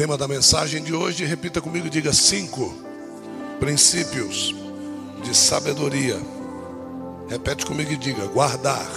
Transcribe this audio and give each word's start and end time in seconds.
Tema 0.00 0.16
da 0.16 0.26
mensagem 0.26 0.82
de 0.82 0.94
hoje, 0.94 1.26
repita 1.26 1.60
comigo, 1.60 1.90
diga 1.90 2.10
cinco 2.10 2.74
princípios 3.60 4.54
de 5.22 5.36
sabedoria. 5.36 6.18
Repete 7.28 7.66
comigo 7.66 7.92
e 7.92 7.98
diga 7.98 8.24
guardar. 8.24 8.88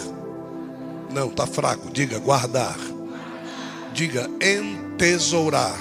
Não, 1.11 1.29
tá 1.29 1.45
fraco. 1.45 1.91
Diga 1.91 2.19
guardar. 2.19 2.77
Diga 3.91 4.29
entesourar. 4.39 5.77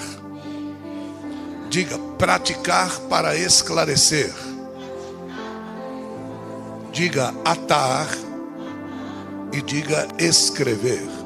Diga 1.69 1.97
praticar 2.17 2.99
para 3.07 3.33
esclarecer. 3.33 4.33
Diga 6.91 7.33
atar 7.45 8.09
e 9.53 9.61
diga 9.61 10.05
escrever. 10.19 11.22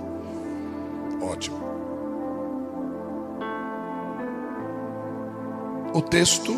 O 5.97 6.01
texto 6.04 6.56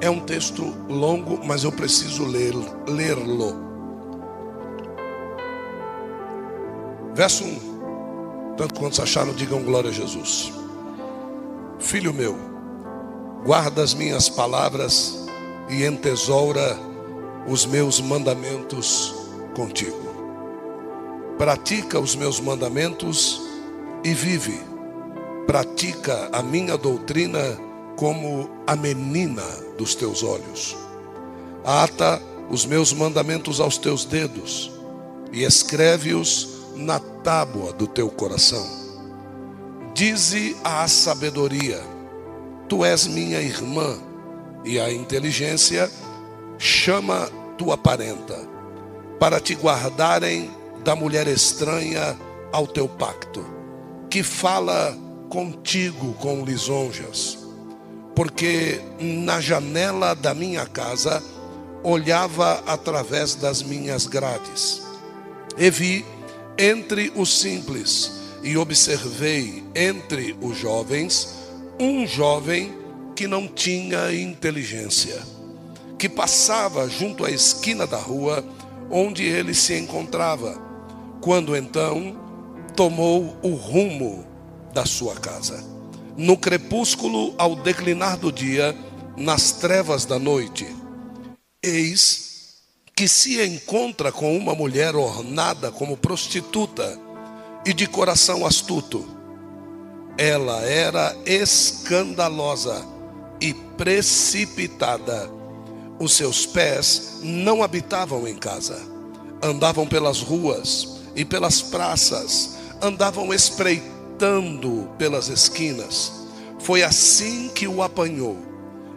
é 0.00 0.08
um 0.08 0.20
texto 0.20 0.74
longo, 0.88 1.38
mas 1.44 1.64
eu 1.64 1.70
preciso 1.70 2.24
lê-lo. 2.24 3.60
Verso 7.14 7.44
1. 7.44 8.54
Tanto 8.56 8.80
quanto 8.80 9.02
acharam, 9.02 9.34
digam 9.34 9.62
glória 9.62 9.90
a 9.90 9.92
Jesus. 9.92 10.50
Filho 11.78 12.14
meu, 12.14 12.38
guarda 13.44 13.82
as 13.82 13.92
minhas 13.92 14.30
palavras 14.30 15.28
e 15.68 15.84
entesoura 15.84 16.78
os 17.46 17.66
meus 17.66 18.00
mandamentos 18.00 19.14
contigo. 19.54 20.08
Pratica 21.36 22.00
os 22.00 22.16
meus 22.16 22.40
mandamentos 22.40 23.42
e 24.02 24.14
vive. 24.14 24.58
Pratica 25.46 26.30
a 26.32 26.42
minha 26.42 26.78
doutrina 26.78 27.65
como 27.96 28.50
a 28.66 28.76
menina 28.76 29.42
dos 29.76 29.94
teus 29.94 30.22
olhos. 30.22 30.76
Ata 31.64 32.22
os 32.48 32.64
meus 32.64 32.92
mandamentos 32.92 33.60
aos 33.60 33.76
teus 33.78 34.04
dedos 34.04 34.70
e 35.32 35.42
escreve-os 35.42 36.48
na 36.76 37.00
tábua 37.00 37.72
do 37.72 37.86
teu 37.86 38.08
coração. 38.08 38.64
Dize 39.94 40.54
à 40.62 40.86
sabedoria: 40.86 41.82
Tu 42.68 42.84
és 42.84 43.06
minha 43.06 43.40
irmã, 43.40 43.98
e 44.64 44.78
a 44.78 44.92
inteligência 44.92 45.90
chama 46.58 47.30
tua 47.56 47.78
parenta, 47.78 48.38
para 49.18 49.40
te 49.40 49.54
guardarem 49.54 50.50
da 50.84 50.94
mulher 50.94 51.26
estranha 51.26 52.16
ao 52.52 52.66
teu 52.66 52.86
pacto, 52.88 53.44
que 54.10 54.22
fala 54.22 54.96
contigo 55.28 56.12
com 56.14 56.44
lisonjas 56.44 57.45
porque 58.16 58.80
na 58.98 59.42
janela 59.42 60.14
da 60.14 60.34
minha 60.34 60.64
casa 60.64 61.22
olhava 61.84 62.62
através 62.66 63.34
das 63.34 63.62
minhas 63.62 64.06
grades. 64.06 64.82
E 65.58 65.68
vi 65.68 66.04
entre 66.58 67.12
os 67.14 67.38
simples 67.38 68.10
e 68.42 68.56
observei 68.56 69.62
entre 69.74 70.34
os 70.40 70.56
jovens 70.56 71.28
um 71.78 72.06
jovem 72.06 72.74
que 73.14 73.26
não 73.26 73.46
tinha 73.46 74.10
inteligência, 74.14 75.22
que 75.98 76.08
passava 76.08 76.88
junto 76.88 77.22
à 77.22 77.30
esquina 77.30 77.86
da 77.86 77.98
rua 77.98 78.42
onde 78.90 79.24
ele 79.24 79.52
se 79.52 79.76
encontrava, 79.76 80.58
quando 81.20 81.54
então 81.54 82.16
tomou 82.74 83.36
o 83.42 83.54
rumo 83.54 84.24
da 84.72 84.86
sua 84.86 85.16
casa 85.16 85.75
no 86.16 86.36
crepúsculo 86.36 87.34
ao 87.36 87.54
declinar 87.56 88.16
do 88.16 88.32
dia, 88.32 88.76
nas 89.16 89.52
trevas 89.52 90.04
da 90.04 90.18
noite. 90.18 90.66
Eis 91.62 92.26
que 92.94 93.06
se 93.06 93.44
encontra 93.44 94.10
com 94.10 94.34
uma 94.36 94.54
mulher 94.54 94.96
ornada 94.96 95.70
como 95.70 95.98
prostituta 95.98 96.98
e 97.66 97.74
de 97.74 97.86
coração 97.86 98.46
astuto. 98.46 99.06
Ela 100.16 100.62
era 100.62 101.14
escandalosa 101.26 102.86
e 103.38 103.52
precipitada. 103.52 105.30
Os 105.98 106.14
seus 106.14 106.46
pés 106.46 107.18
não 107.22 107.62
habitavam 107.62 108.26
em 108.26 108.36
casa, 108.36 108.80
andavam 109.42 109.86
pelas 109.86 110.20
ruas 110.20 111.00
e 111.14 111.22
pelas 111.22 111.60
praças, 111.60 112.56
andavam 112.80 113.32
espreitando 113.32 113.95
saltando 114.16 114.88
pelas 114.98 115.28
esquinas. 115.28 116.26
Foi 116.58 116.82
assim 116.82 117.48
que 117.48 117.68
o 117.68 117.82
apanhou. 117.82 118.38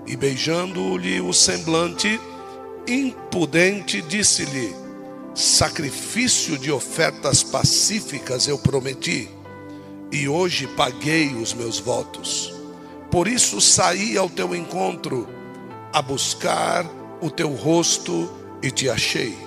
E 0.07 0.15
beijando-lhe 0.15 1.21
o 1.21 1.33
semblante, 1.33 2.19
impudente, 2.87 4.01
disse-lhe: 4.01 4.73
Sacrifício 5.35 6.57
de 6.57 6.71
ofertas 6.71 7.43
pacíficas 7.43 8.47
eu 8.47 8.57
prometi, 8.57 9.29
e 10.11 10.27
hoje 10.27 10.65
paguei 10.67 11.33
os 11.35 11.53
meus 11.53 11.79
votos. 11.79 12.53
Por 13.11 13.27
isso 13.27 13.59
saí 13.59 14.17
ao 14.17 14.29
teu 14.29 14.55
encontro, 14.55 15.27
a 15.93 16.01
buscar 16.01 16.85
o 17.21 17.29
teu 17.29 17.53
rosto 17.53 18.31
e 18.63 18.71
te 18.71 18.89
achei. 18.89 19.37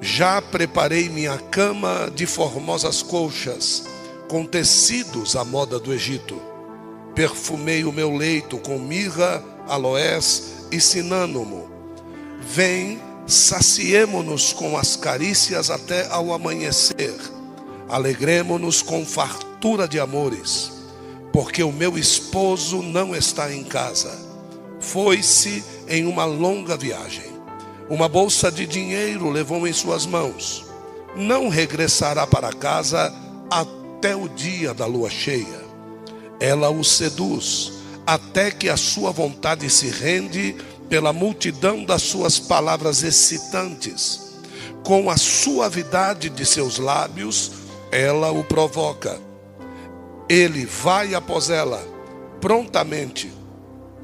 Já 0.00 0.42
preparei 0.42 1.08
minha 1.08 1.38
cama 1.38 2.10
de 2.14 2.26
formosas 2.26 3.02
colchas 3.02 3.84
com 4.32 4.46
tecidos 4.46 5.36
à 5.36 5.44
moda 5.44 5.78
do 5.78 5.92
Egito. 5.92 6.40
Perfumei 7.14 7.84
o 7.84 7.92
meu 7.92 8.16
leito 8.16 8.56
com 8.56 8.78
mirra, 8.78 9.44
aloés 9.68 10.68
e 10.72 10.80
sinânomo. 10.80 11.68
Vem, 12.40 12.98
saciemo-nos 13.26 14.54
com 14.54 14.78
as 14.78 14.96
carícias 14.96 15.68
até 15.68 16.08
ao 16.08 16.32
amanhecer. 16.32 17.14
Alegremo-nos 17.90 18.80
com 18.80 19.04
fartura 19.04 19.86
de 19.86 20.00
amores, 20.00 20.72
porque 21.30 21.62
o 21.62 21.70
meu 21.70 21.98
esposo 21.98 22.80
não 22.80 23.14
está 23.14 23.52
em 23.52 23.62
casa. 23.62 24.18
Foi-se 24.80 25.62
em 25.86 26.06
uma 26.06 26.24
longa 26.24 26.74
viagem. 26.74 27.30
Uma 27.86 28.08
bolsa 28.08 28.50
de 28.50 28.66
dinheiro 28.66 29.28
levou 29.28 29.68
em 29.68 29.74
suas 29.74 30.06
mãos. 30.06 30.64
Não 31.14 31.50
regressará 31.50 32.26
para 32.26 32.50
casa 32.50 33.12
até 33.50 33.81
até 34.02 34.16
o 34.16 34.28
dia 34.28 34.74
da 34.74 34.84
lua 34.84 35.08
cheia. 35.08 35.62
Ela 36.40 36.68
o 36.70 36.82
seduz, 36.82 37.72
até 38.04 38.50
que 38.50 38.68
a 38.68 38.76
sua 38.76 39.12
vontade 39.12 39.70
se 39.70 39.86
rende 39.86 40.56
pela 40.88 41.12
multidão 41.12 41.84
das 41.84 42.02
suas 42.02 42.36
palavras 42.36 43.04
excitantes. 43.04 44.32
Com 44.82 45.08
a 45.08 45.16
suavidade 45.16 46.28
de 46.30 46.44
seus 46.44 46.80
lábios, 46.80 47.52
ela 47.92 48.32
o 48.32 48.42
provoca. 48.42 49.20
Ele 50.28 50.66
vai 50.66 51.14
após 51.14 51.48
ela, 51.48 51.80
prontamente, 52.40 53.32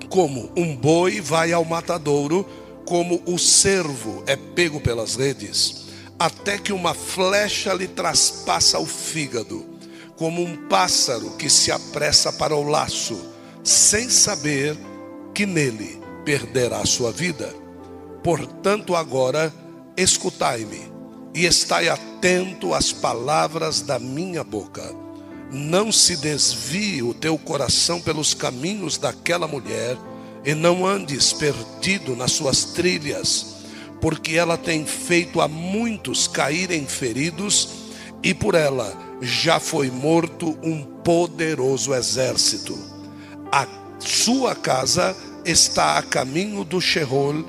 como 0.09 0.49
um 0.57 0.77
boi 0.77 1.21
vai 1.21 1.53
ao 1.53 1.65
matadouro, 1.65 2.47
como 2.85 3.21
o 3.27 3.37
cervo 3.37 4.23
é 4.29 4.37
pego 4.37 4.81
pelas 4.81 5.17
redes, 5.17 5.89
até 6.17 6.57
que 6.57 6.73
uma 6.73 6.95
flecha 6.95 7.75
lhe 7.75 7.89
traspassa 7.89 8.79
o 8.79 8.87
fígado 8.87 9.68
como 10.19 10.43
um 10.43 10.57
pássaro 10.69 11.31
que 11.39 11.49
se 11.49 11.71
apressa 11.71 12.33
para 12.33 12.55
o 12.55 12.69
laço, 12.69 13.17
sem 13.63 14.11
saber 14.11 14.77
que 15.33 15.47
nele 15.47 16.01
perderá 16.25 16.85
sua 16.85 17.13
vida. 17.13 17.55
Portanto, 18.23 18.97
agora 18.97 19.55
escutai-me 19.97 20.91
e 21.33 21.47
estai 21.47 21.89
atento 21.89 22.75
às 22.75 22.93
palavras 22.93 23.81
da 23.81 24.01
minha 24.01 24.43
boca. 24.43 24.93
Não 25.53 25.93
se 25.93 26.17
desvie 26.17 27.01
o 27.01 27.15
teu 27.15 27.39
coração 27.39 28.01
pelos 28.01 28.35
caminhos 28.35 28.99
daquela 28.99 29.47
mulher, 29.47 29.97
e 30.45 30.55
não 30.55 30.85
andes 30.85 31.33
perdido 31.33 32.17
nas 32.17 32.33
suas 32.33 32.65
trilhas, 32.65 33.55
porque 34.01 34.37
ela 34.37 34.57
tem 34.57 34.85
feito 34.85 35.41
a 35.41 35.47
muitos 35.47 36.27
caírem 36.27 36.87
feridos, 36.87 37.69
e 38.23 38.35
por 38.35 38.55
ela 38.55 39.08
já 39.21 39.59
foi 39.59 39.91
morto 39.91 40.57
um 40.63 40.83
poderoso 41.03 41.95
exército. 41.95 42.79
A 43.51 43.67
sua 43.99 44.55
casa 44.55 45.17
está 45.45 45.99
a 45.99 46.03
caminho 46.03 46.65
do 46.65 46.81
Sheol, 46.81 47.45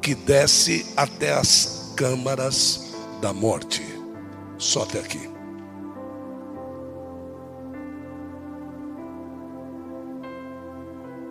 que 0.00 0.14
desce 0.14 0.86
até 0.96 1.32
as 1.32 1.92
câmaras 1.96 2.94
da 3.20 3.32
morte. 3.32 3.82
Só 4.58 4.82
até 4.82 5.00
aqui. 5.00 5.28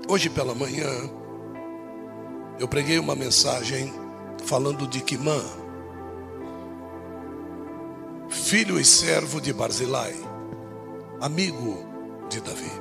Hoje 0.07 0.29
pela 0.29 0.55
manhã, 0.55 0.89
eu 2.59 2.67
preguei 2.67 2.97
uma 2.97 3.15
mensagem 3.15 3.93
falando 4.43 4.87
de 4.87 5.01
Quimã 5.01 5.39
filho 8.29 8.79
e 8.79 8.85
servo 8.85 9.41
de 9.41 9.51
Barzilai, 9.51 10.15
amigo 11.19 11.85
de 12.29 12.39
Davi. 12.39 12.71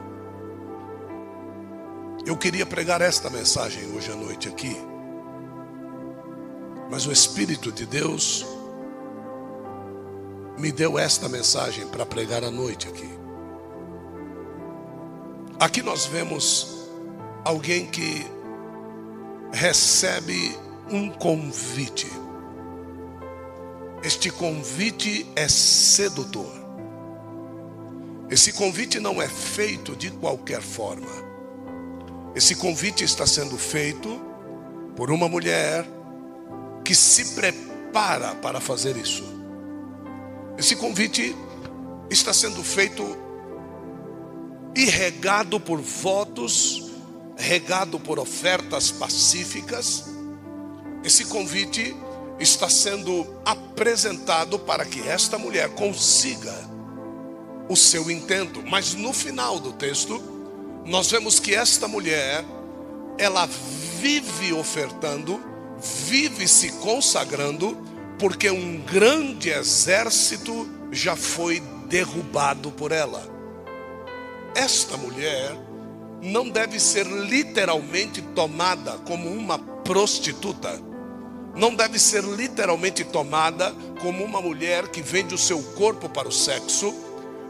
Eu 2.26 2.36
queria 2.36 2.66
pregar 2.66 3.00
esta 3.00 3.30
mensagem 3.30 3.90
hoje 3.94 4.12
à 4.12 4.14
noite 4.14 4.48
aqui, 4.48 4.76
mas 6.90 7.06
o 7.06 7.12
Espírito 7.12 7.72
de 7.72 7.86
Deus 7.86 8.46
me 10.58 10.70
deu 10.70 10.98
esta 10.98 11.28
mensagem 11.28 11.86
para 11.88 12.04
pregar 12.04 12.44
à 12.44 12.50
noite 12.50 12.88
aqui. 12.88 13.08
Aqui 15.58 15.82
nós 15.82 16.06
vemos 16.06 16.86
alguém 17.44 17.86
que 17.86 18.26
recebe 19.52 20.56
um 20.90 21.10
convite. 21.10 22.06
Este 24.02 24.30
convite 24.30 25.26
é 25.34 25.48
sedutor. 25.48 26.52
Esse 28.30 28.52
convite 28.52 29.00
não 29.00 29.20
é 29.20 29.28
feito 29.28 29.96
de 29.96 30.10
qualquer 30.10 30.62
forma. 30.62 31.08
Esse 32.34 32.54
convite 32.54 33.02
está 33.02 33.26
sendo 33.26 33.58
feito 33.58 34.20
por 34.94 35.10
uma 35.10 35.28
mulher 35.28 35.84
que 36.84 36.94
se 36.94 37.34
prepara 37.34 38.36
para 38.36 38.60
fazer 38.60 38.96
isso. 38.96 39.24
Esse 40.56 40.76
convite 40.76 41.34
está 42.08 42.32
sendo 42.32 42.62
feito 42.62 43.16
e 44.76 44.84
regado 44.84 45.58
por 45.58 45.80
votos, 45.80 46.92
regado 47.36 47.98
por 47.98 48.20
ofertas 48.20 48.92
pacíficas. 48.92 50.04
Esse 51.02 51.24
convite 51.24 51.96
está 52.38 52.68
sendo 52.68 53.26
apresentado 53.44 54.58
para 54.58 54.84
que 54.84 55.06
esta 55.06 55.38
mulher 55.38 55.70
consiga 55.70 56.54
o 57.68 57.76
seu 57.76 58.10
intento. 58.10 58.62
Mas 58.62 58.94
no 58.94 59.12
final 59.12 59.58
do 59.58 59.72
texto, 59.72 60.22
nós 60.84 61.10
vemos 61.10 61.40
que 61.40 61.54
esta 61.54 61.88
mulher, 61.88 62.44
ela 63.18 63.48
vive 64.00 64.52
ofertando, 64.52 65.40
vive 66.06 66.46
se 66.46 66.70
consagrando, 66.74 67.76
porque 68.18 68.50
um 68.50 68.80
grande 68.80 69.50
exército 69.50 70.68
já 70.90 71.16
foi 71.16 71.60
derrubado 71.86 72.70
por 72.70 72.92
ela. 72.92 73.22
Esta 74.54 74.96
mulher 74.96 75.56
não 76.22 76.48
deve 76.48 76.80
ser 76.80 77.06
literalmente 77.06 78.20
tomada 78.20 78.92
como 78.98 79.28
uma 79.28 79.58
prostituta 79.58 80.87
não 81.54 81.74
deve 81.74 81.98
ser 81.98 82.22
literalmente 82.22 83.04
tomada 83.04 83.74
como 84.00 84.24
uma 84.24 84.40
mulher 84.40 84.88
que 84.88 85.02
vende 85.02 85.34
o 85.34 85.38
seu 85.38 85.62
corpo 85.74 86.08
para 86.08 86.28
o 86.28 86.32
sexo, 86.32 86.94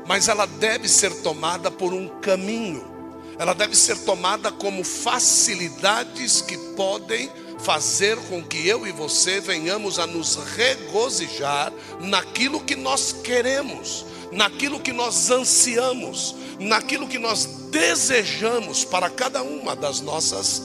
mas 0.07 0.29
ela 0.29 0.47
deve 0.47 0.89
ser 0.89 1.15
tomada 1.23 1.71
por 1.71 1.93
um 1.93 2.09
caminho. 2.21 2.97
Ela 3.39 3.55
deve 3.55 3.77
ser 3.77 3.99
tomada 3.99 4.51
como 4.51 4.83
facilidades 4.83 6.41
que 6.41 6.57
podem 6.75 7.31
fazer 7.59 8.17
com 8.29 8.43
que 8.43 8.67
eu 8.67 8.87
e 8.87 8.93
você 8.93 9.41
venhamos 9.41 9.99
a 9.99 10.07
nos 10.07 10.37
regozijar 10.37 11.73
naquilo 12.01 12.61
que 12.61 12.75
nós 12.75 13.13
queremos, 13.13 14.07
naquilo 14.33 14.81
que 14.81 14.93
nós 14.93 15.31
ansiamos, 15.31 16.35
naquilo 16.59 17.07
que 17.07 17.19
nós 17.19 17.47
desejamos 17.71 18.85
para 18.85 19.11
cada 19.11 19.43
uma 19.43 19.77
das 19.77 20.01
nossas 20.01 20.63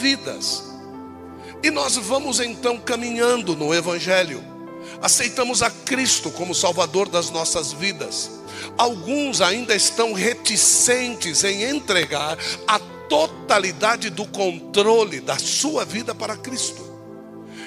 vidas. 0.00 0.69
E 1.62 1.70
nós 1.70 1.96
vamos 1.96 2.40
então 2.40 2.78
caminhando 2.78 3.54
no 3.54 3.74
Evangelho, 3.74 4.42
aceitamos 5.02 5.62
a 5.62 5.70
Cristo 5.70 6.30
como 6.30 6.54
Salvador 6.54 7.08
das 7.08 7.30
nossas 7.30 7.72
vidas. 7.72 8.30
Alguns 8.78 9.40
ainda 9.40 9.74
estão 9.74 10.12
reticentes 10.12 11.44
em 11.44 11.64
entregar 11.64 12.38
a 12.66 12.78
totalidade 13.08 14.08
do 14.08 14.24
controle 14.24 15.20
da 15.20 15.38
sua 15.38 15.84
vida 15.84 16.14
para 16.14 16.36
Cristo. 16.36 16.88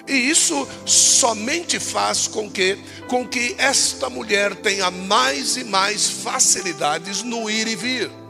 E 0.07 0.13
isso 0.13 0.67
somente 0.85 1.79
faz 1.79 2.27
com 2.27 2.49
que, 2.49 2.77
com 3.07 3.27
que 3.27 3.55
esta 3.57 4.09
mulher 4.09 4.55
tenha 4.55 4.89
mais 4.89 5.55
e 5.55 5.63
mais 5.63 6.09
facilidades 6.09 7.21
no 7.23 7.49
ir 7.49 7.67
e 7.67 7.75
vir. 7.75 8.22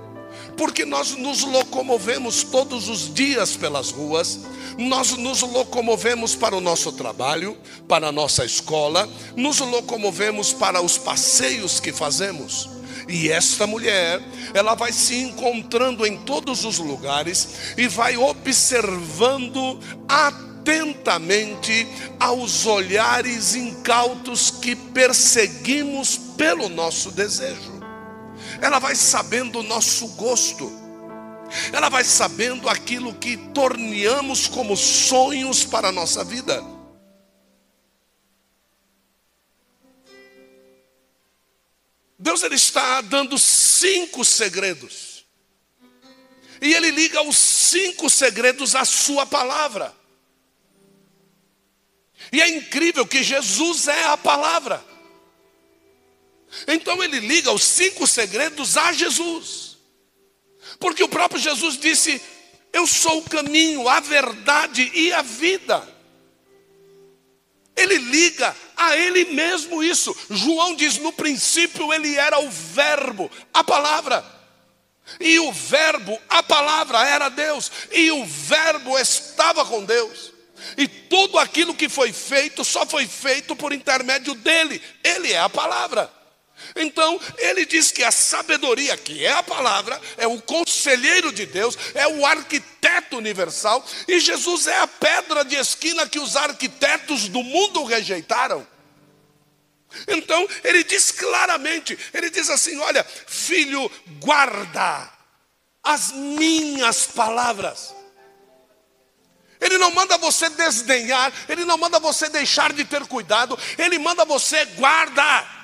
Porque 0.58 0.86
nós 0.86 1.16
nos 1.16 1.42
locomovemos 1.44 2.44
todos 2.44 2.88
os 2.88 3.14
dias 3.14 3.56
pelas 3.56 3.92
ruas, 3.92 4.40
nós 4.78 5.12
nos 5.18 5.42
locomovemos 5.42 6.36
para 6.36 6.56
o 6.56 6.62
nosso 6.62 6.92
trabalho, 6.92 7.58
para 7.88 8.08
a 8.08 8.12
nossa 8.12 8.46
escola, 8.46 9.10
nos 9.36 9.60
locomovemos 9.60 10.54
para 10.54 10.82
os 10.82 10.98
passeios 10.98 11.80
que 11.80 11.92
fazemos. 11.92 12.70
E 13.08 13.30
esta 13.30 13.68
mulher, 13.68 14.22
ela 14.54 14.76
vai 14.76 14.92
se 14.92 15.16
encontrando 15.16 16.06
em 16.06 16.18
todos 16.18 16.64
os 16.64 16.78
lugares 16.78 17.76
e 17.78 17.88
vai 17.88 18.16
observando 18.16 19.80
atentamente 20.08 21.88
aos 22.20 22.66
olhares 22.66 23.56
incautos 23.56 24.50
que 24.50 24.76
perseguimos 24.76 26.18
pelo 26.38 26.70
nosso 26.70 27.12
desejo. 27.12 27.73
Ela 28.63 28.80
vai 28.80 28.95
sabendo 28.95 29.60
o 29.60 29.63
nosso 29.63 30.07
gosto 30.15 30.83
ela 31.71 31.89
vai 31.89 32.04
sabendo 32.04 32.68
aquilo 32.68 33.13
que 33.13 33.38
torneamos 33.54 34.48
como 34.48 34.75
sonhos 34.75 35.63
para 35.63 35.89
a 35.89 35.92
nossa 35.92 36.24
vida. 36.24 36.63
Deus 42.18 42.42
ele 42.42 42.56
está 42.56 43.01
dando 43.01 43.38
cinco 43.38 44.24
segredos. 44.24 45.25
E 46.62 46.74
ele 46.74 46.92
liga 46.92 47.21
os 47.21 47.38
cinco 47.38 48.10
segredos 48.10 48.74
à 48.75 48.86
sua 48.86 49.25
palavra. 49.25 49.94
E 52.31 52.42
é 52.42 52.48
incrível 52.48 53.06
que 53.06 53.21
Jesus 53.21 53.88
é 53.88 54.06
a 54.06 54.18
palavra. 54.18 54.83
Então 56.68 57.04
ele 57.04 57.19
liga 57.19 57.51
os 57.51 57.63
cinco 57.63 58.07
segredos 58.07 58.77
a 58.77 58.92
Jesus. 58.92 59.77
Porque 60.80 61.04
o 61.04 61.10
próprio 61.10 61.39
Jesus 61.39 61.77
disse: 61.77 62.21
Eu 62.71 62.88
sou 62.88 63.19
o 63.19 63.30
caminho, 63.30 63.88
a 63.88 64.00
verdade 64.00 64.92
e 64.94 65.12
a 65.13 65.21
vida. 65.21 65.88
Ele 67.75 67.98
liga 67.98 68.56
a 68.75 68.95
ele 68.95 69.25
mesmo 69.25 69.83
isso. 69.83 70.15
João 70.30 70.75
diz: 70.75 70.98
No 70.98 71.12
princípio 71.12 71.94
ele 71.94 72.15
era 72.15 72.39
o 72.39 72.50
Verbo, 72.50 73.30
a 73.54 73.63
palavra. 73.63 74.24
E 75.19 75.38
o 75.39 75.51
Verbo, 75.51 76.20
a 76.29 76.41
palavra, 76.41 77.05
era 77.05 77.29
Deus. 77.29 77.72
E 77.91 78.12
o 78.12 78.25
Verbo 78.25 78.98
estava 78.98 79.65
com 79.65 79.84
Deus. 79.84 80.32
E 80.77 80.88
tudo 80.88 81.38
aquilo 81.38 81.74
que 81.74 81.89
foi 81.89 82.13
feito 82.13 82.63
só 82.63 82.86
foi 82.86 83.05
feito 83.05 83.55
por 83.55 83.74
intermédio 83.74 84.34
dele. 84.34 84.82
Ele 85.03 85.34
é 85.34 85.39
a 85.39 85.50
palavra. 85.50 86.12
Então, 86.75 87.20
ele 87.38 87.65
diz 87.65 87.91
que 87.91 88.03
a 88.03 88.12
sabedoria, 88.12 88.96
que 88.98 89.25
é 89.25 89.32
a 89.32 89.43
palavra, 89.43 90.00
é 90.17 90.27
o 90.27 90.41
conselheiro 90.41 91.32
de 91.32 91.46
Deus, 91.46 91.77
é 91.93 92.08
o 92.08 92.25
arquiteto 92.25 93.17
universal, 93.17 93.86
e 94.08 94.20
Jesus 94.20 94.67
é 94.67 94.79
a 94.79 94.88
pedra 94.88 95.43
de 95.43 95.55
esquina 95.55 96.08
que 96.08 96.20
os 96.20 96.36
arquitetos 96.36 97.27
do 97.27 97.43
mundo 97.43 97.84
rejeitaram. 97.84 98.67
Então, 100.08 100.48
ele 100.63 100.84
diz 100.84 101.12
claramente: 101.12 101.98
ele 102.13 102.29
diz 102.29 102.50
assim: 102.50 102.77
Olha, 102.79 103.03
filho, 103.03 103.91
guarda 104.20 105.12
as 105.84 106.12
minhas 106.12 107.05
palavras. 107.05 107.93
Ele 109.60 109.77
não 109.77 109.91
manda 109.91 110.17
você 110.17 110.50
desdenhar, 110.50 111.32
ele 111.48 111.63
não 111.63 111.77
manda 111.77 111.98
você 112.00 112.27
deixar 112.27 112.74
de 112.74 112.84
ter 112.84 113.05
cuidado, 113.05 113.58
ele 113.77 113.98
manda 113.98 114.25
você 114.25 114.65
guardar. 114.65 115.62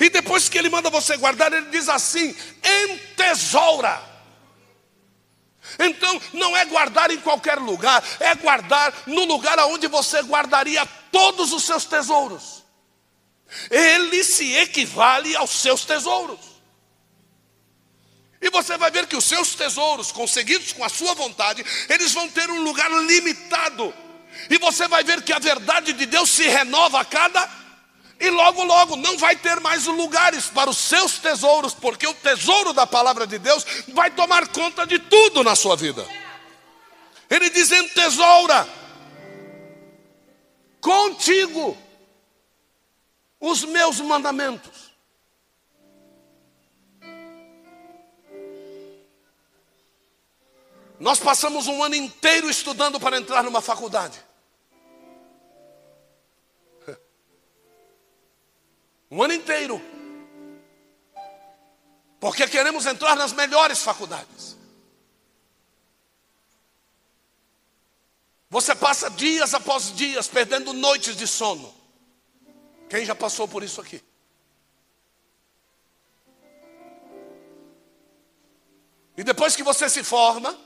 E 0.00 0.08
depois 0.08 0.48
que 0.48 0.58
ele 0.58 0.68
manda 0.68 0.90
você 0.90 1.16
guardar, 1.16 1.52
ele 1.52 1.70
diz 1.70 1.88
assim: 1.88 2.34
entesoura. 2.90 4.12
Então, 5.78 6.20
não 6.32 6.56
é 6.56 6.64
guardar 6.64 7.10
em 7.10 7.20
qualquer 7.20 7.58
lugar, 7.58 8.02
é 8.20 8.34
guardar 8.34 8.92
no 9.06 9.24
lugar 9.24 9.58
onde 9.60 9.86
você 9.86 10.20
guardaria 10.22 10.84
todos 11.10 11.52
os 11.52 11.62
seus 11.64 11.84
tesouros. 11.84 12.62
Ele 13.70 14.24
se 14.24 14.54
equivale 14.54 15.36
aos 15.36 15.50
seus 15.50 15.84
tesouros. 15.84 16.40
E 18.40 18.50
você 18.50 18.76
vai 18.76 18.90
ver 18.90 19.06
que 19.06 19.16
os 19.16 19.24
seus 19.24 19.54
tesouros, 19.54 20.10
conseguidos 20.10 20.72
com 20.72 20.82
a 20.82 20.88
sua 20.88 21.14
vontade, 21.14 21.64
eles 21.88 22.12
vão 22.12 22.28
ter 22.28 22.50
um 22.50 22.62
lugar 22.62 22.90
limitado. 22.90 23.94
E 24.50 24.58
você 24.58 24.88
vai 24.88 25.04
ver 25.04 25.22
que 25.22 25.32
a 25.32 25.38
verdade 25.38 25.92
de 25.92 26.06
Deus 26.06 26.28
se 26.28 26.48
renova 26.48 27.00
a 27.00 27.04
cada 27.04 27.61
e 28.22 28.30
logo, 28.30 28.62
logo 28.62 28.94
não 28.94 29.18
vai 29.18 29.34
ter 29.34 29.58
mais 29.58 29.86
lugares 29.86 30.46
para 30.46 30.70
os 30.70 30.78
seus 30.78 31.18
tesouros, 31.18 31.74
porque 31.74 32.06
o 32.06 32.14
tesouro 32.14 32.72
da 32.72 32.86
palavra 32.86 33.26
de 33.26 33.36
Deus 33.36 33.66
vai 33.88 34.12
tomar 34.12 34.46
conta 34.46 34.86
de 34.86 34.96
tudo 35.00 35.42
na 35.42 35.56
sua 35.56 35.74
vida. 35.74 36.06
Ele 37.28 37.50
diz: 37.50 37.68
tesoura 37.92 38.68
contigo 40.80 41.76
os 43.40 43.64
meus 43.64 43.98
mandamentos. 43.98 44.92
Nós 51.00 51.18
passamos 51.18 51.66
um 51.66 51.82
ano 51.82 51.96
inteiro 51.96 52.48
estudando 52.48 53.00
para 53.00 53.16
entrar 53.16 53.42
numa 53.42 53.60
faculdade. 53.60 54.16
Um 59.12 59.22
ano 59.22 59.34
inteiro. 59.34 59.78
Porque 62.18 62.48
queremos 62.48 62.86
entrar 62.86 63.14
nas 63.14 63.30
melhores 63.30 63.82
faculdades. 63.82 64.56
Você 68.48 68.74
passa 68.74 69.10
dias 69.10 69.52
após 69.52 69.94
dias 69.94 70.28
perdendo 70.28 70.72
noites 70.72 71.14
de 71.14 71.26
sono. 71.26 71.74
Quem 72.88 73.04
já 73.04 73.14
passou 73.14 73.46
por 73.46 73.62
isso 73.62 73.82
aqui? 73.82 74.02
E 79.14 79.22
depois 79.22 79.54
que 79.54 79.62
você 79.62 79.90
se 79.90 80.02
forma 80.02 80.58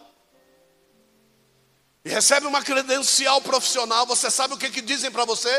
e 2.04 2.10
recebe 2.10 2.46
uma 2.46 2.62
credencial 2.62 3.40
profissional, 3.40 4.06
você 4.06 4.30
sabe 4.30 4.54
o 4.54 4.56
que, 4.56 4.70
que 4.70 4.80
dizem 4.80 5.10
para 5.10 5.24
você? 5.24 5.50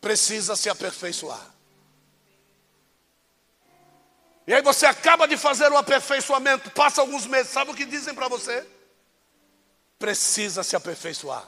Precisa 0.00 0.54
se 0.54 0.68
aperfeiçoar. 0.68 1.58
E 4.48 4.54
aí 4.54 4.62
você 4.62 4.86
acaba 4.86 5.28
de 5.28 5.36
fazer 5.36 5.70
o 5.70 5.76
aperfeiçoamento, 5.76 6.70
passa 6.70 7.02
alguns 7.02 7.26
meses, 7.26 7.52
sabe 7.52 7.70
o 7.70 7.74
que 7.74 7.84
dizem 7.84 8.14
para 8.14 8.28
você? 8.28 8.66
Precisa 9.98 10.62
se 10.62 10.74
aperfeiçoar. 10.74 11.46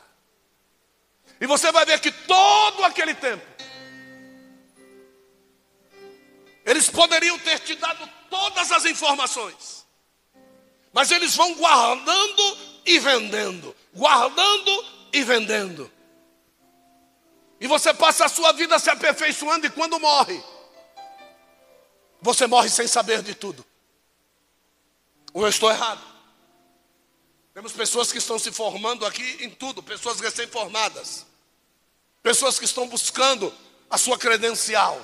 E 1.40 1.46
você 1.46 1.72
vai 1.72 1.86
ver 1.86 1.98
que 1.98 2.12
todo 2.12 2.84
aquele 2.84 3.14
tempo, 3.14 3.46
eles 6.62 6.90
poderiam 6.90 7.38
ter 7.38 7.60
te 7.60 7.74
dado 7.76 8.06
todas 8.28 8.70
as 8.70 8.84
informações, 8.84 9.86
mas 10.92 11.10
eles 11.10 11.34
vão 11.34 11.54
guardando 11.54 12.58
e 12.84 12.98
vendendo, 12.98 13.74
guardando 13.94 14.84
e 15.10 15.22
vendendo. 15.22 15.90
E 17.60 17.66
você 17.66 17.92
passa 17.92 18.24
a 18.24 18.28
sua 18.28 18.52
vida 18.52 18.78
se 18.78 18.88
aperfeiçoando 18.88 19.66
e 19.66 19.70
quando 19.70 20.00
morre, 20.00 20.42
você 22.22 22.46
morre 22.46 22.70
sem 22.70 22.86
saber 22.86 23.22
de 23.22 23.34
tudo. 23.34 23.64
Ou 25.34 25.42
eu 25.42 25.48
estou 25.48 25.70
errado? 25.70 26.00
Temos 27.52 27.72
pessoas 27.72 28.10
que 28.10 28.18
estão 28.18 28.38
se 28.38 28.50
formando 28.50 29.04
aqui 29.04 29.44
em 29.44 29.50
tudo, 29.50 29.82
pessoas 29.82 30.18
recém-formadas, 30.20 31.26
pessoas 32.22 32.58
que 32.58 32.64
estão 32.64 32.88
buscando 32.88 33.52
a 33.90 33.98
sua 33.98 34.18
credencial 34.18 34.98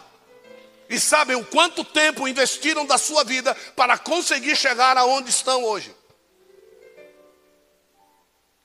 e 0.88 0.98
sabem 0.98 1.36
o 1.36 1.44
quanto 1.44 1.84
tempo 1.84 2.26
investiram 2.26 2.86
da 2.86 2.96
sua 2.96 3.24
vida 3.24 3.54
para 3.74 3.98
conseguir 3.98 4.56
chegar 4.56 4.96
aonde 4.96 5.28
estão 5.28 5.62
hoje. 5.64 5.94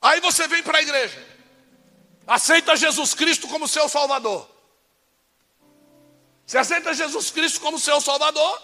Aí 0.02 0.22
você 0.22 0.48
vem 0.48 0.64
para 0.64 0.78
a 0.78 0.82
igreja, 0.82 1.31
aceita 2.28 2.76
Jesus 2.76 3.14
Cristo 3.14 3.48
como 3.48 3.68
seu 3.68 3.88
Salvador. 3.90 4.50
Você 6.46 6.58
aceita 6.58 6.94
Jesus 6.94 7.32
Cristo 7.32 7.62
como 7.62 7.80
seu 7.80 8.00
Salvador? 8.02 8.62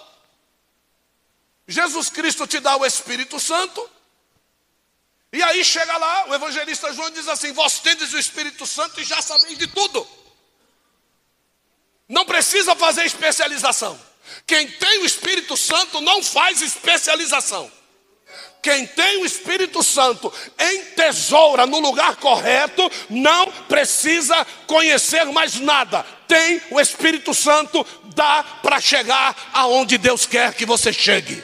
Jesus 1.67 2.09
Cristo 2.09 2.47
te 2.47 2.59
dá 2.59 2.77
o 2.77 2.85
Espírito 2.85 3.39
Santo. 3.39 3.89
E 5.31 5.43
aí 5.43 5.63
chega 5.63 5.97
lá, 5.97 6.29
o 6.29 6.35
evangelista 6.35 6.93
João 6.93 7.09
diz 7.11 7.27
assim: 7.27 7.51
Vós 7.51 7.79
tendes 7.79 8.13
o 8.13 8.17
Espírito 8.17 8.65
Santo 8.65 8.99
e 9.01 9.03
já 9.03 9.21
sabeis 9.21 9.57
de 9.57 9.67
tudo. 9.67 10.07
Não 12.07 12.25
precisa 12.25 12.75
fazer 12.75 13.05
especialização. 13.05 13.99
Quem 14.45 14.69
tem 14.69 14.99
o 14.99 15.05
Espírito 15.05 15.57
Santo 15.57 15.99
não 16.01 16.23
faz 16.23 16.61
especialização. 16.61 17.71
Quem 18.61 18.85
tem 18.85 19.21
o 19.21 19.25
Espírito 19.25 19.81
Santo 19.81 20.33
em 20.59 20.83
tesoura 20.95 21.65
no 21.65 21.79
lugar 21.79 22.17
correto, 22.17 22.89
não 23.09 23.51
precisa 23.69 24.45
conhecer 24.65 25.25
mais 25.25 25.59
nada. 25.59 26.05
Tem 26.27 26.61
o 26.71 26.79
Espírito 26.79 27.33
Santo, 27.33 27.85
dá 28.13 28.43
para 28.61 28.81
chegar 28.81 29.35
aonde 29.53 29.97
Deus 29.97 30.25
quer 30.25 30.53
que 30.53 30.65
você 30.65 30.91
chegue. 30.91 31.41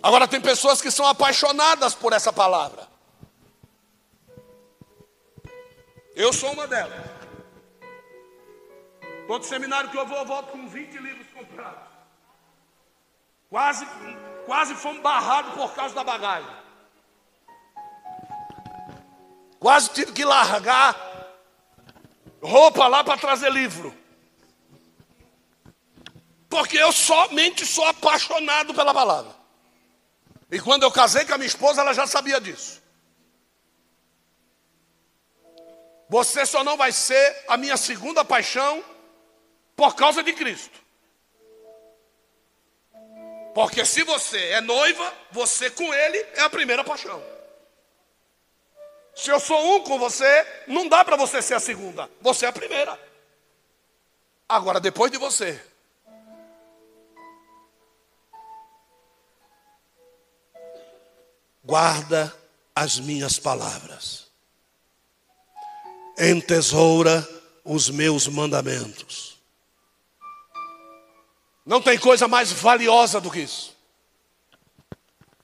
Agora 0.00 0.28
tem 0.28 0.40
pessoas 0.40 0.80
que 0.80 0.90
são 0.90 1.06
apaixonadas 1.06 1.94
por 1.94 2.12
essa 2.12 2.32
palavra. 2.32 2.86
Eu 6.14 6.32
sou 6.32 6.52
uma 6.52 6.66
delas. 6.66 7.04
Todo 9.26 9.44
seminário 9.44 9.90
que 9.90 9.98
eu 9.98 10.06
vou, 10.06 10.18
eu 10.18 10.24
volto 10.24 10.52
com 10.52 10.68
20 10.68 10.98
livros 10.98 11.26
comprados. 11.34 11.87
Quase, 13.50 13.86
quase 14.44 14.74
fomos 14.74 15.02
barrados 15.02 15.54
por 15.54 15.74
causa 15.74 15.94
da 15.94 16.04
bagagem. 16.04 16.50
Quase 19.58 19.90
tive 19.90 20.12
que 20.12 20.24
largar 20.24 20.94
roupa 22.40 22.86
lá 22.86 23.02
para 23.02 23.18
trazer 23.18 23.50
livro. 23.50 23.96
Porque 26.48 26.76
eu 26.76 26.92
somente 26.92 27.66
sou 27.66 27.84
apaixonado 27.86 28.72
pela 28.74 28.94
palavra. 28.94 29.34
E 30.50 30.60
quando 30.60 30.82
eu 30.82 30.90
casei 30.90 31.24
com 31.24 31.34
a 31.34 31.38
minha 31.38 31.48
esposa, 31.48 31.80
ela 31.80 31.92
já 31.92 32.06
sabia 32.06 32.40
disso. 32.40 32.82
Você 36.08 36.46
só 36.46 36.64
não 36.64 36.76
vai 36.76 36.90
ser 36.90 37.44
a 37.48 37.56
minha 37.56 37.76
segunda 37.76 38.24
paixão 38.24 38.82
por 39.76 39.94
causa 39.94 40.22
de 40.22 40.32
Cristo. 40.32 40.87
Porque 43.58 43.84
se 43.84 44.04
você 44.04 44.38
é 44.50 44.60
noiva, 44.60 45.12
você 45.32 45.68
com 45.68 45.92
ele 45.92 46.16
é 46.34 46.42
a 46.42 46.48
primeira 46.48 46.84
paixão. 46.84 47.20
Se 49.16 49.30
eu 49.30 49.40
sou 49.40 49.74
um 49.74 49.82
com 49.82 49.98
você, 49.98 50.46
não 50.68 50.88
dá 50.88 51.04
para 51.04 51.16
você 51.16 51.42
ser 51.42 51.54
a 51.54 51.58
segunda, 51.58 52.08
você 52.20 52.46
é 52.46 52.48
a 52.50 52.52
primeira. 52.52 52.96
Agora, 54.48 54.78
depois 54.78 55.10
de 55.10 55.18
você, 55.18 55.60
guarda 61.64 62.32
as 62.76 63.00
minhas 63.00 63.40
palavras, 63.40 64.28
entesoura 66.16 67.28
os 67.64 67.90
meus 67.90 68.28
mandamentos. 68.28 69.27
Não 71.68 71.82
tem 71.82 71.98
coisa 71.98 72.26
mais 72.26 72.50
valiosa 72.50 73.20
do 73.20 73.30
que 73.30 73.40
isso. 73.40 73.76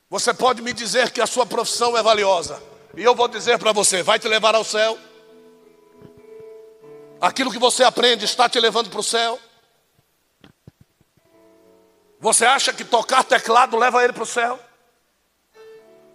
Você 0.08 0.32
pode 0.32 0.62
me 0.62 0.72
dizer 0.72 1.10
que 1.10 1.20
a 1.20 1.26
sua 1.26 1.44
profissão 1.44 1.94
é 1.98 2.02
valiosa, 2.02 2.62
e 2.96 3.04
eu 3.04 3.14
vou 3.14 3.28
dizer 3.28 3.58
para 3.58 3.72
você: 3.72 4.02
vai 4.02 4.18
te 4.18 4.26
levar 4.26 4.54
ao 4.54 4.64
céu. 4.64 4.98
Aquilo 7.20 7.52
que 7.52 7.58
você 7.58 7.84
aprende 7.84 8.24
está 8.24 8.48
te 8.48 8.58
levando 8.58 8.88
para 8.88 9.00
o 9.00 9.02
céu. 9.02 9.38
Você 12.18 12.46
acha 12.46 12.72
que 12.72 12.86
tocar 12.86 13.22
teclado 13.22 13.76
leva 13.76 14.02
ele 14.02 14.14
para 14.14 14.22
o 14.22 14.26
céu? 14.26 14.58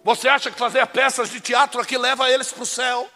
Você 0.02 0.28
acha 0.28 0.50
que 0.50 0.58
fazer 0.58 0.84
peças 0.88 1.30
de 1.30 1.40
teatro 1.40 1.80
aqui 1.80 1.96
leva 1.96 2.28
eles 2.28 2.50
para 2.50 2.64
o 2.64 2.66
céu? 2.66 3.08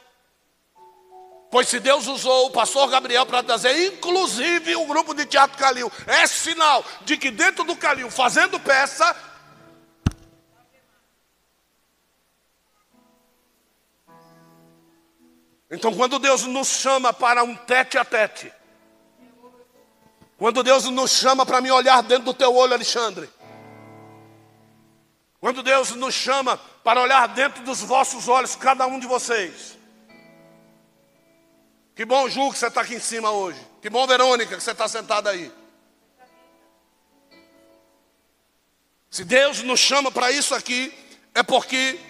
Pois 1.55 1.69
se 1.69 1.79
Deus 1.79 2.09
usou 2.09 2.47
o 2.47 2.51
pastor 2.51 2.91
Gabriel 2.91 3.25
para 3.25 3.41
trazer, 3.41 3.87
inclusive 3.87 4.75
o 4.75 4.87
grupo 4.87 5.15
de 5.15 5.25
teatro 5.25 5.57
Calil, 5.57 5.89
é 6.05 6.27
sinal 6.27 6.85
de 7.03 7.17
que 7.17 7.31
dentro 7.31 7.63
do 7.63 7.77
Calil, 7.77 8.11
fazendo 8.11 8.59
peça, 8.59 9.15
Então, 15.71 15.95
quando 15.95 16.19
Deus 16.19 16.43
nos 16.43 16.67
chama 16.67 17.13
para 17.13 17.45
um 17.45 17.55
tete 17.55 17.97
a 17.99 18.05
tete, 18.05 18.53
quando 20.37 20.61
Deus 20.65 20.87
nos 20.87 21.13
chama 21.13 21.47
para 21.47 21.61
me 21.61 21.71
olhar 21.71 22.03
dentro 22.03 22.25
do 22.25 22.35
teu 22.35 22.53
olho, 22.53 22.75
Alexandre, 22.75 23.31
quando 25.41 25.63
Deus 25.63 25.93
nos 25.93 26.15
chama 26.15 26.57
para 26.83 27.01
olhar 27.01 27.29
dentro 27.29 27.63
dos 27.63 27.81
vossos 27.81 28.27
olhos, 28.27 28.57
cada 28.57 28.89
um 28.89 28.99
de 28.99 29.07
vocês, 29.07 29.79
que 31.95 32.05
bom, 32.05 32.29
Ju, 32.29 32.51
que 32.51 32.59
você 32.59 32.67
está 32.67 32.81
aqui 32.81 32.95
em 32.95 33.01
cima 33.01 33.31
hoje. 33.31 33.61
Que 33.81 33.89
bom, 33.89 34.07
Verônica, 34.07 34.57
que 34.57 34.63
você 34.63 34.73
está 34.73 34.89
sentada 34.89 35.31
aí. 35.31 35.53
Se 39.11 39.25
Deus 39.25 39.63
nos 39.63 39.79
chama 39.79 40.11
para 40.11 40.33
isso 40.33 40.55
aqui, 40.57 40.93
é 41.35 41.43
porque 41.43 42.01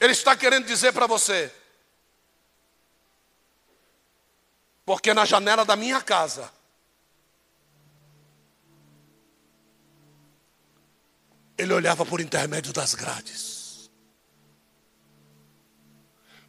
Ele 0.00 0.12
está 0.12 0.36
querendo 0.36 0.66
dizer 0.66 0.92
para 0.92 1.06
você. 1.06 1.54
Porque 4.84 5.14
na 5.14 5.24
janela 5.24 5.64
da 5.64 5.76
minha 5.76 6.00
casa, 6.00 6.52
Ele 11.56 11.72
olhava 11.74 12.04
por 12.04 12.20
intermédio 12.20 12.72
das 12.72 12.94
grades. 12.94 13.49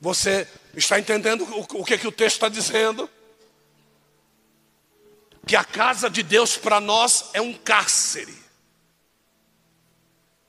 Você 0.02 0.48
está 0.76 1.00
entendendo 1.00 1.44
o, 1.60 1.86
que, 1.86 1.96
que 1.96 2.08
o 2.08 2.12
texto 2.12 2.38
está 2.38 2.50
dizendo? 2.50 3.08
Que 5.46 5.56
a 5.56 5.64
casa 5.64 6.10
de 6.10 6.24
Deus 6.24 6.58
para 6.58 6.80
nós 6.82 7.30
é 7.34 7.40
um 7.40 7.54
cárcere. 7.54 8.36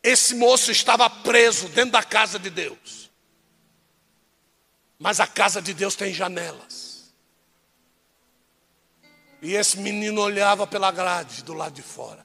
Esse 0.02 0.34
moço 0.34 0.72
estava 0.72 1.08
preso 1.08 1.68
dentro 1.68 1.92
da 1.92 2.02
casa 2.02 2.38
de 2.38 2.48
Deus. 2.48 3.10
Mas 4.98 5.20
a 5.20 5.26
casa 5.26 5.60
de 5.60 5.74
Deus 5.74 5.94
tem 5.94 6.14
janelas. 6.14 7.12
E 9.42 9.54
esse 9.54 9.78
menino 9.78 10.22
olhava 10.22 10.66
pela 10.66 10.90
grade 10.90 11.44
do 11.44 11.52
lado 11.52 11.74
de 11.74 11.82
fora. 11.82 12.24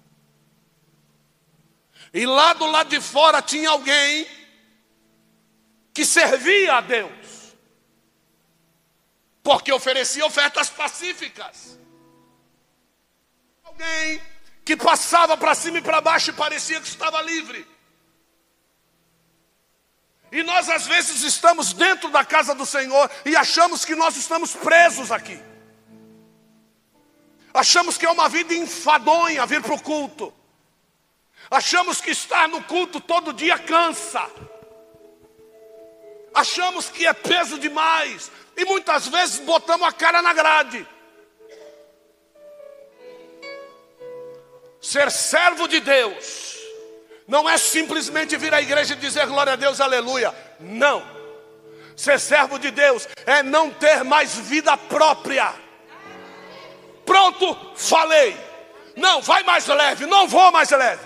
E 2.13 2.25
lá 2.25 2.53
do 2.53 2.67
lado 2.67 2.89
de 2.89 3.01
fora 3.01 3.41
tinha 3.41 3.69
alguém 3.69 4.25
que 5.98 6.06
servia 6.06 6.75
a 6.75 6.82
Deus, 6.82 7.56
porque 9.42 9.74
oferecia 9.74 10.24
ofertas 10.27 10.70
pacíficas. 10.70 11.80
Alguém 13.63 14.22
que 14.63 14.77
passava 14.77 15.36
para 15.36 15.56
cima 15.56 15.80
e 15.80 15.82
para 15.82 16.00
baixo 16.00 16.30
e 16.30 16.34
parecia 16.34 16.80
que 16.80 16.88
estava 16.88 17.20
livre. 17.24 17.68
E 20.32 20.44
nós 20.44 20.70
às 20.70 20.86
vezes 20.86 21.24
estamos 21.24 21.74
dentro 21.74 22.12
da 22.12 22.24
casa 22.24 22.54
do 22.54 22.63
Senhor 22.63 23.10
e 23.25 23.36
achamos 23.36 23.84
que 23.84 23.96
nós 23.96 24.16
estamos 24.16 24.54
presos 24.54 25.12
aqui. 25.12 25.42
Achamos 27.51 27.98
que 27.98 28.06
é 28.06 28.12
uma 28.12 28.30
vida 28.30 28.54
enfadonha 28.54 29.48
vir 29.48 29.63
para 29.63 29.74
o 29.74 29.82
culto. 29.82 30.32
Achamos 31.50 32.00
que 32.00 32.12
estar 32.12 32.48
no 32.48 32.63
culto 32.66 33.01
todo 33.01 33.34
dia 33.34 33.58
cansa. 33.58 34.30
Achamos 36.34 36.89
que 36.89 37.05
é 37.05 37.13
peso 37.13 37.57
demais. 37.57 38.31
E 38.55 38.65
muitas 38.65 39.07
vezes 39.07 39.39
botamos 39.39 39.88
a 39.88 39.91
cara 39.91 40.22
na 40.22 40.34
grade. 40.34 40.88
Ser 44.81 45.12
servo 45.12 45.67
de 45.67 45.79
Deus 45.79 46.55
não 47.27 47.50
é 47.50 47.57
simplesmente 47.57 48.38
vir 48.38 48.53
à 48.53 48.62
igreja 48.62 48.93
e 48.93 48.98
dizer 48.98 49.27
glória 49.27 49.53
a 49.53 49.55
Deus, 49.55 49.81
aleluia. 49.81 50.34
Não. 50.60 51.03
Ser 51.96 52.19
servo 52.19 52.57
de 52.57 52.72
Deus 52.72 53.07
é 53.25 53.43
não 53.43 53.69
ter 53.69 54.03
mais 54.03 54.36
vida 54.36 54.77
própria. 54.77 55.53
Pronto, 57.05 57.74
falei. 57.75 58.38
Não, 58.96 59.22
vai 59.22 59.43
mais 59.43 59.67
leve, 59.67 60.05
não 60.05 60.27
vou 60.27 60.51
mais 60.51 60.69
leve. 60.69 61.05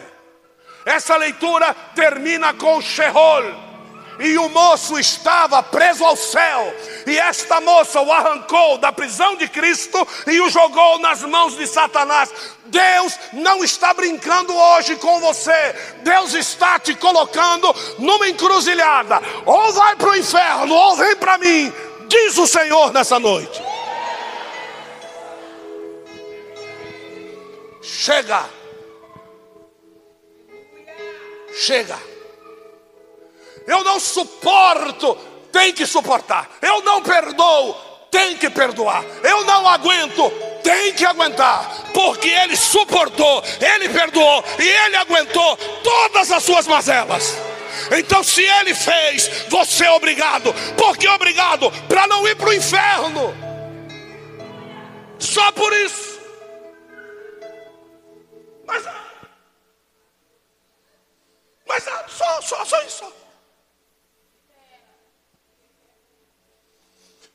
Essa 0.85 1.15
leitura 1.17 1.73
termina 1.95 2.53
com 2.53 2.81
Sheol 2.81 3.70
e 4.19 4.37
o 4.37 4.49
moço 4.49 4.99
estava 4.99 5.63
preso 5.63 6.03
ao 6.03 6.15
céu, 6.15 6.75
e 7.07 7.17
esta 7.17 7.59
moça 7.61 8.01
o 8.01 8.11
arrancou 8.11 8.77
da 8.77 8.91
prisão 8.91 9.35
de 9.35 9.47
Cristo 9.47 10.07
e 10.27 10.39
o 10.41 10.49
jogou 10.49 10.99
nas 10.99 11.21
mãos 11.23 11.55
de 11.55 11.65
Satanás. 11.67 12.31
Deus 12.65 13.17
não 13.33 13.63
está 13.63 13.93
brincando 13.93 14.55
hoje 14.55 14.95
com 14.95 15.19
você, 15.19 15.75
Deus 16.03 16.33
está 16.33 16.79
te 16.79 16.95
colocando 16.95 17.73
numa 17.99 18.27
encruzilhada: 18.27 19.21
ou 19.45 19.73
vai 19.73 19.95
para 19.95 20.09
o 20.09 20.15
inferno, 20.15 20.73
ou 20.73 20.95
vem 20.95 21.15
para 21.15 21.37
mim, 21.37 21.73
diz 22.07 22.37
o 22.37 22.47
Senhor 22.47 22.93
nessa 22.93 23.19
noite. 23.19 23.61
Chega, 27.81 28.45
chega. 31.53 32.10
Eu 33.67 33.83
não 33.83 33.99
suporto, 33.99 35.15
tem 35.51 35.73
que 35.73 35.85
suportar. 35.85 36.49
Eu 36.61 36.81
não 36.81 37.01
perdoo, 37.01 37.73
tem 38.09 38.35
que 38.35 38.49
perdoar. 38.49 39.03
Eu 39.23 39.43
não 39.45 39.67
aguento, 39.67 40.29
tem 40.63 40.93
que 40.93 41.05
aguentar, 41.05 41.91
porque 41.93 42.27
ele 42.27 42.55
suportou, 42.55 43.43
ele 43.59 43.89
perdoou 43.89 44.43
e 44.59 44.67
ele 44.67 44.95
aguentou 44.97 45.57
todas 45.83 46.31
as 46.31 46.43
suas 46.43 46.67
mazelas. 46.67 47.35
Então, 47.97 48.23
se 48.23 48.43
ele 48.43 48.73
fez, 48.73 49.45
você 49.49 49.85
é 49.85 49.91
obrigado. 49.91 50.53
Por 50.77 50.97
que 50.97 51.07
obrigado? 51.07 51.71
Para 51.87 52.07
não 52.07 52.27
ir 52.27 52.35
para 52.35 52.49
o 52.49 52.53
inferno. 52.53 53.33
Só 55.17 55.51
por 55.51 55.71
isso. 55.73 56.19
Mas, 58.65 58.83
mas 61.67 61.83
só, 61.83 62.41
só, 62.41 62.65
só 62.65 62.81
isso. 62.83 63.20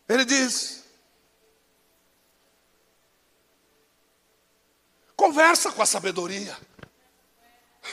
Ele 0.09 0.25
diz: 0.25 0.85
conversa 5.17 5.73
com 5.73 5.83
a 5.83 5.87
sabedoria. 5.87 6.57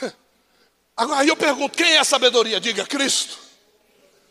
Agora 0.96 1.24
eu 1.26 1.36
pergunto: 1.36 1.76
quem 1.76 1.94
é 1.94 1.98
a 1.98 2.04
sabedoria? 2.04 2.60
Diga 2.60 2.86
Cristo. 2.86 3.38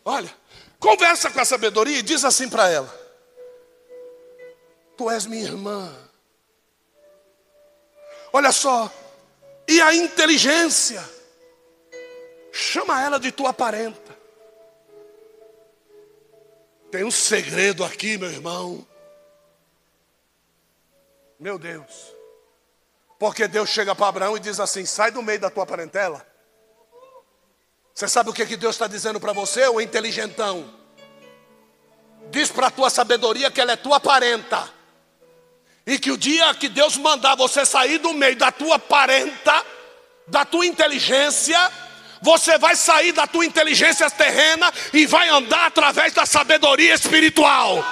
Olha, 0.06 0.34
conversa 0.80 1.30
com 1.30 1.40
a 1.40 1.46
sabedoria 1.46 2.00
e 2.00 2.04
diz 2.04 2.24
assim 2.24 2.50
para 2.50 2.70
ela: 2.70 3.04
Tu 4.98 5.10
és 5.10 5.26
minha 5.26 5.44
irmã. 5.44 5.94
Olha 8.32 8.52
só, 8.52 8.92
e 9.68 9.80
a 9.82 9.94
inteligência? 9.94 11.08
Chama 12.52 13.02
ela 13.02 13.20
de 13.20 13.32
tua 13.32 13.54
parenta. 13.54 14.03
Tem 16.94 17.04
um 17.04 17.10
segredo 17.10 17.84
aqui, 17.84 18.20
meu 18.20 18.30
irmão. 18.30 18.88
Meu 21.40 21.58
Deus. 21.58 22.14
Porque 23.18 23.48
Deus 23.48 23.68
chega 23.70 23.96
para 23.96 24.10
Abraão 24.10 24.38
e 24.38 24.40
diz 24.40 24.60
assim: 24.60 24.86
sai 24.86 25.10
do 25.10 25.24
meio 25.24 25.40
da 25.40 25.50
tua 25.50 25.66
parentela. 25.66 26.24
Você 27.96 28.08
sabe 28.08 28.30
o 28.30 28.34
que, 28.34 28.46
que 28.46 28.56
Deus 28.56 28.76
está 28.76 28.86
dizendo 28.86 29.20
para 29.20 29.34
você, 29.34 29.68
o 29.68 29.82
inteligentão? 29.82 30.72
Diz 32.30 32.52
para 32.52 32.68
a 32.68 32.72
tua 32.72 32.92
sabedoria 32.92 33.50
que 33.50 33.60
ela 33.60 33.72
é 33.72 33.76
tua 33.76 34.00
parenta. 34.00 34.72
E 35.88 35.98
que 35.98 36.12
o 36.12 36.18
dia 36.18 36.54
que 36.54 36.70
Deus 36.70 36.96
mandar 36.96 37.34
você 37.34 37.66
sair 37.66 37.98
do 37.98 38.14
meio 38.14 38.36
da 38.36 38.52
tua 38.52 38.78
parenta, 38.78 39.66
da 40.28 40.46
tua 40.46 40.68
inteligência, 40.68 41.58
você 42.24 42.58
vai 42.58 42.74
sair 42.74 43.12
da 43.12 43.28
tua 43.28 43.46
inteligência 43.46 44.10
terrena 44.10 44.72
e 44.94 45.06
vai 45.06 45.28
andar 45.28 45.68
através 45.68 46.14
da 46.14 46.26
sabedoria 46.26 46.94
espiritual. 46.94 47.84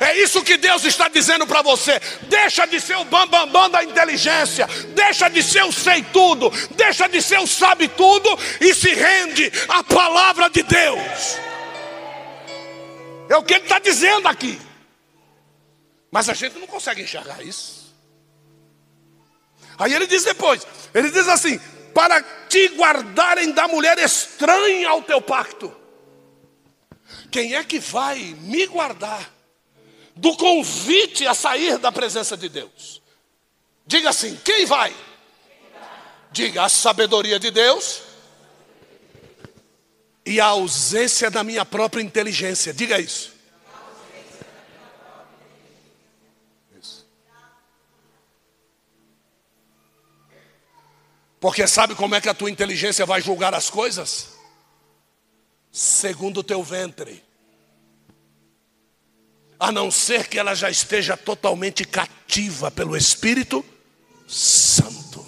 É 0.00 0.16
isso 0.16 0.42
que 0.42 0.56
Deus 0.56 0.82
está 0.84 1.08
dizendo 1.08 1.46
para 1.46 1.60
você. 1.60 2.00
Deixa 2.22 2.66
de 2.66 2.80
ser 2.80 2.96
o 2.96 3.04
bambambam 3.04 3.46
bam, 3.46 3.52
bam 3.52 3.70
da 3.70 3.84
inteligência. 3.84 4.66
Deixa 4.94 5.28
de 5.28 5.42
ser 5.42 5.62
o 5.62 5.70
sei 5.70 6.02
tudo. 6.02 6.50
Deixa 6.70 7.06
de 7.06 7.20
ser 7.20 7.38
o 7.38 7.46
sabe 7.46 7.86
tudo. 7.86 8.30
E 8.62 8.74
se 8.74 8.94
rende 8.94 9.52
à 9.68 9.84
palavra 9.84 10.48
de 10.48 10.62
Deus. 10.62 11.36
É 13.28 13.36
o 13.36 13.42
que 13.42 13.52
ele 13.52 13.64
está 13.64 13.78
dizendo 13.78 14.26
aqui. 14.26 14.58
Mas 16.10 16.30
a 16.30 16.34
gente 16.34 16.58
não 16.58 16.66
consegue 16.66 17.02
enxergar 17.02 17.42
isso. 17.42 17.94
Aí 19.78 19.92
ele 19.92 20.06
diz 20.06 20.24
depois: 20.24 20.66
ele 20.94 21.10
diz 21.10 21.28
assim: 21.28 21.60
para 22.00 22.22
te 22.48 22.68
guardarem 22.68 23.52
da 23.52 23.68
mulher 23.68 23.98
estranha 23.98 24.88
ao 24.88 25.02
teu 25.02 25.20
pacto. 25.20 25.70
Quem 27.30 27.54
é 27.54 27.62
que 27.62 27.78
vai 27.78 28.34
me 28.40 28.66
guardar 28.66 29.30
do 30.16 30.34
convite 30.34 31.26
a 31.26 31.34
sair 31.34 31.76
da 31.76 31.92
presença 31.92 32.38
de 32.38 32.48
Deus? 32.48 33.02
Diga 33.86 34.08
assim: 34.08 34.34
quem 34.42 34.64
vai? 34.64 34.96
Diga 36.32 36.62
a 36.62 36.70
sabedoria 36.70 37.38
de 37.38 37.50
Deus 37.50 38.00
e 40.24 40.40
a 40.40 40.46
ausência 40.46 41.30
da 41.30 41.44
minha 41.44 41.66
própria 41.66 42.00
inteligência. 42.00 42.72
Diga 42.72 42.98
isso. 42.98 43.34
Porque 51.40 51.66
sabe 51.66 51.94
como 51.94 52.14
é 52.14 52.20
que 52.20 52.28
a 52.28 52.34
tua 52.34 52.50
inteligência 52.50 53.06
vai 53.06 53.22
julgar 53.22 53.54
as 53.54 53.70
coisas? 53.70 54.28
Segundo 55.72 56.40
o 56.40 56.44
teu 56.44 56.62
ventre. 56.62 57.24
A 59.58 59.72
não 59.72 59.90
ser 59.90 60.28
que 60.28 60.38
ela 60.38 60.54
já 60.54 60.68
esteja 60.68 61.16
totalmente 61.16 61.84
cativa 61.84 62.70
pelo 62.70 62.94
Espírito 62.94 63.64
Santo. 64.28 65.26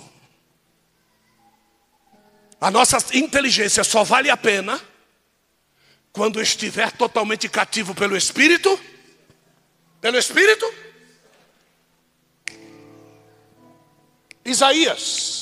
A 2.60 2.70
nossa 2.70 2.98
inteligência 3.16 3.82
só 3.82 4.04
vale 4.04 4.28
a 4.28 4.36
pena 4.36 4.80
quando 6.12 6.42
estiver 6.42 6.92
totalmente 6.92 7.48
cativo 7.48 7.94
pelo 7.94 8.16
Espírito. 8.16 8.78
Pelo 10.00 10.18
Espírito? 10.18 10.72
Isaías 14.44 15.41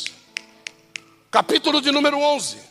capítulo 1.31 1.81
de 1.81 1.93
número 1.93 2.19
11. 2.19 2.71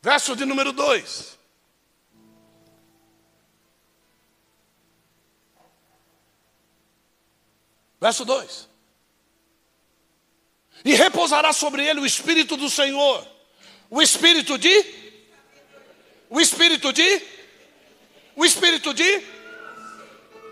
Verso 0.00 0.34
de 0.34 0.44
número 0.44 0.72
2. 0.72 1.38
Verso 8.00 8.24
2. 8.24 8.68
E 10.84 10.94
repousará 10.94 11.52
sobre 11.52 11.86
ele 11.86 12.00
o 12.00 12.06
Espírito 12.06 12.56
do 12.56 12.68
Senhor. 12.68 13.24
O 13.88 14.02
Espírito 14.02 14.58
de? 14.58 15.22
O 16.28 16.40
Espírito 16.40 16.92
de? 16.92 17.41
O 18.34 18.44
Espírito 18.44 18.94
de? 18.94 19.20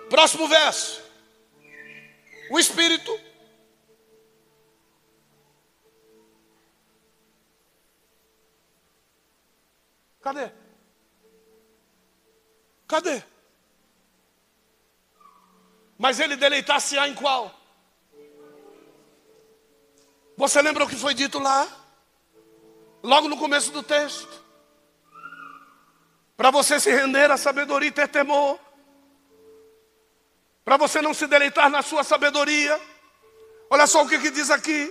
Próximo 0.08 0.48
verso. 0.48 1.02
O 2.50 2.58
Espírito. 2.58 3.18
Cadê? 10.20 10.50
Cadê? 12.86 13.22
Mas 15.96 16.18
ele 16.18 16.36
deleitar-se-á 16.36 17.08
em 17.08 17.14
qual? 17.14 17.54
Você 20.36 20.60
lembra 20.62 20.84
o 20.84 20.88
que 20.88 20.96
foi 20.96 21.14
dito 21.14 21.38
lá? 21.38 21.68
Logo 23.02 23.28
no 23.28 23.36
começo 23.36 23.70
do 23.70 23.82
texto. 23.82 24.42
Para 26.40 26.50
você 26.50 26.80
se 26.80 26.90
render 26.90 27.30
à 27.30 27.36
sabedoria 27.36 27.90
e 27.90 27.92
ter 27.92 28.08
temor. 28.08 28.58
Para 30.64 30.78
você 30.78 31.02
não 31.02 31.12
se 31.12 31.26
deleitar 31.26 31.68
na 31.68 31.82
sua 31.82 32.02
sabedoria. 32.02 32.80
Olha 33.68 33.86
só 33.86 34.02
o 34.02 34.08
que, 34.08 34.18
que 34.18 34.30
diz 34.30 34.50
aqui: 34.50 34.90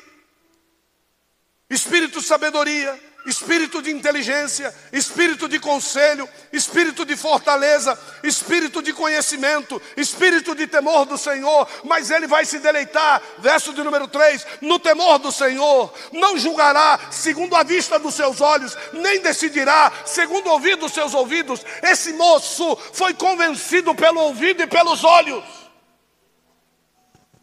Espírito 1.68 2.22
sabedoria, 2.22 2.94
espírito 3.30 3.82
de 3.82 3.92
inteligência, 3.92 4.74
espírito 4.92 5.48
de 5.48 5.60
conselho, 5.60 6.28
espírito 6.52 7.06
de 7.06 7.16
fortaleza, 7.16 7.98
espírito 8.24 8.82
de 8.82 8.92
conhecimento, 8.92 9.82
espírito 9.96 10.56
de 10.56 10.66
temor 10.68 11.06
do 11.06 11.18
Senhor, 11.18 11.68
mas 11.84 12.10
ele 12.10 12.28
vai 12.28 12.44
se 12.44 12.60
deleitar, 12.60 13.22
verso 13.38 13.72
de 13.74 13.84
número 13.84 14.08
3, 14.08 14.46
no 14.62 14.80
temor 14.80 15.20
do 15.20 15.32
Senhor, 15.32 15.94
não 16.12 16.38
julgará 16.38 17.00
segundo 17.12 17.56
a 17.56 17.64
vista 17.64 18.00
dos 18.00 18.16
seus 18.16 18.42
olhos, 18.42 18.76
nem 18.94 19.22
decidirá 19.22 19.92
segundo 20.06 20.48
o 20.48 20.54
ouvido 20.54 20.80
dos 20.82 20.94
seus 20.94 21.14
ouvidos. 21.14 21.64
Esse 21.84 22.14
moço 22.14 22.76
foi 22.94 23.14
convencido 23.14 23.94
pelo 23.94 24.22
ouvido 24.22 24.64
e 24.64 24.68
pelos 24.68 25.04
olhos, 25.04 25.44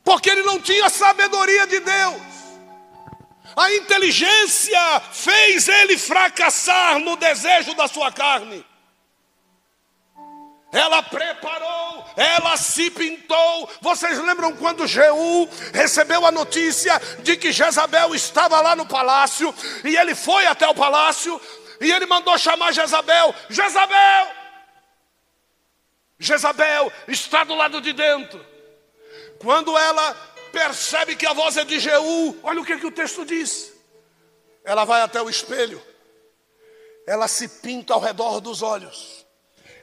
porque 0.02 0.30
ele 0.30 0.42
não 0.42 0.60
tinha 0.60 0.90
sabedoria 0.90 1.66
de 1.66 1.80
Deus. 1.80 2.35
A 3.56 3.72
inteligência 3.72 5.00
fez 5.12 5.66
ele 5.66 5.96
fracassar 5.96 6.98
no 6.98 7.16
desejo 7.16 7.74
da 7.74 7.88
sua 7.88 8.12
carne. 8.12 8.64
Ela 10.70 11.02
preparou, 11.02 12.04
ela 12.16 12.54
se 12.58 12.90
pintou. 12.90 13.70
Vocês 13.80 14.18
lembram 14.18 14.54
quando 14.56 14.86
Jeú 14.86 15.48
recebeu 15.72 16.26
a 16.26 16.30
notícia 16.30 17.00
de 17.20 17.34
que 17.38 17.50
Jezabel 17.50 18.14
estava 18.14 18.60
lá 18.60 18.76
no 18.76 18.84
palácio? 18.84 19.54
E 19.82 19.96
ele 19.96 20.14
foi 20.14 20.44
até 20.44 20.68
o 20.68 20.74
palácio 20.74 21.40
e 21.80 21.90
ele 21.90 22.04
mandou 22.04 22.36
chamar 22.36 22.72
Jezabel: 22.72 23.34
Jezabel! 23.48 24.28
Jezabel 26.18 26.92
está 27.08 27.42
do 27.42 27.54
lado 27.54 27.80
de 27.80 27.94
dentro. 27.94 28.44
Quando 29.38 29.76
ela 29.78 30.35
percebe 30.56 31.14
que 31.14 31.26
a 31.26 31.34
voz 31.34 31.58
é 31.58 31.66
de 31.66 31.78
Jeú, 31.78 32.34
olha 32.42 32.62
o 32.62 32.64
que, 32.64 32.78
que 32.78 32.86
o 32.86 32.90
texto 32.90 33.26
diz. 33.26 33.74
Ela 34.64 34.86
vai 34.86 35.02
até 35.02 35.20
o 35.20 35.28
espelho, 35.28 35.82
ela 37.06 37.28
se 37.28 37.46
pinta 37.46 37.92
ao 37.92 38.00
redor 38.00 38.40
dos 38.40 38.62
olhos, 38.62 39.26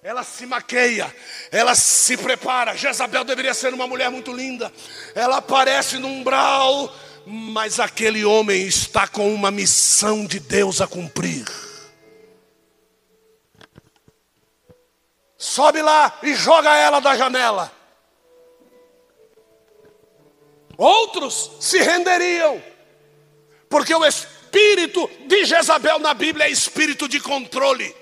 ela 0.02 0.24
se 0.24 0.48
maqueia, 0.48 1.16
ela 1.52 1.76
se 1.76 2.18
prepara. 2.18 2.76
Jezabel 2.76 3.24
deveria 3.24 3.54
ser 3.54 3.72
uma 3.72 3.86
mulher 3.86 4.10
muito 4.10 4.34
linda, 4.34 4.74
ela 5.14 5.38
aparece 5.38 6.00
no 6.00 6.08
umbral, 6.08 6.92
mas 7.24 7.80
aquele 7.80 8.26
homem 8.26 8.66
está 8.66 9.08
com 9.08 9.32
uma 9.32 9.52
missão 9.52 10.26
de 10.26 10.40
Deus 10.40 10.82
a 10.82 10.88
cumprir. 10.88 11.46
Sobe 15.38 15.84
lá 15.84 16.18
e 16.24 16.34
joga 16.34 16.76
ela 16.76 17.00
da 17.00 17.16
janela. 17.16 17.83
Outros 20.84 21.50
se 21.62 21.78
renderiam, 21.78 22.62
porque 23.70 23.96
o 23.96 24.06
espírito 24.06 25.10
de 25.28 25.46
Jezabel 25.46 25.98
na 25.98 26.14
Bíblia 26.14 26.46
é 26.46 26.52
espírito 26.52 27.08
de 27.08 27.22
controle. 27.22 27.96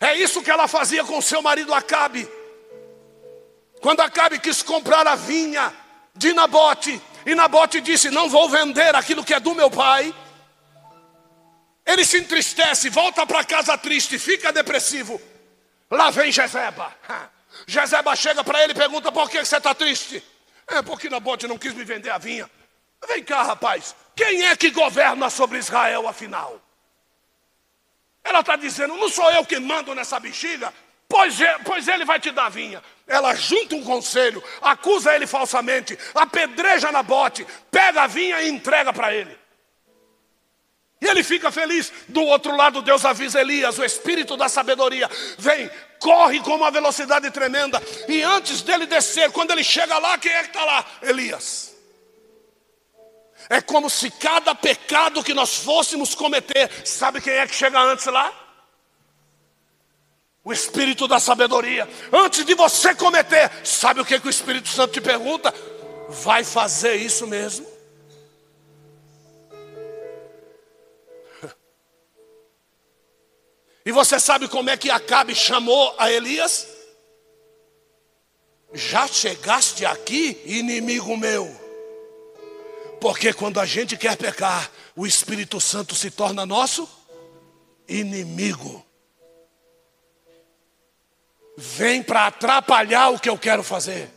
É 0.00 0.14
isso 0.16 0.42
que 0.42 0.50
ela 0.50 0.66
fazia 0.66 1.04
com 1.04 1.20
seu 1.20 1.42
marido 1.42 1.74
Acabe. 1.74 2.26
Quando 3.82 4.00
Acabe 4.00 4.38
quis 4.38 4.62
comprar 4.62 5.06
a 5.06 5.14
vinha 5.14 5.70
de 6.14 6.32
Nabote, 6.32 6.98
e 7.26 7.34
Nabote 7.34 7.82
disse: 7.82 8.10
Não 8.10 8.30
vou 8.30 8.48
vender 8.48 8.94
aquilo 8.94 9.22
que 9.22 9.34
é 9.34 9.40
do 9.40 9.54
meu 9.54 9.70
pai. 9.70 10.14
Ele 11.84 12.02
se 12.02 12.16
entristece, 12.16 12.88
volta 12.88 13.26
para 13.26 13.44
casa 13.44 13.76
triste, 13.76 14.18
fica 14.18 14.50
depressivo. 14.50 15.20
Lá 15.90 16.08
vem 16.08 16.32
Jezeba. 16.32 16.96
Jezeba 17.68 18.16
chega 18.16 18.42
para 18.42 18.64
ele 18.64 18.72
e 18.72 18.74
pergunta: 18.74 19.12
Por 19.12 19.28
que 19.28 19.44
você 19.44 19.58
está 19.58 19.74
triste? 19.74 20.32
É 20.66 20.82
porque 20.82 21.10
Nabote 21.10 21.46
não 21.46 21.58
quis 21.58 21.74
me 21.74 21.84
vender 21.84 22.10
a 22.10 22.18
vinha. 22.18 22.50
Vem 23.06 23.22
cá, 23.22 23.42
rapaz. 23.42 23.94
Quem 24.16 24.46
é 24.46 24.56
que 24.56 24.70
governa 24.70 25.28
sobre 25.28 25.58
Israel, 25.58 26.08
afinal? 26.08 26.60
Ela 28.22 28.40
está 28.40 28.56
dizendo: 28.56 28.96
não 28.96 29.08
sou 29.08 29.30
eu 29.32 29.44
que 29.44 29.58
mando 29.60 29.94
nessa 29.94 30.18
bexiga, 30.18 30.72
pois, 31.08 31.40
é, 31.40 31.58
pois 31.58 31.86
ele 31.86 32.04
vai 32.04 32.18
te 32.18 32.30
dar 32.30 32.48
vinha. 32.48 32.82
Ela 33.06 33.34
junta 33.34 33.74
um 33.74 33.84
conselho, 33.84 34.42
acusa 34.62 35.14
ele 35.14 35.26
falsamente, 35.26 35.98
apedreja 36.14 36.90
Nabote, 36.90 37.46
pega 37.70 38.04
a 38.04 38.06
vinha 38.06 38.40
e 38.40 38.48
entrega 38.48 38.92
para 38.92 39.14
ele. 39.14 39.38
E 41.02 41.06
ele 41.06 41.22
fica 41.22 41.52
feliz. 41.52 41.92
Do 42.08 42.22
outro 42.22 42.56
lado, 42.56 42.80
Deus 42.80 43.04
avisa 43.04 43.38
Elias, 43.38 43.78
o 43.78 43.84
espírito 43.84 44.38
da 44.38 44.48
sabedoria: 44.48 45.10
vem, 45.36 45.70
corre 46.04 46.38
com 46.40 46.54
uma 46.54 46.70
velocidade 46.70 47.30
tremenda. 47.30 47.82
E 48.06 48.22
antes 48.22 48.60
dele 48.60 48.84
descer, 48.84 49.32
quando 49.32 49.52
ele 49.52 49.64
chega 49.64 49.96
lá, 49.98 50.18
quem 50.18 50.30
é 50.30 50.42
que 50.42 50.48
está 50.50 50.62
lá? 50.62 50.84
Elias. 51.00 51.74
É 53.48 53.62
como 53.62 53.88
se 53.88 54.10
cada 54.10 54.54
pecado 54.54 55.24
que 55.24 55.32
nós 55.32 55.56
fôssemos 55.56 56.14
cometer, 56.14 56.70
sabe 56.84 57.22
quem 57.22 57.32
é 57.32 57.46
que 57.46 57.54
chega 57.54 57.80
antes 57.80 58.04
lá? 58.04 58.30
O 60.44 60.52
Espírito 60.52 61.08
da 61.08 61.18
sabedoria. 61.18 61.88
Antes 62.12 62.44
de 62.44 62.54
você 62.54 62.94
cometer, 62.94 63.50
sabe 63.64 64.00
o 64.00 64.04
que, 64.04 64.20
que 64.20 64.26
o 64.26 64.30
Espírito 64.30 64.68
Santo 64.68 64.92
te 64.92 65.00
pergunta? 65.00 65.54
Vai 66.10 66.44
fazer 66.44 66.96
isso 66.96 67.26
mesmo? 67.26 67.66
E 73.84 73.92
você 73.92 74.18
sabe 74.18 74.48
como 74.48 74.70
é 74.70 74.76
que 74.76 74.90
Acabe 74.90 75.34
chamou 75.34 75.94
a 75.98 76.10
Elias? 76.10 76.66
Já 78.72 79.06
chegaste 79.06 79.84
aqui, 79.84 80.40
inimigo 80.46 81.16
meu. 81.16 81.54
Porque 83.00 83.32
quando 83.32 83.60
a 83.60 83.66
gente 83.66 83.96
quer 83.96 84.16
pecar, 84.16 84.70
o 84.96 85.06
Espírito 85.06 85.60
Santo 85.60 85.94
se 85.94 86.10
torna 86.10 86.46
nosso 86.46 86.88
inimigo. 87.86 88.84
Vem 91.56 92.02
para 92.02 92.26
atrapalhar 92.26 93.10
o 93.10 93.20
que 93.20 93.28
eu 93.28 93.38
quero 93.38 93.62
fazer. 93.62 94.10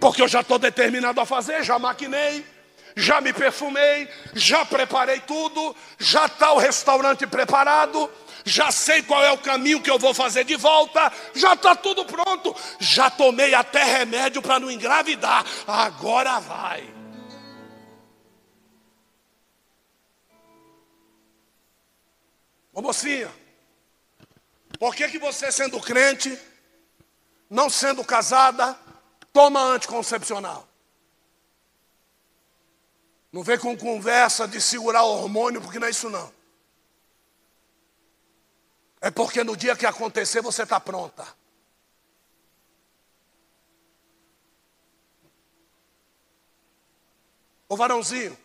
Porque 0.00 0.22
eu 0.22 0.28
já 0.28 0.40
estou 0.40 0.58
determinado 0.58 1.20
a 1.20 1.26
fazer, 1.26 1.62
já 1.62 1.78
maquinei 1.78 2.51
já 2.96 3.20
me 3.20 3.32
perfumei, 3.32 4.08
já 4.34 4.64
preparei 4.64 5.20
tudo, 5.20 5.74
já 5.98 6.26
está 6.26 6.52
o 6.52 6.58
restaurante 6.58 7.26
preparado, 7.26 8.10
já 8.44 8.70
sei 8.70 9.02
qual 9.02 9.22
é 9.22 9.30
o 9.30 9.38
caminho 9.38 9.80
que 9.80 9.90
eu 9.90 9.98
vou 9.98 10.12
fazer 10.12 10.44
de 10.44 10.56
volta, 10.56 11.12
já 11.34 11.54
está 11.54 11.74
tudo 11.74 12.04
pronto, 12.04 12.54
já 12.80 13.10
tomei 13.10 13.54
até 13.54 13.82
remédio 13.82 14.42
para 14.42 14.58
não 14.58 14.70
engravidar, 14.70 15.44
agora 15.66 16.40
vai. 16.40 16.92
Ô 22.72 22.80
mocinha, 22.80 23.30
por 24.78 24.94
que, 24.94 25.06
que 25.08 25.18
você 25.18 25.52
sendo 25.52 25.78
crente, 25.78 26.38
não 27.48 27.68
sendo 27.68 28.02
casada, 28.02 28.76
toma 29.32 29.60
anticoncepcional? 29.60 30.71
Não 33.32 33.42
vem 33.42 33.58
com 33.58 33.76
conversa 33.76 34.46
de 34.46 34.60
segurar 34.60 35.04
o 35.04 35.22
hormônio, 35.22 35.62
porque 35.62 35.78
não 35.78 35.86
é 35.86 35.90
isso 35.90 36.10
não. 36.10 36.30
É 39.00 39.10
porque 39.10 39.42
no 39.42 39.56
dia 39.56 39.74
que 39.74 39.86
acontecer 39.86 40.42
você 40.42 40.64
está 40.64 40.78
pronta. 40.78 41.26
Ô 47.68 47.74
varãozinho, 47.74 48.38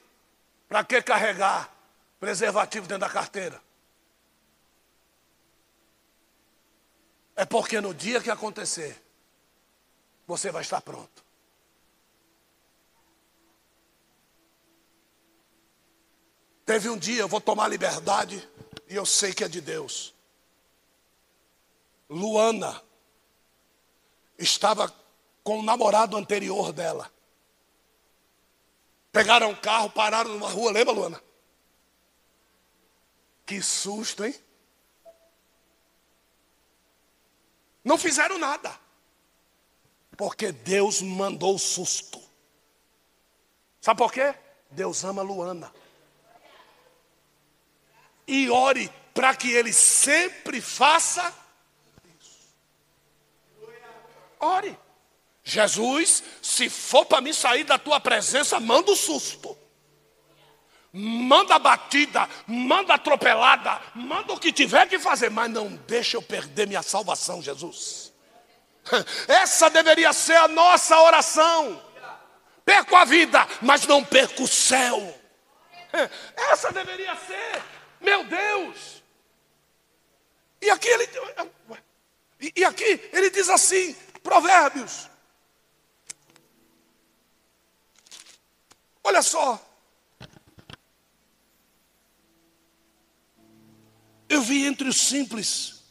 para 0.70 0.86
que 0.86 1.02
carregar 1.02 1.70
preservativo 2.18 2.88
dentro 2.88 3.02
da 3.02 3.10
carteira? 3.10 3.62
É 7.36 7.46
porque 7.46 7.82
no 7.82 7.94
dia 7.94 8.22
que 8.22 8.32
acontecer, 8.32 9.00
você 10.26 10.50
vai 10.50 10.62
estar 10.62 10.82
pronto. 10.82 11.27
Teve 16.68 16.90
um 16.90 16.98
dia, 16.98 17.22
eu 17.22 17.30
vou 17.30 17.40
tomar 17.40 17.70
liberdade, 17.70 18.46
e 18.90 18.96
eu 18.96 19.06
sei 19.06 19.34
que 19.34 19.42
é 19.42 19.48
de 19.48 19.62
Deus. 19.62 20.14
Luana 22.10 22.84
estava 24.38 24.94
com 25.46 25.60
o 25.60 25.64
namorado 25.64 26.18
anterior 26.18 26.74
dela. 26.74 27.10
Pegaram 29.14 29.52
um 29.52 29.56
carro, 29.56 29.90
pararam 29.90 30.32
numa 30.32 30.50
rua, 30.50 30.74
lembra, 30.74 30.94
Luana? 30.94 31.24
Que 33.46 33.62
susto, 33.62 34.26
hein? 34.26 34.36
Não 37.82 37.98
fizeram 37.98 38.38
nada. 38.38 38.78
Porque 40.18 40.52
Deus 40.52 41.02
mandou 41.02 41.56
o 41.56 41.60
susto. 41.60 42.22
Sabe 43.80 44.00
por 44.00 44.12
quê? 44.12 44.36
Deus 44.70 45.06
ama 45.06 45.22
Luana. 45.22 45.74
E 48.28 48.50
ore 48.50 48.92
para 49.14 49.36
que 49.36 49.52
ele 49.52 49.74
sempre 49.74 50.62
faça 50.62 51.34
isso. 52.20 52.54
Ore. 54.40 54.78
Jesus, 55.44 56.24
se 56.42 56.70
for 56.70 57.06
para 57.06 57.22
mim 57.22 57.32
sair 57.32 57.64
da 57.64 57.80
tua 57.80 58.02
presença, 58.02 58.60
manda 58.60 58.92
o 58.92 58.96
susto. 58.98 59.58
Manda 60.92 61.56
a 61.56 61.60
batida, 61.60 62.28
manda 62.46 62.94
a 62.94 62.96
atropelada, 62.96 63.82
manda 63.96 64.34
o 64.34 64.40
que 64.40 64.52
tiver 64.52 64.88
que 64.88 65.00
fazer, 65.00 65.30
mas 65.30 65.50
não 65.50 65.70
deixa 65.88 66.18
eu 66.18 66.22
perder 66.22 66.68
minha 66.68 66.82
salvação, 66.82 67.42
Jesus. 67.42 68.14
Essa 69.28 69.70
deveria 69.70 70.12
ser 70.12 70.36
a 70.36 70.48
nossa 70.48 71.00
oração. 71.02 71.82
Perco 72.66 72.96
a 72.96 73.06
vida, 73.06 73.48
mas 73.62 73.88
não 73.88 74.04
perco 74.04 74.44
o 74.44 74.48
céu. 74.48 75.18
Essa 76.36 76.72
deveria 76.72 77.16
ser, 77.16 77.64
meu 78.02 78.24
Deus. 78.26 79.04
E 80.62 80.70
aqui 80.70 80.88
ele, 80.88 81.08
e 82.56 82.66
aqui 82.66 83.10
ele 83.14 83.30
diz 83.30 83.50
assim, 83.50 83.94
Provérbios. 84.24 85.10
Olha 89.04 89.22
só, 89.22 89.68
Eu 94.30 94.42
vi 94.42 94.66
entre 94.66 94.88
os 94.90 94.98
simples 94.98 95.82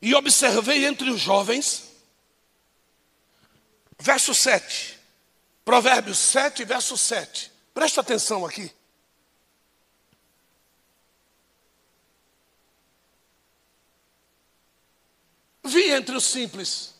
e 0.00 0.14
observei 0.14 0.86
entre 0.86 1.10
os 1.10 1.20
jovens. 1.20 1.90
Verso 3.98 4.34
7. 4.34 4.98
Provérbios 5.64 6.18
7, 6.18 6.64
verso 6.64 6.96
7. 6.96 7.50
Presta 7.72 8.00
atenção 8.00 8.44
aqui. 8.44 8.70
Vi 15.64 15.90
entre 16.04 16.16
os 16.16 16.24
simples, 16.24 16.94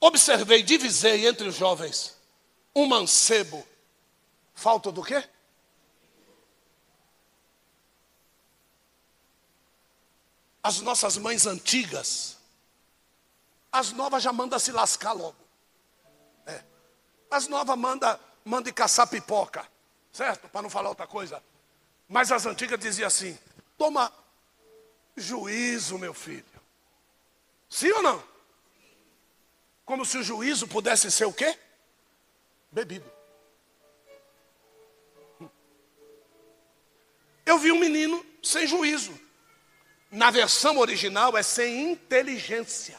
observei, 0.00 0.62
divisei 0.62 1.26
entre 1.26 1.46
os 1.46 1.54
jovens 1.54 2.16
um 2.74 2.86
mancebo. 2.86 3.66
Falta 4.54 4.90
do 4.90 5.02
quê? 5.02 5.22
as 10.64 10.80
nossas 10.80 11.18
mães 11.18 11.44
antigas, 11.44 12.38
as 13.70 13.92
novas 13.92 14.22
já 14.22 14.32
mandam 14.32 14.58
se 14.58 14.72
lascar 14.72 15.12
logo. 15.12 15.36
É. 16.46 16.64
As 17.30 17.46
novas 17.46 17.76
mandam 17.76 18.18
manda 18.42 18.72
caçar 18.72 19.06
pipoca, 19.06 19.66
certo? 20.10 20.48
Para 20.48 20.62
não 20.62 20.70
falar 20.70 20.88
outra 20.88 21.06
coisa. 21.06 21.42
Mas 22.08 22.32
as 22.32 22.46
antigas 22.46 22.80
diziam 22.80 23.06
assim: 23.06 23.38
toma 23.76 24.10
juízo, 25.14 25.98
meu 25.98 26.14
filho. 26.14 26.53
Sim 27.74 27.90
ou 27.90 28.02
não? 28.04 28.22
Como 29.84 30.06
se 30.06 30.16
o 30.16 30.22
juízo 30.22 30.68
pudesse 30.68 31.10
ser 31.10 31.24
o 31.24 31.32
quê? 31.32 31.58
Bebido. 32.70 33.10
Eu 37.44 37.58
vi 37.58 37.72
um 37.72 37.80
menino 37.80 38.24
sem 38.40 38.64
juízo 38.64 39.20
na 40.08 40.30
versão 40.30 40.78
original 40.78 41.36
é 41.36 41.42
sem 41.42 41.90
inteligência. 41.90 42.96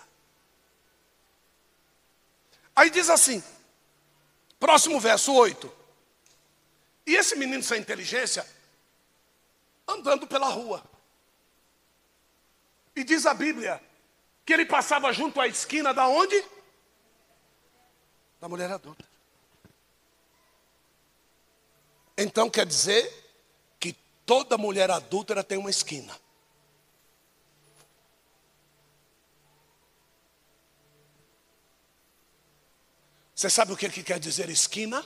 Aí 2.75 2.89
diz 2.89 3.09
assim, 3.09 3.41
próximo 4.59 4.99
verso 4.99 5.33
8. 5.33 5.71
E 7.07 7.15
esse 7.15 7.37
menino 7.37 7.63
sem 7.63 7.79
inteligência, 7.79 8.45
andando 9.87 10.27
pela 10.27 10.49
rua. 10.49 10.83
E 12.93 13.05
diz 13.05 13.25
a 13.25 13.33
Bíblia 13.33 13.81
que 14.45 14.53
ele 14.53 14.65
passava 14.65 15.11
junto 15.11 15.41
à 15.41 15.47
esquina 15.47 15.93
da 15.93 16.07
onde? 16.07 16.41
Da 18.39 18.47
mulher 18.47 18.71
adulta. 18.71 19.03
Então 22.17 22.49
quer 22.49 22.65
dizer 22.65 23.11
que 23.79 23.93
toda 24.25 24.57
mulher 24.57 24.91
adúltera 24.91 25.43
tem 25.43 25.57
uma 25.57 25.69
esquina. 25.69 26.15
Você 33.33 33.49
sabe 33.49 33.73
o 33.73 33.77
que, 33.77 33.89
que 33.89 34.03
quer 34.03 34.19
dizer 34.19 34.49
esquina? 34.49 35.05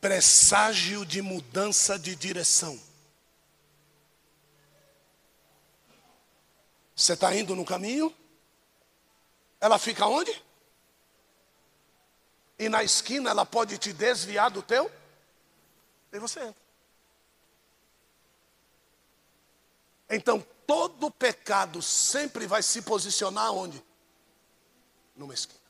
Presságio 0.00 1.04
de 1.04 1.20
mudança 1.20 1.98
de 1.98 2.16
direção. 2.16 2.80
Você 6.94 7.14
está 7.14 7.34
indo 7.34 7.56
no 7.56 7.64
caminho? 7.64 8.14
Ela 9.60 9.78
fica 9.78 10.06
onde? 10.06 10.42
E 12.58 12.68
na 12.68 12.84
esquina 12.84 13.30
ela 13.30 13.44
pode 13.44 13.78
te 13.78 13.92
desviar 13.92 14.50
do 14.50 14.62
teu? 14.62 14.90
E 16.12 16.18
você 16.18 16.40
entra. 16.40 16.64
Então 20.08 20.40
todo 20.66 21.10
pecado 21.10 21.82
sempre 21.82 22.46
vai 22.46 22.62
se 22.62 22.82
posicionar 22.82 23.52
onde? 23.52 23.82
Numa 25.16 25.34
esquina. 25.34 25.63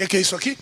Que, 0.00 0.08
que 0.08 0.16
é 0.16 0.20
isso 0.20 0.34
aqui? 0.34 0.56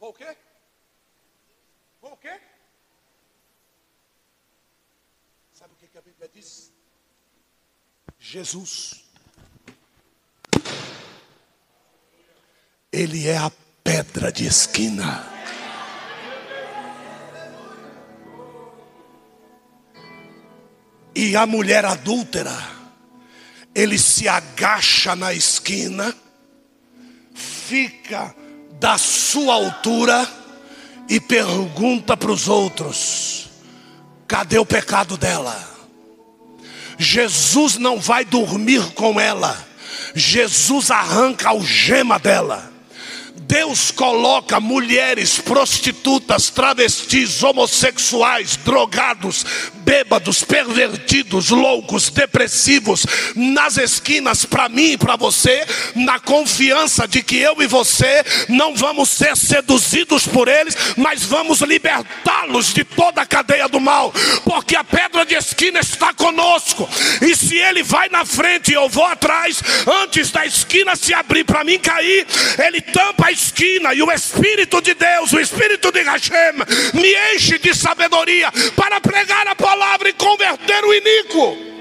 O 0.00 0.12
quê? 0.12 0.36
O 2.00 2.16
quê? 2.16 2.40
Sabe 5.52 5.74
o 5.74 5.76
que, 5.76 5.86
que 5.86 5.98
a 5.98 6.02
Bíblia 6.02 6.28
diz? 6.34 6.72
Jesus. 8.18 9.04
Ele 12.90 13.28
é 13.28 13.38
a 13.38 13.50
pedra 13.84 14.32
de 14.32 14.44
esquina. 14.44 15.31
E 21.24 21.36
a 21.36 21.46
mulher 21.46 21.84
adúltera, 21.84 22.52
ele 23.72 23.96
se 23.96 24.26
agacha 24.26 25.14
na 25.14 25.32
esquina, 25.32 26.12
fica 27.32 28.34
da 28.80 28.98
sua 28.98 29.54
altura 29.54 30.28
e 31.08 31.20
pergunta 31.20 32.16
para 32.16 32.32
os 32.32 32.48
outros: 32.48 33.48
cadê 34.26 34.58
o 34.58 34.66
pecado 34.66 35.16
dela? 35.16 35.56
Jesus 36.98 37.76
não 37.76 38.00
vai 38.00 38.24
dormir 38.24 38.92
com 38.94 39.20
ela, 39.20 39.56
Jesus 40.16 40.90
arranca 40.90 41.46
a 41.46 41.50
algema 41.52 42.18
dela 42.18 42.71
Deus 43.46 43.90
coloca 43.90 44.60
mulheres 44.60 45.38
prostitutas, 45.38 46.48
travestis, 46.50 47.42
homossexuais, 47.42 48.56
drogados, 48.56 49.44
bêbados, 49.84 50.44
pervertidos, 50.44 51.50
loucos, 51.50 52.08
depressivos, 52.08 53.04
nas 53.34 53.76
esquinas 53.76 54.44
para 54.44 54.68
mim 54.68 54.92
e 54.92 54.98
para 54.98 55.16
você, 55.16 55.64
na 55.94 56.20
confiança 56.20 57.06
de 57.06 57.22
que 57.22 57.36
eu 57.36 57.60
e 57.60 57.66
você 57.66 58.24
não 58.48 58.74
vamos 58.74 59.10
ser 59.10 59.36
seduzidos 59.36 60.26
por 60.26 60.48
eles, 60.48 60.76
mas 60.96 61.24
vamos 61.24 61.60
libertá-los 61.60 62.72
de 62.72 62.84
toda 62.84 63.22
a 63.22 63.26
cadeia 63.26 63.68
do 63.68 63.80
mal, 63.80 64.12
porque 64.44 64.76
a 64.76 64.84
pedra 64.84 65.26
de 65.26 65.34
esquina 65.34 65.80
está 65.80 66.14
conosco, 66.14 66.88
e 67.20 67.34
se 67.34 67.56
ele 67.56 67.82
vai 67.82 68.08
na 68.08 68.24
frente 68.24 68.70
e 68.70 68.74
eu 68.74 68.88
vou 68.88 69.04
atrás, 69.04 69.60
antes 70.04 70.30
da 70.30 70.46
esquina 70.46 70.94
se 70.94 71.12
abrir 71.12 71.44
para 71.44 71.64
mim 71.64 71.78
cair, 71.78 72.26
ele 72.64 72.80
tampa 72.80 73.31
esquina, 73.32 73.94
e 73.94 74.02
o 74.02 74.12
Espírito 74.12 74.80
de 74.80 74.94
Deus, 74.94 75.32
o 75.32 75.40
Espírito 75.40 75.90
de 75.90 76.02
Hashem, 76.02 76.54
me 76.94 77.34
enche 77.34 77.58
de 77.58 77.74
sabedoria 77.74 78.50
para 78.76 79.00
pregar 79.00 79.46
a 79.48 79.54
palavra 79.54 80.08
e 80.08 80.12
converter 80.12 80.84
o 80.84 80.94
iníquo. 80.94 81.72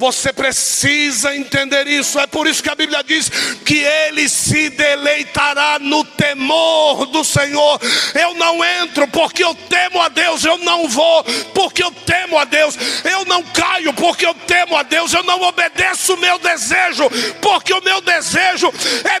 Você 0.00 0.32
precisa 0.32 1.36
entender 1.36 1.86
isso. 1.86 2.18
É 2.18 2.26
por 2.26 2.46
isso 2.46 2.62
que 2.62 2.70
a 2.70 2.74
Bíblia 2.74 3.04
diz 3.04 3.28
que 3.66 3.80
ele 3.80 4.30
se 4.30 4.70
deleitará 4.70 5.78
no 5.78 6.02
temor 6.02 7.04
do 7.04 7.22
Senhor. 7.22 7.78
Eu 8.14 8.32
não 8.32 8.64
entro 8.64 9.06
porque 9.08 9.44
eu 9.44 9.54
temo 9.54 10.00
a 10.00 10.08
Deus. 10.08 10.42
Eu 10.42 10.56
não 10.56 10.88
vou 10.88 11.22
porque 11.52 11.82
eu 11.82 11.90
temo 11.90 12.38
a 12.38 12.46
Deus. 12.46 12.78
Eu 13.04 13.26
não 13.26 13.42
caio 13.42 13.92
porque 13.92 14.24
eu 14.24 14.32
temo 14.32 14.74
a 14.74 14.82
Deus. 14.82 15.12
Eu 15.12 15.22
não 15.22 15.42
obedeço 15.42 16.14
o 16.14 16.16
meu 16.16 16.38
desejo 16.38 17.10
porque 17.42 17.74
o 17.74 17.82
meu 17.82 18.00
desejo 18.00 18.72
é 19.04 19.20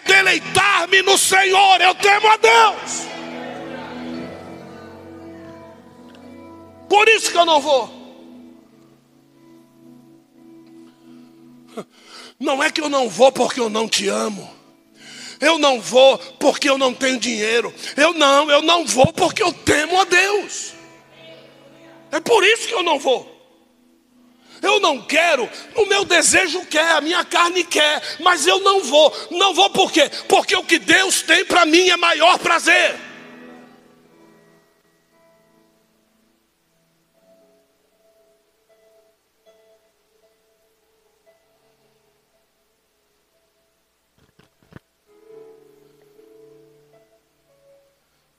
no 1.02 1.16
Senhor. 1.16 1.80
Eu 1.80 1.94
temo 1.94 2.28
a 2.28 2.36
Deus. 2.36 3.06
Por 6.88 7.08
isso 7.08 7.30
que 7.30 7.38
eu 7.38 7.44
não 7.44 7.60
vou. 7.60 8.00
Não 12.38 12.62
é 12.62 12.70
que 12.70 12.80
eu 12.80 12.88
não 12.88 13.08
vou 13.08 13.30
porque 13.30 13.60
eu 13.60 13.68
não 13.68 13.86
te 13.86 14.08
amo. 14.08 14.50
Eu 15.40 15.58
não 15.58 15.80
vou 15.80 16.18
porque 16.38 16.68
eu 16.68 16.76
não 16.76 16.92
tenho 16.92 17.18
dinheiro. 17.18 17.72
Eu 17.96 18.12
não, 18.14 18.50
eu 18.50 18.60
não 18.62 18.84
vou 18.84 19.12
porque 19.12 19.42
eu 19.42 19.52
temo 19.52 20.00
a 20.00 20.04
Deus. 20.04 20.72
É 22.10 22.18
por 22.18 22.42
isso 22.42 22.66
que 22.66 22.74
eu 22.74 22.82
não 22.82 22.98
vou. 22.98 23.29
Eu 24.62 24.80
não 24.80 25.00
quero, 25.02 25.48
o 25.74 25.86
meu 25.86 26.04
desejo 26.04 26.64
quer, 26.66 26.92
a 26.92 27.00
minha 27.00 27.24
carne 27.24 27.64
quer, 27.64 28.02
mas 28.20 28.46
eu 28.46 28.60
não 28.60 28.82
vou. 28.82 29.28
Não 29.30 29.54
vou 29.54 29.70
por 29.70 29.90
quê? 29.90 30.10
Porque 30.28 30.54
o 30.54 30.64
que 30.64 30.78
Deus 30.78 31.22
tem 31.22 31.44
para 31.44 31.64
mim 31.64 31.88
é 31.88 31.96
maior 31.96 32.38
prazer. 32.38 33.10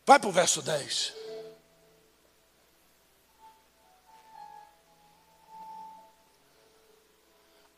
Vai 0.06 0.20
para 0.20 0.28
o 0.28 0.32
verso 0.32 0.62
10. 0.62 1.21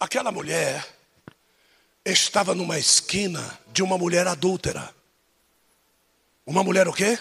Aquela 0.04 0.34
mulher 0.34 0.86
estava 2.04 2.54
numa 2.54 2.78
esquina 2.78 3.58
de 3.72 3.82
uma 3.82 3.98
mulher 3.98 4.28
adúltera. 4.28 4.94
Uma 6.46 6.62
mulher 6.62 6.90
o 6.90 6.94
quê? 6.94 7.18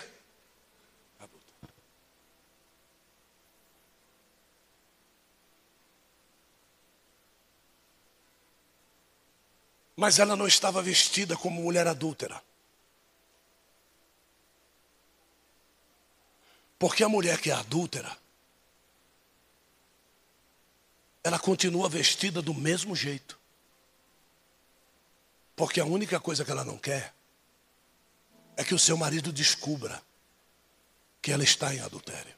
Mas 9.94 10.18
ela 10.18 10.34
não 10.34 10.48
estava 10.48 10.82
vestida 10.82 11.36
como 11.36 11.62
mulher 11.62 11.86
adúltera. 11.86 12.42
Porque 16.80 17.04
a 17.04 17.08
mulher 17.08 17.40
que 17.40 17.48
é 17.48 17.54
adúltera, 17.54 18.10
ela 21.24 21.38
continua 21.38 21.88
vestida 21.88 22.42
do 22.42 22.52
mesmo 22.52 22.96
jeito. 22.96 23.38
Porque 25.54 25.80
a 25.80 25.84
única 25.84 26.18
coisa 26.18 26.44
que 26.44 26.50
ela 26.50 26.64
não 26.64 26.76
quer 26.76 27.14
é 28.56 28.64
que 28.64 28.74
o 28.74 28.78
seu 28.78 28.96
marido 28.96 29.32
descubra 29.32 30.02
que 31.20 31.30
ela 31.30 31.44
está 31.44 31.74
em 31.74 31.80
adultério. 31.80 32.34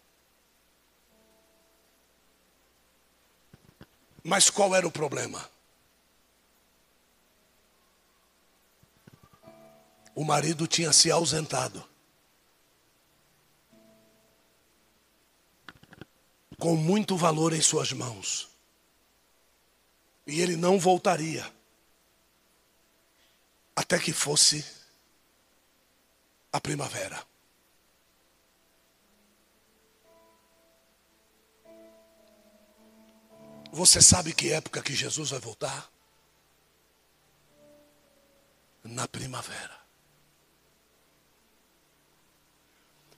Mas 4.23 4.51
qual 4.51 4.75
era 4.75 4.87
o 4.87 4.93
problema? 4.93 5.51
O 10.15 10.25
marido 10.25 10.67
tinha 10.67 10.93
se 10.93 11.11
ausentado. 11.11 11.87
com 16.65 16.77
muito 16.77 17.15
valor 17.15 17.53
em 17.53 17.61
suas 17.61 17.93
mãos. 17.93 18.54
E 20.27 20.41
ele 20.41 20.57
não 20.57 20.79
voltaria 20.79 21.45
até 23.77 23.99
que 23.99 24.13
fosse 24.13 24.65
a 26.53 26.61
primavera. 26.61 27.23
Você 33.73 34.01
sabe 34.01 34.33
que 34.33 34.53
época 34.53 34.81
que 34.81 34.95
Jesus 34.95 35.31
vai 35.31 35.41
voltar? 35.41 35.91
Na 38.85 39.09
primavera. 39.09 39.77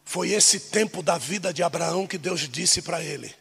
Foi 0.03 0.31
esse 0.31 0.71
tempo 0.71 1.03
da 1.03 1.19
vida 1.19 1.53
de 1.53 1.63
Abraão 1.63 2.07
que 2.07 2.17
Deus 2.17 2.49
disse 2.49 2.81
para 2.81 3.03
ele: 3.03 3.35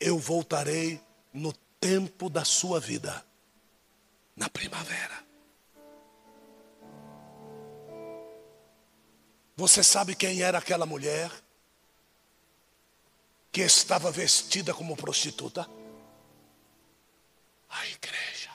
Eu 0.00 0.18
voltarei 0.18 1.00
no 1.32 1.52
tempo 1.80 2.28
da 2.28 2.44
sua 2.44 2.80
vida, 2.80 3.24
na 4.36 4.48
primavera. 4.48 5.24
Você 9.56 9.82
sabe 9.82 10.14
quem 10.14 10.42
era 10.42 10.58
aquela 10.58 10.86
mulher 10.86 11.30
que 13.50 13.62
estava 13.62 14.10
vestida 14.10 14.72
como 14.72 14.96
prostituta? 14.96 15.68
A 17.68 17.86
igreja. 17.88 18.50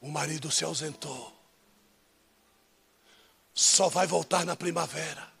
O 0.00 0.08
marido 0.10 0.50
se 0.50 0.64
ausentou 0.64 1.36
só 3.56 3.88
vai 3.88 4.06
voltar 4.06 4.44
na 4.44 4.54
primavera. 4.54 5.35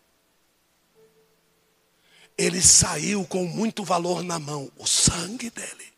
Ele 2.38 2.60
saiu 2.60 3.24
com 3.24 3.46
muito 3.46 3.82
valor 3.82 4.22
na 4.22 4.38
mão, 4.38 4.70
o 4.76 4.86
sangue 4.86 5.48
dele. 5.50 5.96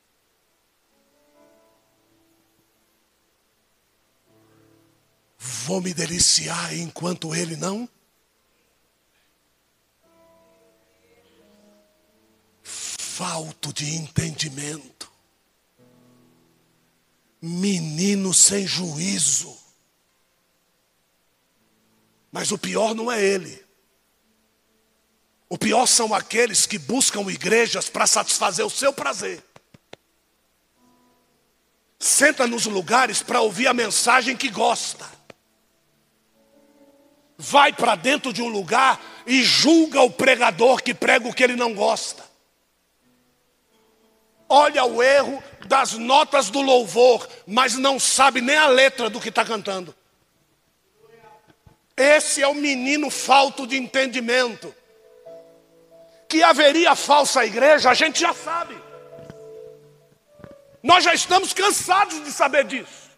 Vou 5.39 5.81
me 5.81 5.93
deliciar 5.93 6.75
enquanto 6.75 7.35
ele 7.35 7.57
não. 7.57 7.89
Falto 12.63 13.73
de 13.73 13.95
entendimento. 13.97 15.11
Menino 17.43 18.33
sem 18.33 18.67
juízo. 18.67 19.57
Mas 22.31 22.53
o 22.53 22.59
pior 22.59 22.95
não 22.95 23.11
é 23.11 23.23
ele. 23.23 23.68
O 25.49 25.57
pior 25.57 25.87
são 25.87 26.13
aqueles 26.13 26.67
que 26.67 26.79
buscam 26.79 27.23
igrejas 27.31 27.89
para 27.89 28.07
satisfazer 28.07 28.65
o 28.65 28.71
seu 28.71 28.93
prazer. 28.93 29.43
Senta 31.99 32.47
nos 32.47 32.67
lugares 32.67 33.23
para 33.23 33.41
ouvir 33.41 33.67
a 33.67 33.75
mensagem 33.75 34.37
que 34.37 34.51
gosta. 34.51 35.05
Vai 37.37 37.73
para 37.73 37.95
dentro 37.95 38.33
de 38.33 38.43
um 38.43 38.49
lugar 38.49 39.01
e 39.27 39.43
julga 39.43 40.03
o 40.03 40.11
pregador 40.11 40.83
que 40.83 40.93
prega 40.93 41.29
o 41.29 41.33
que 41.33 41.43
ele 41.43 41.57
não 41.57 41.75
gosta. 41.75 42.29
Olha 44.49 44.85
o 44.85 45.03
erro 45.03 45.43
das 45.67 45.93
notas 45.93 46.51
do 46.51 46.61
louvor, 46.61 47.29
mas 47.47 47.75
não 47.75 47.99
sabe 47.99 48.41
nem 48.41 48.57
a 48.57 48.67
letra 48.67 49.11
do 49.11 49.21
que 49.21 49.29
está 49.29 49.45
cantando. 49.45 49.95
Esse 51.97 52.43
é 52.43 52.49
o 52.49 52.55
menino 52.55 53.11
falto 53.11 53.67
de 53.67 53.77
entendimento. 53.77 54.75
Que 56.29 56.43
haveria 56.43 56.95
falsa 56.95 57.45
igreja, 57.45 57.91
a 57.91 57.95
gente 57.95 58.21
já 58.21 58.35
sabe. 58.35 58.77
Nós 60.83 61.03
já 61.03 61.15
estamos 61.15 61.53
cansados 61.53 62.23
de 62.23 62.31
saber 62.31 62.65
disso. 62.65 63.09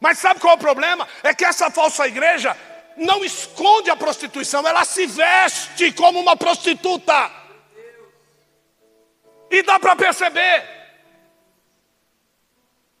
Mas 0.00 0.18
sabe 0.18 0.40
qual 0.40 0.54
é 0.54 0.56
o 0.56 0.60
problema? 0.60 1.08
É 1.22 1.32
que 1.32 1.44
essa 1.44 1.70
falsa 1.70 2.06
igreja 2.06 2.56
não 2.96 3.24
esconde 3.24 3.90
a 3.90 3.96
prostituição, 3.96 4.66
ela 4.66 4.84
se 4.84 5.06
veste 5.06 5.92
como 5.92 6.18
uma 6.18 6.36
prostituta. 6.36 7.30
E 9.50 9.62
dá 9.62 9.78
para 9.78 9.94
perceber. 9.94 10.76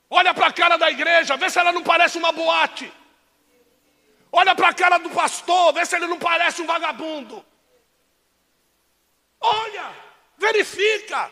Olha 0.08 0.32
para 0.32 0.46
a 0.46 0.52
cara 0.52 0.76
da 0.76 0.90
igreja, 0.90 1.36
vê 1.36 1.50
se 1.50 1.58
ela 1.58 1.72
não 1.72 1.82
parece 1.82 2.16
uma 2.16 2.30
boate. 2.30 2.92
Olha 4.30 4.54
para 4.54 4.68
a 4.68 4.74
cara 4.74 4.98
do 4.98 5.10
pastor, 5.10 5.72
vê 5.72 5.84
se 5.84 5.96
ele 5.96 6.06
não 6.06 6.18
parece 6.18 6.62
um 6.62 6.66
vagabundo. 6.66 7.44
Olha, 9.40 9.94
verifica. 10.38 11.30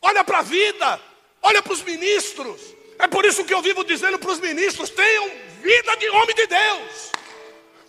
Olha 0.00 0.24
para 0.24 0.38
a 0.38 0.42
vida, 0.42 1.00
olha 1.40 1.62
para 1.62 1.72
os 1.72 1.82
ministros. 1.82 2.60
É 2.98 3.06
por 3.06 3.24
isso 3.24 3.44
que 3.44 3.54
eu 3.54 3.62
vivo 3.62 3.84
dizendo 3.84 4.18
para 4.18 4.30
os 4.30 4.40
ministros: 4.40 4.90
tenham 4.90 5.30
vida 5.62 5.96
de 5.96 6.08
homem 6.10 6.34
de 6.34 6.46
Deus, 6.46 7.12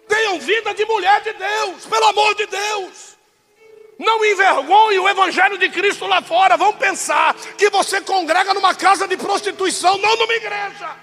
tenham 0.07 0.39
vida 0.39 0.73
de 0.73 0.85
mulher 0.85 1.21
de 1.21 1.33
Deus, 1.33 1.85
pelo 1.85 2.05
amor 2.05 2.35
de 2.35 2.45
Deus. 2.45 3.13
Não 3.97 4.23
envergonhe 4.25 4.99
o 4.99 5.07
Evangelho 5.07 5.57
de 5.57 5.69
Cristo 5.69 6.05
lá 6.05 6.21
fora. 6.21 6.57
Vão 6.57 6.73
pensar 6.73 7.35
que 7.57 7.69
você 7.69 8.01
congrega 8.01 8.53
numa 8.53 8.75
casa 8.75 9.07
de 9.07 9.15
prostituição, 9.15 9.97
não 9.97 10.15
numa 10.15 10.33
igreja. 10.33 10.95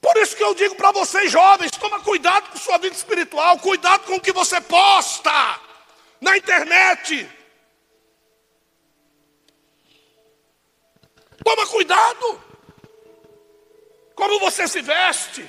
Por 0.00 0.16
isso 0.16 0.36
que 0.36 0.42
eu 0.42 0.54
digo 0.54 0.74
para 0.74 0.90
vocês 0.90 1.30
jovens: 1.30 1.70
toma 1.72 2.00
cuidado 2.00 2.50
com 2.50 2.58
sua 2.58 2.78
vida 2.78 2.94
espiritual, 2.94 3.58
cuidado 3.58 4.04
com 4.04 4.16
o 4.16 4.20
que 4.20 4.32
você 4.32 4.60
posta 4.60 5.67
na 6.20 6.36
internet. 6.36 7.28
Toma 11.44 11.66
cuidado. 11.66 12.42
Como 14.14 14.40
você 14.40 14.66
se 14.66 14.82
veste, 14.82 15.48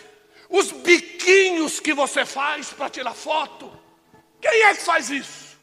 os 0.49 0.71
biquinhos 0.71 1.79
que 1.79 1.93
você 1.93 2.25
faz 2.25 2.71
para 2.71 2.89
tirar 2.89 3.13
foto. 3.13 3.77
Quem 4.41 4.61
é 4.63 4.75
que 4.75 4.81
faz 4.81 5.09
isso? 5.09 5.59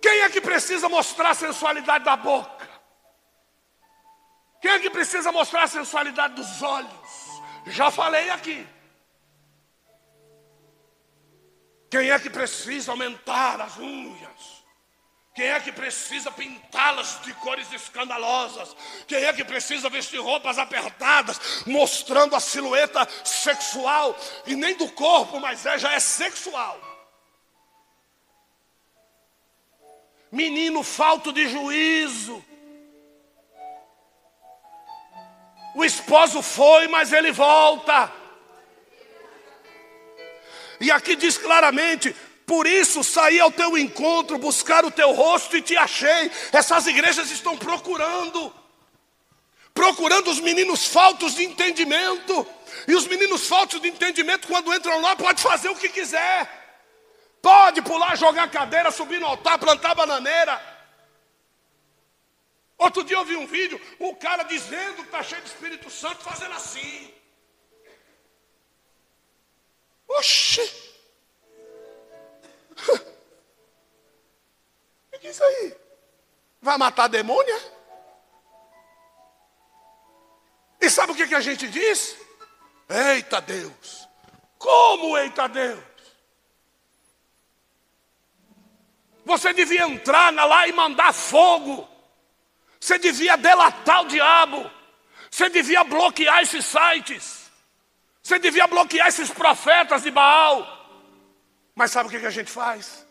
Quem 0.00 0.20
é 0.20 0.28
que 0.28 0.40
precisa 0.40 0.88
mostrar 0.88 1.30
a 1.30 1.34
sensualidade 1.34 2.04
da 2.04 2.16
boca? 2.16 2.68
Quem 4.60 4.70
é 4.70 4.78
que 4.78 4.90
precisa 4.90 5.30
mostrar 5.32 5.64
a 5.64 5.68
sensualidade 5.68 6.34
dos 6.34 6.62
olhos? 6.62 7.42
Já 7.66 7.90
falei 7.90 8.30
aqui. 8.30 8.66
Quem 11.94 12.10
é 12.10 12.18
que 12.18 12.28
precisa 12.28 12.90
aumentar 12.90 13.60
as 13.60 13.78
unhas? 13.78 14.64
Quem 15.32 15.46
é 15.46 15.60
que 15.60 15.70
precisa 15.70 16.28
pintá-las 16.28 17.22
de 17.22 17.32
cores 17.34 17.72
escandalosas? 17.72 18.74
Quem 19.06 19.22
é 19.22 19.32
que 19.32 19.44
precisa 19.44 19.88
vestir 19.88 20.18
roupas 20.18 20.58
apertadas, 20.58 21.62
mostrando 21.64 22.34
a 22.34 22.40
silhueta 22.40 23.08
sexual? 23.24 24.18
E 24.44 24.56
nem 24.56 24.76
do 24.76 24.88
corpo, 24.88 25.38
mas 25.38 25.64
é, 25.66 25.78
já 25.78 25.92
é 25.92 26.00
sexual. 26.00 26.80
Menino 30.32 30.82
falto 30.82 31.32
de 31.32 31.48
juízo. 31.48 32.44
O 35.76 35.84
esposo 35.84 36.42
foi, 36.42 36.88
mas 36.88 37.12
ele 37.12 37.30
volta. 37.30 38.23
E 40.84 40.90
aqui 40.90 41.16
diz 41.16 41.38
claramente: 41.38 42.14
por 42.44 42.66
isso 42.66 43.02
saí 43.02 43.40
ao 43.40 43.50
teu 43.50 43.76
encontro, 43.78 44.36
buscar 44.36 44.84
o 44.84 44.90
teu 44.90 45.12
rosto 45.12 45.56
e 45.56 45.62
te 45.62 45.74
achei. 45.76 46.30
Essas 46.52 46.86
igrejas 46.86 47.30
estão 47.30 47.56
procurando, 47.56 48.54
procurando 49.72 50.30
os 50.30 50.40
meninos 50.40 50.86
faltos 50.86 51.34
de 51.34 51.44
entendimento. 51.44 52.46
E 52.86 52.94
os 52.94 53.06
meninos 53.06 53.48
faltos 53.48 53.80
de 53.80 53.88
entendimento, 53.88 54.46
quando 54.46 54.74
entram 54.74 55.00
lá, 55.00 55.16
pode 55.16 55.40
fazer 55.40 55.70
o 55.70 55.76
que 55.76 55.88
quiser. 55.88 56.50
Pode 57.40 57.80
pular, 57.80 58.14
jogar 58.16 58.50
cadeira, 58.50 58.90
subir 58.90 59.18
no 59.18 59.26
altar, 59.26 59.58
plantar 59.58 59.94
bananeira. 59.94 60.60
Outro 62.76 63.02
dia 63.04 63.16
eu 63.16 63.24
vi 63.24 63.36
um 63.36 63.46
vídeo, 63.46 63.80
o 63.98 64.14
cara 64.16 64.42
dizendo 64.42 64.96
que 64.96 65.02
está 65.02 65.22
cheio 65.22 65.40
de 65.40 65.48
Espírito 65.48 65.88
Santo, 65.88 66.22
fazendo 66.22 66.52
assim. 66.52 67.14
Oxi! 70.08 70.62
O 75.12 75.18
que 75.24 75.28
é 75.28 75.30
isso 75.30 75.44
aí? 75.44 75.74
Vai 76.60 76.76
matar 76.76 77.04
a 77.04 77.08
demônia? 77.08 77.58
E 80.80 80.90
sabe 80.90 81.12
o 81.12 81.14
que, 81.14 81.26
que 81.26 81.34
a 81.34 81.40
gente 81.40 81.66
diz? 81.68 82.14
Eita 82.88 83.40
Deus! 83.40 84.06
Como 84.58 85.16
eita 85.16 85.48
Deus? 85.48 85.82
Você 89.24 89.52
devia 89.54 89.84
entrar 89.84 90.30
lá 90.32 90.68
e 90.68 90.72
mandar 90.72 91.12
fogo. 91.12 91.88
Você 92.78 92.98
devia 92.98 93.36
delatar 93.36 94.02
o 94.02 94.08
diabo. 94.08 94.70
Você 95.30 95.48
devia 95.48 95.82
bloquear 95.82 96.42
esses 96.42 96.66
sites. 96.66 97.43
Você 98.24 98.38
devia 98.38 98.66
bloquear 98.66 99.06
esses 99.08 99.30
profetas 99.30 100.02
de 100.02 100.10
Baal. 100.10 100.66
Mas 101.74 101.90
sabe 101.90 102.08
o 102.08 102.10
que 102.10 102.26
a 102.26 102.30
gente 102.30 102.50
faz? 102.50 103.04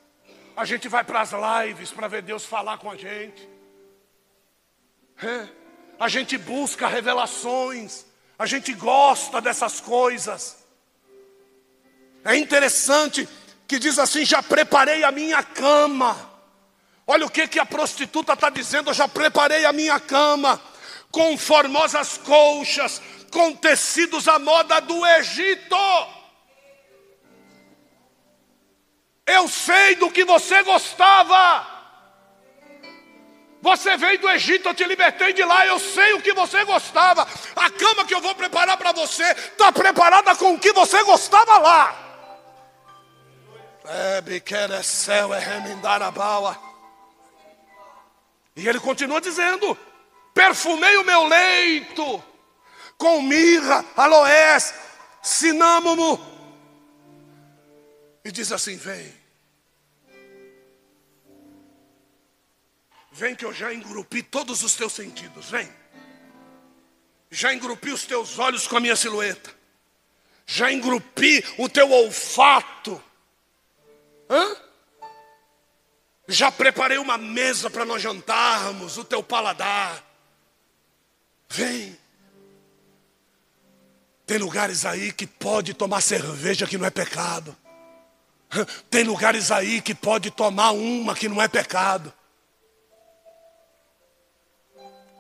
A 0.58 0.66
gente 0.66 0.88
vai 0.90 1.04
para 1.04 1.22
as 1.22 1.32
lives 1.32 1.92
para 1.92 2.08
ver 2.08 2.24
Deus 2.24 2.44
falar 2.44 2.80
com 2.80 2.90
a 2.90 2.96
gente. 2.96 3.48
É. 5.22 5.48
A 6.00 6.10
gente 6.10 6.36
busca 6.36 6.88
revelações. 6.88 8.06
A 8.40 8.48
gente 8.48 8.74
gosta 8.74 9.40
dessas 9.40 9.80
coisas. 9.80 10.66
É 12.26 12.36
interessante 12.36 13.30
que 13.68 13.78
diz 13.78 14.00
assim: 14.00 14.26
já 14.26 14.42
preparei 14.42 15.04
a 15.04 15.12
minha 15.12 15.44
cama. 15.44 16.18
Olha 17.06 17.28
o 17.28 17.30
que, 17.30 17.48
que 17.48 17.60
a 17.60 17.66
prostituta 17.68 18.34
está 18.34 18.50
dizendo: 18.50 18.90
eu 18.90 18.96
já 18.96 19.08
preparei 19.08 19.64
a 19.64 19.74
minha 19.74 20.00
cama 20.00 20.60
com 21.12 21.38
formosas 21.38 22.18
colchas, 22.18 23.00
com 23.34 23.54
tecidos 23.56 24.28
à 24.28 24.38
moda 24.38 24.80
do 24.80 25.06
Egito. 25.06 25.76
Eu 29.26 29.48
sei 29.48 29.96
do 29.96 30.12
que 30.12 30.24
você 30.24 30.62
gostava. 30.64 31.74
Você 33.62 33.98
veio 33.98 34.20
do 34.20 34.30
Egito, 34.30 34.68
eu 34.68 34.74
te 34.74 34.84
libertei 34.84 35.34
de 35.34 35.44
lá, 35.44 35.66
eu 35.66 35.80
sei 35.80 36.14
o 36.14 36.22
que 36.22 36.34
você 36.34 36.64
gostava. 36.66 37.28
A 37.56 37.70
cama 37.72 38.06
que 38.06 38.14
eu 38.14 38.22
vou 38.22 38.36
preparar 38.36 38.78
para 38.78 38.92
você 38.92 39.24
está 39.24 39.72
preparada 39.72 40.36
com 40.36 40.54
o 40.54 40.60
que 40.60 40.72
você 40.74 41.02
gostava 41.04 41.58
lá. 41.58 42.00
E 48.56 48.68
ele 48.68 48.80
continua 48.80 49.20
dizendo: 49.20 49.78
perfumei 50.34 50.98
o 50.98 51.04
meu 51.04 51.26
leito 51.26 52.33
com 53.04 53.22
mirra, 53.22 53.84
aloés, 53.98 54.74
cinâmomo. 55.22 56.18
E 58.24 58.32
diz 58.32 58.50
assim: 58.50 58.78
Vem. 58.78 59.14
Vem 63.12 63.36
que 63.36 63.44
eu 63.44 63.54
já 63.54 63.74
engrupi 63.74 64.24
todos 64.24 64.64
os 64.64 64.74
teus 64.76 64.94
sentidos, 64.94 65.50
vem. 65.50 65.70
Já 67.30 67.54
engrupi 67.54 67.92
os 67.92 68.06
teus 68.06 68.40
olhos 68.40 68.68
com 68.68 68.78
a 68.78 68.80
minha 68.80 68.96
silhueta. 68.96 69.54
Já 70.46 70.72
engrupi 70.72 71.44
o 71.58 71.68
teu 71.68 71.92
olfato. 71.92 73.04
Hã? 74.30 74.56
Já 76.26 76.50
preparei 76.54 76.98
uma 77.00 77.18
mesa 77.18 77.70
para 77.70 77.84
nós 77.84 78.02
jantarmos, 78.02 78.98
o 78.98 79.04
teu 79.04 79.22
paladar. 79.22 80.02
Vem. 81.50 82.02
Tem 84.34 84.40
lugares 84.40 84.84
aí 84.84 85.12
que 85.12 85.28
pode 85.28 85.76
tomar 85.76 86.02
cerveja 86.02 86.66
que 86.66 86.76
não 86.76 86.88
é 86.88 86.90
pecado. 86.90 87.56
Tem 88.90 89.04
lugares 89.04 89.52
aí 89.52 89.80
que 89.80 89.94
pode 89.94 90.32
tomar 90.32 90.72
uma 90.72 91.14
que 91.14 91.30
não 91.30 91.40
é 91.40 91.48
pecado. 91.48 92.12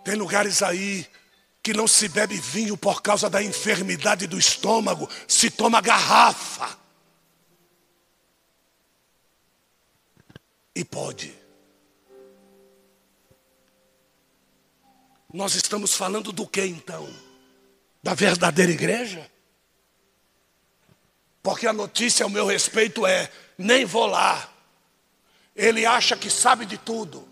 Tem 0.04 0.16
lugares 0.16 0.64
aí 0.64 1.08
que 1.62 1.76
não 1.76 1.88
se 1.88 2.10
bebe 2.10 2.38
vinho 2.40 2.76
por 2.76 3.04
causa 3.04 3.30
da 3.30 3.40
enfermidade 3.44 4.26
do 4.26 4.40
estômago, 4.40 5.08
se 5.28 5.52
toma 5.52 5.80
garrafa. 5.80 6.76
E 10.76 10.84
pode. 10.84 11.36
Nós 15.32 15.54
estamos 15.54 15.94
falando 15.94 16.32
do 16.32 16.48
que 16.48 16.66
então? 16.66 17.23
Da 18.04 18.14
verdadeira 18.14 18.72
igreja? 18.72 19.32
Porque 21.42 21.66
a 21.66 21.74
notícia 21.74 22.26
ao 22.26 22.30
meu 22.30 22.46
respeito 22.46 23.08
é: 23.08 23.32
nem 23.58 23.86
vou 23.86 24.06
lá. 24.06 24.50
Ele 25.56 25.86
acha 25.86 26.18
que 26.18 26.30
sabe 26.30 26.66
de 26.66 26.78
tudo. 26.78 27.28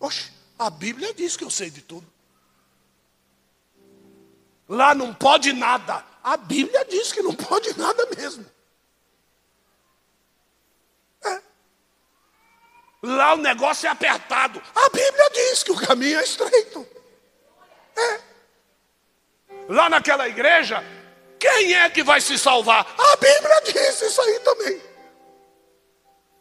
Oxe, 0.00 0.32
A 0.58 0.68
Bíblia 0.68 1.14
diz 1.14 1.36
que 1.36 1.44
eu 1.44 1.50
sei 1.50 1.70
de 1.70 1.80
tudo. 1.80 2.06
Lá 4.68 4.94
não 4.94 5.14
pode 5.14 5.52
nada. 5.52 6.04
A 6.22 6.36
Bíblia 6.36 6.84
diz 6.86 7.12
que 7.12 7.22
não 7.22 7.34
pode 7.34 7.78
nada 7.78 8.06
mesmo. 8.16 8.46
É. 11.22 11.42
Lá 13.02 13.34
o 13.34 13.38
negócio 13.38 13.86
é 13.86 13.90
apertado. 13.90 14.62
A 14.74 14.88
Bíblia 14.88 15.30
diz 15.30 15.62
que 15.62 15.72
o 15.72 15.76
caminho 15.76 16.18
é 16.18 16.24
estreito. 16.24 16.86
É. 17.94 18.33
Lá 19.68 19.88
naquela 19.88 20.28
igreja, 20.28 20.84
quem 21.38 21.74
é 21.74 21.88
que 21.88 22.02
vai 22.02 22.20
se 22.20 22.38
salvar? 22.38 22.86
A 22.98 23.16
Bíblia 23.16 23.60
diz 23.64 24.00
isso 24.02 24.20
aí 24.20 24.40
também. 24.40 24.80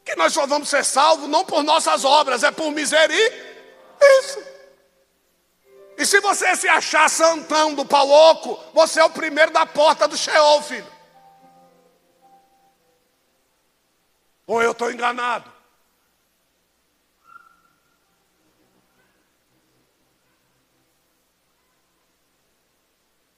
Que 0.04 0.16
nós 0.16 0.34
só 0.34 0.46
vamos 0.46 0.68
ser 0.70 0.84
salvos 0.84 1.30
não 1.30 1.46
por 1.46 1.64
nossas 1.64 2.04
obras, 2.04 2.44
é 2.44 2.52
por 2.52 2.72
misericórdia. 2.72 3.54
Isso. 4.20 4.44
E 5.98 6.06
se 6.06 6.20
você 6.20 6.56
se 6.56 6.68
achar 6.68 7.10
santão 7.10 7.74
do 7.74 7.86
pau 7.86 8.10
oco, 8.10 8.60
você 8.74 9.00
é 9.00 9.04
o 9.04 9.10
primeiro 9.10 9.52
da 9.52 9.66
porta 9.66 10.08
do 10.08 10.18
Sheol, 10.18 10.62
filho. 10.62 10.92
Ou 14.48 14.62
eu 14.62 14.72
estou 14.72 14.92
enganado? 14.92 15.53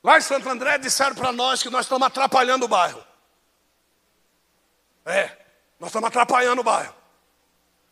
Lá 0.05 0.19
em 0.19 0.21
Santo 0.21 0.47
André 0.47 0.77
disseram 0.77 1.15
para 1.15 1.31
nós 1.31 1.63
que 1.63 1.69
nós 1.71 1.85
estamos 1.87 2.05
atrapalhando 2.05 2.65
o 2.65 2.67
bairro. 2.67 3.03
É, 5.03 5.35
nós 5.79 5.89
estamos 5.89 6.07
atrapalhando 6.09 6.61
o 6.61 6.63
bairro. 6.63 6.93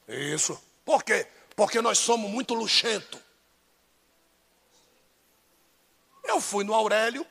Isso. 0.08 0.64
Por 0.86 1.04
quê? 1.04 1.26
Porque 1.56 1.82
nós 1.82 1.98
somos 1.98 2.30
muito 2.30 2.54
luxento. 2.54 3.20
Eu 6.24 6.40
fui 6.40 6.64
no 6.64 6.76
Aurélio. 6.76 7.26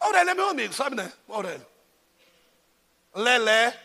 Aurélio 0.00 0.30
é 0.30 0.34
meu 0.34 0.48
amigo, 0.48 0.72
sabe, 0.72 0.96
né? 0.96 1.12
Aurélio. 1.28 1.66
Lelé, 3.14 3.78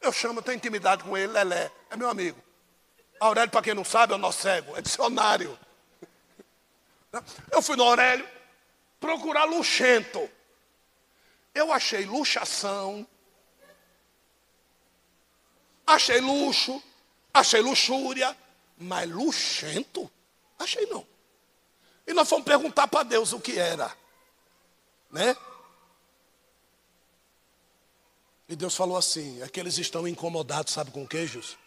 eu 0.00 0.12
chamo, 0.12 0.42
tenho 0.42 0.56
intimidade 0.56 1.04
com 1.04 1.16
ele, 1.16 1.32
Lelé, 1.32 1.70
é 1.90 1.96
meu 1.96 2.10
amigo. 2.10 2.42
Aurélio, 3.20 3.52
para 3.52 3.62
quem 3.62 3.72
não 3.72 3.84
sabe, 3.84 4.14
é 4.14 4.16
o 4.16 4.18
nosso 4.18 4.42
cego, 4.42 4.76
é 4.76 4.82
dicionário. 4.82 5.56
Eu 7.50 7.60
fui 7.60 7.76
no 7.76 7.84
Aurélio 7.84 8.26
procurar 8.98 9.44
luxento. 9.44 10.30
Eu 11.54 11.70
achei 11.72 12.06
luxação, 12.06 13.06
achei 15.86 16.20
luxo, 16.20 16.82
achei 17.34 17.60
luxúria, 17.60 18.34
mas 18.78 19.10
luxento, 19.10 20.10
achei 20.58 20.86
não. 20.86 21.06
E 22.06 22.14
nós 22.14 22.28
fomos 22.28 22.44
perguntar 22.44 22.88
para 22.88 23.02
Deus 23.02 23.32
o 23.32 23.40
que 23.40 23.58
era, 23.58 23.94
né? 25.10 25.36
E 28.48 28.56
Deus 28.56 28.74
falou 28.74 28.96
assim: 28.96 29.42
é 29.42 29.48
que 29.48 29.60
eles 29.60 29.76
estão 29.76 30.08
incomodados, 30.08 30.72
sabe 30.72 30.90
com 30.90 31.06
queijos? 31.06 31.58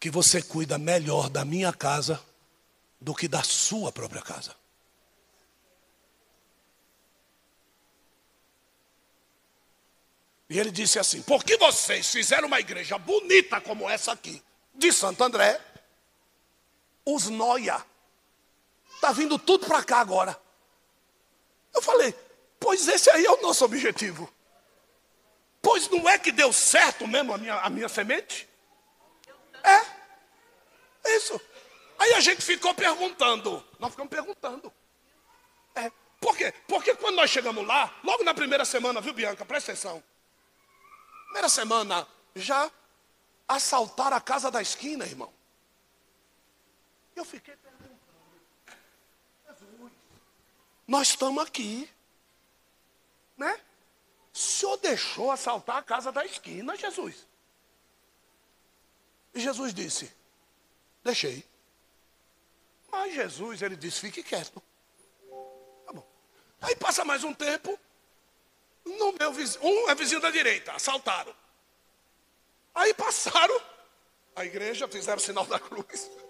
Que 0.00 0.10
você 0.10 0.42
cuida 0.42 0.76
melhor 0.76 1.28
da 1.28 1.44
minha 1.44 1.72
casa 1.72 2.20
do 3.00 3.14
que 3.14 3.28
da 3.28 3.42
sua 3.42 3.92
própria 3.92 4.22
casa. 4.22 4.54
E 10.48 10.58
ele 10.58 10.70
disse 10.70 10.98
assim: 10.98 11.22
Por 11.22 11.44
que 11.44 11.56
vocês 11.58 12.10
fizeram 12.10 12.48
uma 12.48 12.60
igreja 12.60 12.98
bonita 12.98 13.60
como 13.60 13.88
essa 13.88 14.12
aqui, 14.12 14.42
de 14.74 14.92
Santo 14.92 15.22
André, 15.22 15.60
os 17.04 17.28
noia, 17.28 17.84
está 18.94 19.12
vindo 19.12 19.38
tudo 19.38 19.66
para 19.66 19.82
cá 19.84 19.98
agora. 19.98 20.38
Eu 21.74 21.82
falei: 21.82 22.14
Pois 22.58 22.88
esse 22.88 23.10
aí 23.10 23.24
é 23.24 23.30
o 23.30 23.42
nosso 23.42 23.64
objetivo. 23.64 24.32
Pois 25.60 25.88
não 25.88 26.08
é 26.08 26.18
que 26.18 26.32
deu 26.32 26.52
certo 26.52 27.06
mesmo 27.06 27.34
a 27.34 27.38
minha, 27.38 27.54
a 27.56 27.68
minha 27.68 27.88
semente? 27.88 28.48
É, 29.62 31.10
isso. 31.16 31.40
Aí 31.98 32.14
a 32.14 32.20
gente 32.20 32.42
ficou 32.42 32.72
perguntando, 32.74 33.64
nós 33.78 33.90
ficamos 33.90 34.10
perguntando. 34.10 34.72
É, 35.74 35.90
por 36.20 36.36
quê? 36.36 36.52
Porque 36.66 36.94
quando 36.94 37.16
nós 37.16 37.28
chegamos 37.28 37.66
lá, 37.66 37.92
logo 38.04 38.22
na 38.22 38.32
primeira 38.32 38.64
semana, 38.64 39.00
viu, 39.00 39.12
Bianca? 39.12 39.44
Presta 39.44 39.72
atenção. 39.72 40.02
Primeira 41.24 41.48
semana, 41.48 42.06
já 42.36 42.70
assaltaram 43.48 44.16
a 44.16 44.20
casa 44.20 44.50
da 44.50 44.62
esquina, 44.62 45.04
irmão. 45.04 45.32
Eu 47.16 47.24
fiquei 47.24 47.56
perguntando, 47.56 47.98
Jesus, 49.46 49.92
nós 50.86 51.08
estamos 51.08 51.42
aqui, 51.42 51.90
né? 53.36 53.60
O 54.32 54.38
senhor 54.38 54.76
deixou 54.76 55.32
assaltar 55.32 55.78
a 55.78 55.82
casa 55.82 56.12
da 56.12 56.24
esquina, 56.24 56.76
Jesus. 56.76 57.26
E 59.34 59.40
Jesus 59.40 59.74
disse, 59.74 60.12
deixei. 61.02 61.44
Mas 62.90 63.14
Jesus, 63.14 63.62
ele 63.62 63.76
disse, 63.76 64.00
fique 64.00 64.22
quieto. 64.22 64.62
Tá 65.86 65.92
bom. 65.92 66.06
Aí 66.60 66.74
passa 66.76 67.04
mais 67.04 67.24
um 67.24 67.34
tempo, 67.34 67.78
no 68.84 69.12
meu 69.12 69.32
vizinho, 69.32 69.64
um 69.64 69.90
é 69.90 69.94
vizinho 69.94 70.20
da 70.20 70.30
direita, 70.30 70.72
assaltaram. 70.72 71.34
Aí 72.74 72.94
passaram 72.94 73.60
a 74.34 74.44
igreja, 74.44 74.88
fizeram 74.88 75.18
o 75.18 75.20
sinal 75.20 75.44
da 75.46 75.58
cruz. 75.58 76.10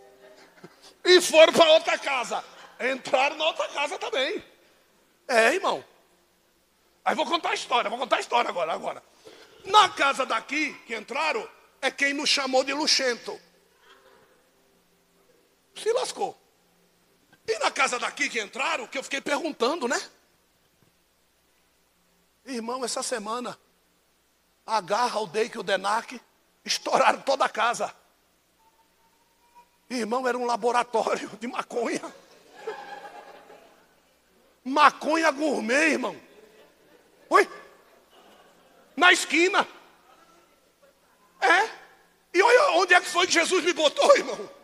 E 1.05 1.21
foram 1.21 1.53
para 1.53 1.71
outra 1.71 1.97
casa. 1.97 2.45
Entraram 2.81 3.37
na 3.37 3.47
outra 3.47 3.69
casa 3.69 3.99
também. 3.99 4.45
É, 5.29 5.55
irmão. 5.55 5.83
Aí 7.05 7.15
vou 7.15 7.25
contar 7.25 7.51
a 7.51 7.55
história, 7.55 7.89
vou 7.89 7.99
contar 7.99 8.17
a 8.17 8.21
história 8.21 8.51
agora, 8.51 8.73
agora. 8.73 9.03
Na 9.65 9.89
casa 9.89 10.27
daqui, 10.27 10.75
que 10.87 10.95
entraram, 10.95 11.49
é 11.81 11.91
quem 11.91 12.13
nos 12.13 12.29
chamou 12.29 12.65
de 12.65 12.75
luxento. 12.75 13.41
Se 15.75 15.91
lascou. 15.93 16.39
E 17.49 17.59
na 17.59 17.71
casa 17.71 17.99
daqui 17.99 18.29
que 18.29 18.39
entraram, 18.39 18.87
que 18.87 18.99
eu 18.99 19.03
fiquei 19.03 19.23
perguntando, 19.23 19.89
né? 19.89 19.99
Irmão, 22.45 22.85
essa 22.85 23.03
semana, 23.03 23.59
a 24.67 24.83
Garra, 24.83 25.19
o 25.21 25.27
Deik 25.27 25.57
e 25.57 25.61
o 25.61 25.63
Denac 25.63 26.21
estouraram 26.63 27.23
toda 27.23 27.47
a 27.47 27.49
casa. 27.49 27.95
Irmão, 29.89 30.29
era 30.29 30.37
um 30.37 30.45
laboratório 30.45 31.31
de 31.41 31.47
maconha. 31.47 32.15
Maconha 34.63 35.31
gourmet, 35.31 35.93
irmão. 35.93 36.21
Oi? 37.31 37.49
Na 38.95 39.11
esquina. 39.11 39.67
É. 41.41 41.71
E 42.35 42.43
olha 42.43 42.73
onde 42.73 42.93
é 42.93 43.01
que 43.01 43.09
foi 43.09 43.27
que 43.27 43.33
Jesus 43.33 43.65
me 43.65 43.73
botou, 43.73 44.15
irmão. 44.17 44.58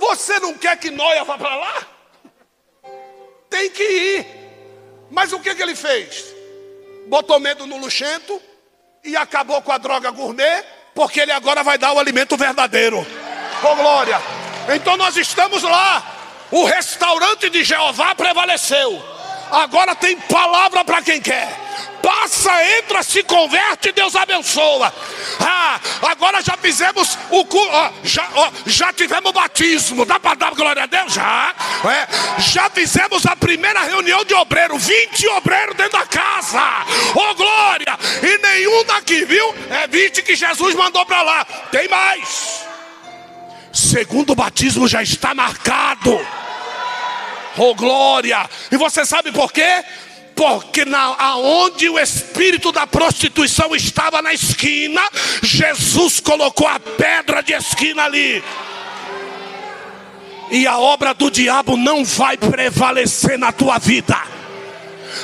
Você 0.00 0.38
não 0.40 0.54
quer 0.54 0.78
que 0.78 0.90
Noia 0.90 1.24
vá 1.24 1.36
para 1.36 1.54
lá? 1.54 1.86
Tem 3.50 3.70
que 3.70 3.82
ir. 3.82 4.26
Mas 5.10 5.32
o 5.32 5.38
que, 5.38 5.54
que 5.54 5.62
ele 5.62 5.74
fez? 5.74 6.24
Botou 7.06 7.38
medo 7.38 7.66
no 7.66 7.76
luxento 7.76 8.40
e 9.04 9.14
acabou 9.14 9.60
com 9.60 9.72
a 9.72 9.78
droga 9.78 10.10
gourmet, 10.10 10.64
porque 10.94 11.20
ele 11.20 11.32
agora 11.32 11.62
vai 11.62 11.76
dar 11.76 11.92
o 11.92 11.98
alimento 11.98 12.36
verdadeiro. 12.36 13.06
Oh 13.62 13.76
glória! 13.76 14.18
Então 14.74 14.96
nós 14.96 15.16
estamos 15.16 15.62
lá. 15.62 16.16
O 16.50 16.64
restaurante 16.64 17.50
de 17.50 17.62
Jeová 17.62 18.14
prevaleceu. 18.14 19.02
Agora 19.50 19.94
tem 19.94 20.16
palavra 20.16 20.84
para 20.84 21.02
quem 21.02 21.20
quer 21.20 21.70
passa, 22.02 22.50
entra, 22.78 23.02
se 23.02 23.22
converte, 23.22 23.92
Deus 23.92 24.16
abençoa. 24.16 24.92
Ah, 25.40 25.80
agora 26.10 26.42
já 26.42 26.56
fizemos 26.56 27.16
o 27.30 27.46
ó, 27.70 27.90
já, 28.02 28.28
ó, 28.34 28.50
já 28.66 28.92
tivemos 28.92 29.30
o 29.30 29.32
batismo. 29.32 30.04
Dá 30.04 30.18
para 30.18 30.34
dar 30.34 30.54
glória 30.54 30.82
a 30.82 30.86
Deus? 30.86 31.12
Já. 31.12 31.54
É, 31.84 32.40
já 32.40 32.68
fizemos 32.70 33.24
a 33.26 33.36
primeira 33.36 33.80
reunião 33.82 34.24
de 34.24 34.34
obreiro, 34.34 34.76
20 34.78 35.28
obreiros 35.28 35.76
dentro 35.76 35.98
da 35.98 36.06
casa. 36.06 36.62
Oh 37.14 37.34
glória! 37.34 37.98
E 38.22 38.38
nenhum 38.38 38.84
daqui, 38.84 39.24
viu? 39.24 39.54
É 39.70 39.86
20 39.86 40.22
que 40.22 40.34
Jesus 40.34 40.74
mandou 40.74 41.04
para 41.06 41.22
lá. 41.22 41.44
Tem 41.70 41.88
mais. 41.88 42.64
Segundo 43.72 44.34
batismo 44.34 44.88
já 44.88 45.02
está 45.02 45.34
marcado. 45.34 46.20
Oh 47.56 47.74
glória! 47.74 48.48
E 48.70 48.76
você 48.76 49.04
sabe 49.04 49.32
por 49.32 49.52
quê? 49.52 49.84
porque 50.40 50.86
na, 50.86 51.16
aonde 51.18 51.86
o 51.90 51.98
espírito 51.98 52.72
da 52.72 52.86
prostituição 52.86 53.76
estava 53.76 54.22
na 54.22 54.32
esquina, 54.32 55.02
Jesus 55.42 56.18
colocou 56.18 56.66
a 56.66 56.80
pedra 56.80 57.42
de 57.42 57.52
esquina 57.52 58.04
ali. 58.04 58.42
E 60.50 60.66
a 60.66 60.78
obra 60.78 61.12
do 61.12 61.30
diabo 61.30 61.76
não 61.76 62.06
vai 62.06 62.38
prevalecer 62.38 63.38
na 63.38 63.52
tua 63.52 63.76
vida. 63.76 64.16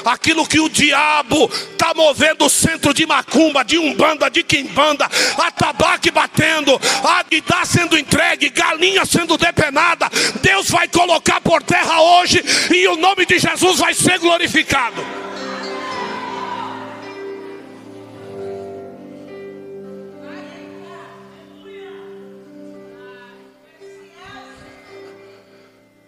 Aquilo 0.07 0.47
que 0.47 0.61
o 0.61 0.69
diabo 0.69 1.51
está 1.73 1.93
movendo 1.95 2.47
o 2.47 2.51
centro 2.51 2.95
de 2.95 3.05
macumba, 3.05 3.65
de 3.65 3.77
umbanda, 3.77 4.31
de 4.31 4.43
quimbanda, 4.43 5.09
atabaque 5.39 6.11
batendo, 6.11 6.81
aguidá 7.05 7.65
sendo 7.65 7.99
entregue, 7.99 8.51
galinha 8.51 9.05
sendo 9.05 9.37
depenada, 9.37 10.09
Deus 10.41 10.71
vai 10.71 10.89
colocar 10.89 11.41
por 11.41 11.63
terra 11.63 12.01
hoje 12.01 12.43
e 12.73 12.87
o 12.89 12.97
nome 12.97 13.27
de 13.27 13.39
Jesus 13.39 13.79
vai 13.79 13.93
ser 13.95 14.19
glorificado. 14.19 15.05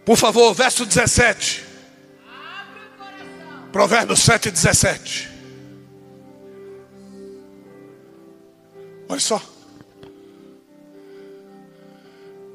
Por 0.04 0.16
favor, 0.16 0.54
verso 0.54 0.86
17. 0.86 1.67
Provérbios 3.78 4.18
7, 4.24 4.50
17. 4.50 5.28
Olha 9.08 9.20
só. 9.20 9.40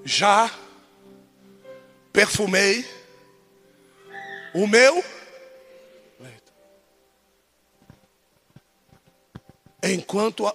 Já 0.04 0.52
perfumei 2.12 2.86
o 4.54 4.68
meu 4.68 5.02
leito. 6.20 6.52
Enquanto 9.82 10.46
a, 10.46 10.54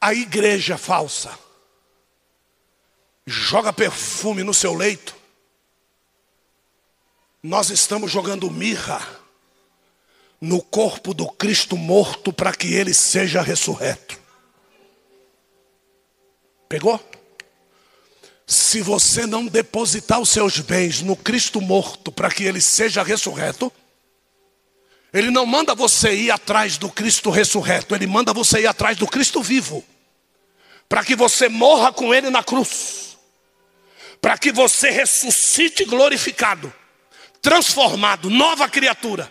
a 0.00 0.14
igreja 0.14 0.78
falsa 0.78 1.38
joga 3.26 3.70
perfume 3.70 4.42
no 4.42 4.54
seu 4.54 4.72
leito, 4.72 5.14
nós 7.44 7.68
estamos 7.68 8.10
jogando 8.10 8.50
mirra 8.50 9.06
no 10.40 10.62
corpo 10.62 11.12
do 11.12 11.26
Cristo 11.30 11.76
morto 11.76 12.32
para 12.32 12.54
que 12.54 12.72
ele 12.72 12.94
seja 12.94 13.42
ressurreto. 13.42 14.18
Pegou? 16.66 16.98
Se 18.46 18.80
você 18.80 19.26
não 19.26 19.44
depositar 19.44 20.20
os 20.20 20.30
seus 20.30 20.58
bens 20.60 21.02
no 21.02 21.14
Cristo 21.14 21.60
morto 21.60 22.10
para 22.10 22.30
que 22.30 22.44
ele 22.44 22.62
seja 22.62 23.02
ressurreto, 23.02 23.70
ele 25.12 25.30
não 25.30 25.44
manda 25.44 25.74
você 25.74 26.14
ir 26.14 26.30
atrás 26.30 26.78
do 26.78 26.88
Cristo 26.88 27.28
ressurreto, 27.28 27.94
ele 27.94 28.06
manda 28.06 28.32
você 28.32 28.60
ir 28.60 28.66
atrás 28.66 28.96
do 28.96 29.06
Cristo 29.06 29.42
vivo, 29.42 29.84
para 30.88 31.04
que 31.04 31.14
você 31.14 31.50
morra 31.50 31.92
com 31.92 32.14
ele 32.14 32.30
na 32.30 32.42
cruz, 32.42 33.18
para 34.18 34.38
que 34.38 34.50
você 34.50 34.88
ressuscite 34.88 35.84
glorificado 35.84 36.72
transformado, 37.44 38.30
nova 38.30 38.66
criatura. 38.70 39.30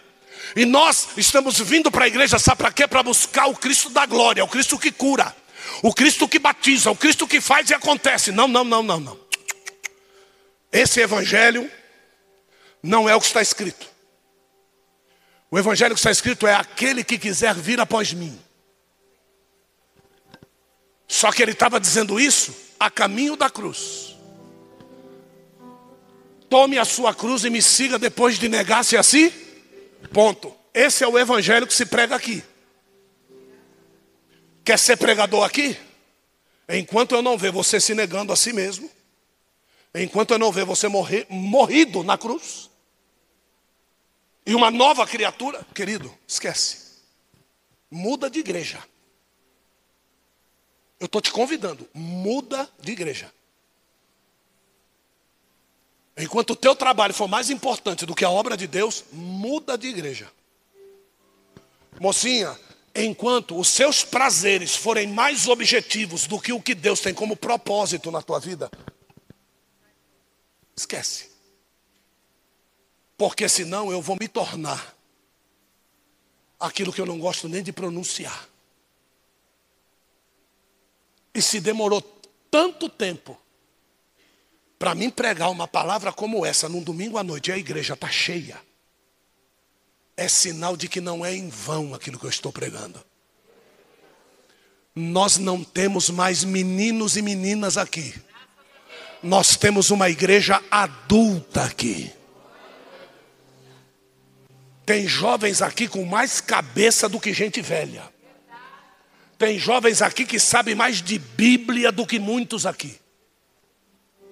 E 0.55 0.65
nós 0.65 1.09
estamos 1.17 1.59
vindo 1.59 1.89
para 1.89 2.05
a 2.05 2.07
igreja, 2.07 2.37
sabe 2.37 2.59
para 2.59 2.71
quê? 2.71 2.87
Para 2.87 3.01
buscar 3.01 3.47
o 3.47 3.55
Cristo 3.55 3.89
da 3.89 4.05
glória, 4.05 4.43
o 4.43 4.47
Cristo 4.47 4.77
que 4.77 4.91
cura, 4.91 5.35
o 5.81 5.91
Cristo 5.91 6.27
que 6.27 6.37
batiza, 6.37 6.91
o 6.91 6.95
Cristo 6.95 7.27
que 7.27 7.41
faz 7.41 7.71
e 7.71 7.73
acontece. 7.73 8.31
Não, 8.31 8.47
não, 8.47 8.63
não, 8.63 8.83
não, 8.83 8.99
não. 8.99 9.19
Esse 10.71 11.01
evangelho 11.01 11.69
não 12.83 13.09
é 13.09 13.15
o 13.15 13.19
que 13.19 13.25
está 13.25 13.41
escrito. 13.41 13.87
O 15.49 15.57
evangelho 15.57 15.95
que 15.95 15.99
está 15.99 16.11
escrito 16.11 16.45
é 16.45 16.53
aquele 16.53 17.03
que 17.03 17.17
quiser 17.17 17.55
vir 17.55 17.79
após 17.79 18.13
mim. 18.13 18.39
Só 21.07 21.31
que 21.31 21.41
ele 21.41 21.51
estava 21.51 21.79
dizendo 21.79 22.19
isso 22.19 22.55
a 22.79 22.91
caminho 22.91 23.35
da 23.35 23.49
cruz. 23.49 24.12
Tome 26.53 26.77
a 26.77 26.85
sua 26.85 27.15
cruz 27.15 27.43
e 27.45 27.49
me 27.49 27.63
siga 27.63 27.97
depois 27.97 28.37
de 28.37 28.47
negar-se 28.47 28.95
a 28.95 29.01
si. 29.01 29.33
Ponto. 30.13 30.55
Esse 30.71 31.03
é 31.03 31.07
o 31.07 31.17
evangelho 31.17 31.65
que 31.65 31.73
se 31.73 31.83
prega 31.83 32.15
aqui. 32.15 32.43
Quer 34.63 34.77
ser 34.77 34.95
pregador 34.97 35.43
aqui? 35.43 35.75
Enquanto 36.69 37.15
eu 37.15 37.23
não 37.23 37.39
ver 37.39 37.51
você 37.51 37.79
se 37.79 37.95
negando 37.95 38.31
a 38.31 38.35
si 38.35 38.53
mesmo, 38.53 38.87
enquanto 39.95 40.29
eu 40.29 40.37
não 40.37 40.51
ver 40.51 40.63
você 40.63 40.87
morrer, 40.87 41.25
morrido 41.27 42.03
na 42.03 42.19
cruz, 42.19 42.69
e 44.45 44.53
uma 44.53 44.69
nova 44.69 45.07
criatura, 45.07 45.65
querido, 45.73 46.15
esquece. 46.27 46.99
Muda 47.89 48.29
de 48.29 48.37
igreja. 48.37 48.77
Eu 50.99 51.07
estou 51.07 51.19
te 51.19 51.31
convidando, 51.31 51.89
muda 51.95 52.69
de 52.79 52.91
igreja. 52.91 53.33
Enquanto 56.17 56.51
o 56.51 56.55
teu 56.55 56.75
trabalho 56.75 57.13
for 57.13 57.27
mais 57.27 57.49
importante 57.49 58.05
do 58.05 58.13
que 58.13 58.23
a 58.23 58.29
obra 58.29 58.55
de 58.55 58.67
Deus, 58.67 59.03
muda 59.11 59.77
de 59.77 59.87
igreja. 59.87 60.31
Mocinha, 61.99 62.57
enquanto 62.93 63.57
os 63.57 63.67
seus 63.67 64.03
prazeres 64.03 64.75
forem 64.75 65.07
mais 65.07 65.47
objetivos 65.47 66.27
do 66.27 66.39
que 66.39 66.53
o 66.53 66.61
que 66.61 66.75
Deus 66.75 66.99
tem 66.99 67.13
como 67.13 67.35
propósito 67.35 68.11
na 68.11 68.21
tua 68.21 68.39
vida, 68.39 68.69
esquece. 70.75 71.31
Porque 73.17 73.49
senão 73.49 73.91
eu 73.91 74.01
vou 74.01 74.17
me 74.19 74.27
tornar 74.27 74.95
aquilo 76.59 76.93
que 76.93 77.01
eu 77.01 77.05
não 77.05 77.19
gosto 77.19 77.49
nem 77.49 77.63
de 77.63 77.73
pronunciar. 77.73 78.47
E 81.33 81.41
se 81.41 81.59
demorou 81.59 82.01
tanto 82.51 82.87
tempo 82.87 83.39
para 84.77 84.95
mim 84.95 85.09
pregar 85.09 85.49
uma 85.49 85.67
palavra 85.67 86.11
como 86.11 86.45
essa 86.45 86.67
num 86.67 86.81
domingo 86.81 87.17
à 87.17 87.23
noite 87.23 87.49
e 87.49 87.53
a 87.53 87.57
igreja 87.57 87.93
está 87.93 88.09
cheia, 88.09 88.59
é 90.15 90.27
sinal 90.27 90.77
de 90.77 90.87
que 90.87 91.01
não 91.01 91.25
é 91.25 91.33
em 91.33 91.49
vão 91.49 91.93
aquilo 91.93 92.19
que 92.19 92.25
eu 92.25 92.29
estou 92.29 92.51
pregando. 92.51 93.03
Nós 94.95 95.37
não 95.37 95.63
temos 95.63 96.09
mais 96.09 96.43
meninos 96.43 97.17
e 97.17 97.21
meninas 97.21 97.77
aqui. 97.77 98.13
Nós 99.23 99.55
temos 99.55 99.89
uma 99.89 100.09
igreja 100.09 100.61
adulta 100.69 101.63
aqui. 101.63 102.11
Tem 104.85 105.07
jovens 105.07 105.61
aqui 105.61 105.87
com 105.87 106.05
mais 106.05 106.41
cabeça 106.41 107.07
do 107.07 107.19
que 107.19 107.33
gente 107.33 107.61
velha. 107.61 108.03
Tem 109.37 109.57
jovens 109.57 110.01
aqui 110.01 110.25
que 110.25 110.39
sabem 110.39 110.75
mais 110.75 111.01
de 111.01 111.17
Bíblia 111.17 111.91
do 111.91 112.05
que 112.05 112.19
muitos 112.19 112.65
aqui. 112.65 112.99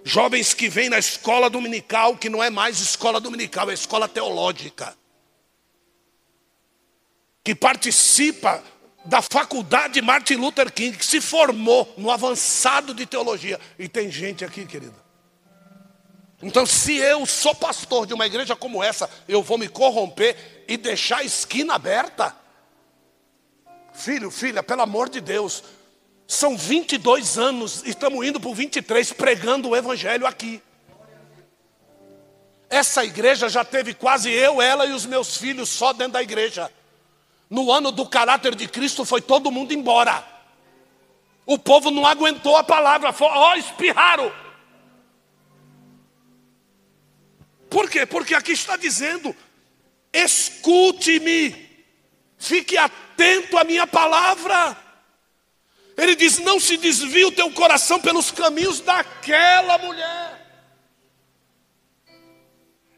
Jovens 0.04 0.54
que 0.54 0.68
vêm 0.68 0.90
na 0.90 0.98
escola 0.98 1.50
dominical, 1.50 2.18
que 2.18 2.30
não 2.30 2.44
é 2.44 2.50
mais 2.50 2.80
escola 2.80 3.20
dominical, 3.20 3.70
é 3.70 3.74
escola 3.74 4.08
teológica. 4.08 4.96
Que 7.44 7.54
participa 7.54 8.64
da 9.06 9.22
faculdade 9.22 10.02
Martin 10.02 10.36
Luther 10.36 10.72
King, 10.72 10.98
que 10.98 11.06
se 11.06 11.22
formou 11.22 11.94
no 11.98 12.12
avançado 12.12 12.94
de 12.94 13.06
teologia. 13.06 13.60
E 13.78 13.88
tem 13.88 14.12
gente 14.12 14.46
aqui, 14.46 14.66
querida. 14.66 15.02
Então, 16.42 16.66
se 16.66 16.98
eu 16.98 17.26
sou 17.26 17.54
pastor 17.54 18.08
de 18.08 18.14
uma 18.14 18.26
igreja 18.26 18.56
como 18.56 18.84
essa, 18.84 19.10
eu 19.28 19.44
vou 19.44 19.58
me 19.58 19.68
corromper 19.68 20.66
e 20.68 20.76
deixar 20.76 21.18
a 21.18 21.24
esquina 21.24 21.76
aberta? 21.76 22.36
Filho, 23.94 24.32
filha, 24.32 24.64
pelo 24.64 24.82
amor 24.82 25.10
de 25.10 25.22
Deus, 25.22 25.64
são 26.32 26.56
22 26.56 27.38
anos, 27.38 27.84
estamos 27.86 28.26
indo 28.26 28.40
para 28.40 28.50
o 28.50 28.56
23 28.56 29.12
pregando 29.12 29.68
o 29.68 29.76
Evangelho 29.76 30.26
aqui. 30.26 30.64
Essa 32.70 33.04
igreja 33.04 33.50
já 33.50 33.66
teve 33.66 33.94
quase 33.94 34.32
eu, 34.32 34.62
ela 34.62 34.86
e 34.86 34.94
os 34.94 35.06
meus 35.06 35.36
filhos 35.36 35.68
só 35.68 35.92
dentro 35.92 36.14
da 36.14 36.24
igreja. 36.24 36.72
No 37.50 37.70
ano 37.70 37.92
do 37.92 38.08
caráter 38.08 38.56
de 38.56 38.66
Cristo 38.66 39.04
foi 39.04 39.20
todo 39.20 39.52
mundo 39.52 39.74
embora. 39.74 40.26
O 41.46 41.60
povo 41.60 41.92
não 41.92 42.06
aguentou 42.06 42.56
a 42.56 42.64
palavra, 42.64 43.14
ó, 43.20 43.52
oh, 43.52 43.56
espirraram. 43.56 44.32
Por 47.70 47.90
quê? 47.90 48.06
Porque 48.06 48.34
aqui 48.34 48.54
está 48.54 48.78
dizendo: 48.78 49.36
escute-me, 50.14 51.70
fique 52.38 52.78
atento 52.78 53.58
à 53.58 53.66
minha 53.66 53.86
palavra. 53.86 54.91
Ele 55.98 56.16
diz: 56.16 56.38
Não 56.40 56.60
se 56.60 56.78
desvie 56.78 57.26
o 57.26 57.32
teu 57.32 57.52
coração 57.52 58.00
pelos 58.00 58.32
caminhos 58.32 58.80
daquela 58.80 59.78
mulher. 59.78 60.42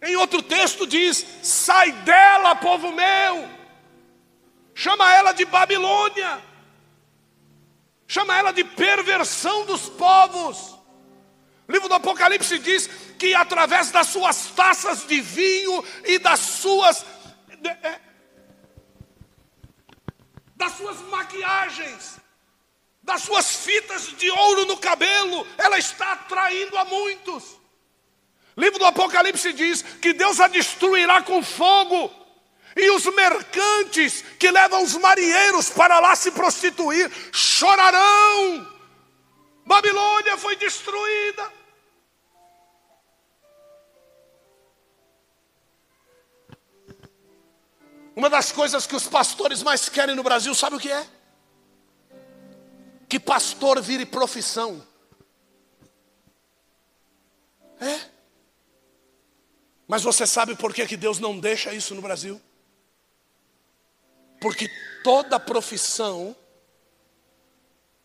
Em 0.02 0.16
outro 0.16 0.42
texto 0.42 0.86
diz: 0.86 1.26
Sai 1.42 1.92
dela, 1.92 2.56
povo 2.56 2.92
meu. 2.92 3.50
Chama 4.76 5.14
ela 5.14 5.32
de 5.32 5.46
Babilônia. 5.46 6.42
Chama 8.08 8.38
ela 8.38 8.52
de 8.52 8.64
perversão 8.64 9.66
dos 9.66 9.90
povos. 9.90 10.74
O 11.68 11.72
livro 11.72 11.88
do 11.88 11.96
Apocalipse 11.96 12.60
diz 12.60 12.88
que 13.18 13.34
através 13.34 13.92
das 13.92 14.08
suas 14.08 14.48
taças 14.48 15.08
de 15.08 15.22
vinho 15.22 15.84
e 16.04 16.20
das 16.20 16.40
suas 16.40 17.06
é, 17.64 18.00
das 20.56 20.74
suas 20.74 21.00
maquiagens, 21.10 22.20
das 23.04 23.22
suas 23.22 23.58
fitas 23.58 24.08
de 24.18 24.32
ouro 24.32 24.66
no 24.66 24.78
cabelo, 24.78 25.46
ela 25.58 25.78
está 25.78 26.14
atraindo 26.14 26.78
a 26.78 26.86
muitos. 26.86 27.60
Livro 28.56 28.80
do 28.80 28.86
Apocalipse 28.86 29.52
diz 29.52 29.82
que 29.82 30.14
Deus 30.14 30.40
a 30.40 30.48
destruirá 30.48 31.22
com 31.22 31.44
fogo, 31.44 32.12
E 32.76 32.90
os 32.90 33.06
mercantes 33.06 34.24
que 34.40 34.50
levam 34.50 34.82
os 34.82 34.96
marinheiros 34.96 35.70
para 35.70 36.00
lá 36.00 36.16
se 36.16 36.32
prostituir 36.32 37.12
chorarão. 37.32 38.68
Babilônia 39.64 40.38
foi 40.38 40.56
destruída. 40.56 41.54
Uma 48.16 48.28
das 48.28 48.52
coisas 48.52 48.88
que 48.88 48.96
os 48.96 49.08
pastores 49.08 49.62
mais 49.62 49.88
querem 49.88 50.16
no 50.16 50.24
Brasil, 50.24 50.56
sabe 50.56 50.76
o 50.76 50.80
que 50.80 50.92
é? 50.92 51.06
Que 53.14 53.20
pastor 53.20 53.80
vire 53.80 54.08
profissão. 54.08 54.84
É. 57.80 58.10
Mas 59.88 60.02
você 60.02 60.26
sabe 60.26 60.56
por 60.56 60.74
que, 60.74 60.84
que 60.88 60.98
Deus 60.98 61.20
não 61.20 61.40
deixa 61.40 61.72
isso 61.76 61.94
no 61.94 62.02
Brasil? 62.02 62.42
Porque 64.42 64.68
toda 65.04 65.40
profissão 65.40 66.36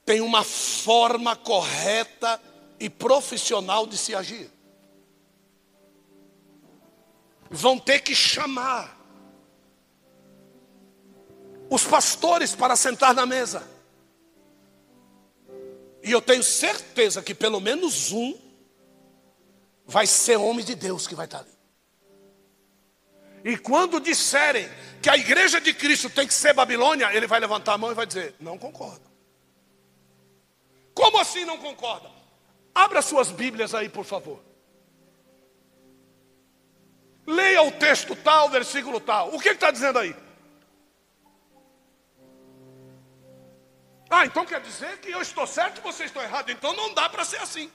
tem 0.04 0.20
uma 0.20 0.44
forma 0.44 1.34
correta 1.34 2.38
e 2.78 2.90
profissional 2.90 3.86
de 3.86 3.96
se 3.96 4.14
agir. 4.14 4.50
Vão 7.48 7.78
ter 7.78 8.00
que 8.00 8.14
chamar 8.14 8.94
os 11.70 11.82
pastores 11.84 12.54
para 12.54 12.76
sentar 12.76 13.14
na 13.14 13.24
mesa. 13.24 13.77
E 16.08 16.10
eu 16.10 16.22
tenho 16.22 16.42
certeza 16.42 17.22
que 17.22 17.34
pelo 17.34 17.60
menos 17.60 18.12
um 18.12 18.34
vai 19.84 20.06
ser 20.06 20.36
homem 20.36 20.64
de 20.64 20.74
Deus 20.74 21.06
que 21.06 21.14
vai 21.14 21.26
estar 21.26 21.40
ali. 21.40 21.58
E 23.44 23.58
quando 23.58 24.00
disserem 24.00 24.66
que 25.02 25.10
a 25.10 25.18
igreja 25.18 25.60
de 25.60 25.74
Cristo 25.74 26.08
tem 26.08 26.26
que 26.26 26.32
ser 26.32 26.54
Babilônia, 26.54 27.14
ele 27.14 27.26
vai 27.26 27.38
levantar 27.38 27.74
a 27.74 27.78
mão 27.78 27.90
e 27.90 27.94
vai 27.94 28.06
dizer: 28.06 28.34
Não 28.40 28.56
concordo. 28.56 29.02
Como 30.94 31.18
assim 31.18 31.44
não 31.44 31.58
concorda? 31.58 32.10
Abra 32.74 33.02
suas 33.02 33.30
Bíblias 33.30 33.74
aí, 33.74 33.90
por 33.90 34.06
favor. 34.06 34.42
Leia 37.26 37.62
o 37.64 37.72
texto 37.72 38.16
tal, 38.16 38.48
versículo 38.48 38.98
tal. 38.98 39.34
O 39.34 39.38
que 39.38 39.50
está 39.50 39.70
dizendo 39.70 39.98
aí? 39.98 40.16
Ah, 44.10 44.24
então 44.24 44.44
quer 44.44 44.60
dizer 44.60 44.98
que 44.98 45.10
eu 45.10 45.20
estou 45.20 45.46
certo 45.46 45.78
e 45.78 45.82
você 45.82 46.04
está 46.04 46.22
errado. 46.22 46.50
Então 46.50 46.74
não 46.74 46.94
dá 46.94 47.08
para 47.08 47.24
ser 47.24 47.38
assim. 47.38 47.70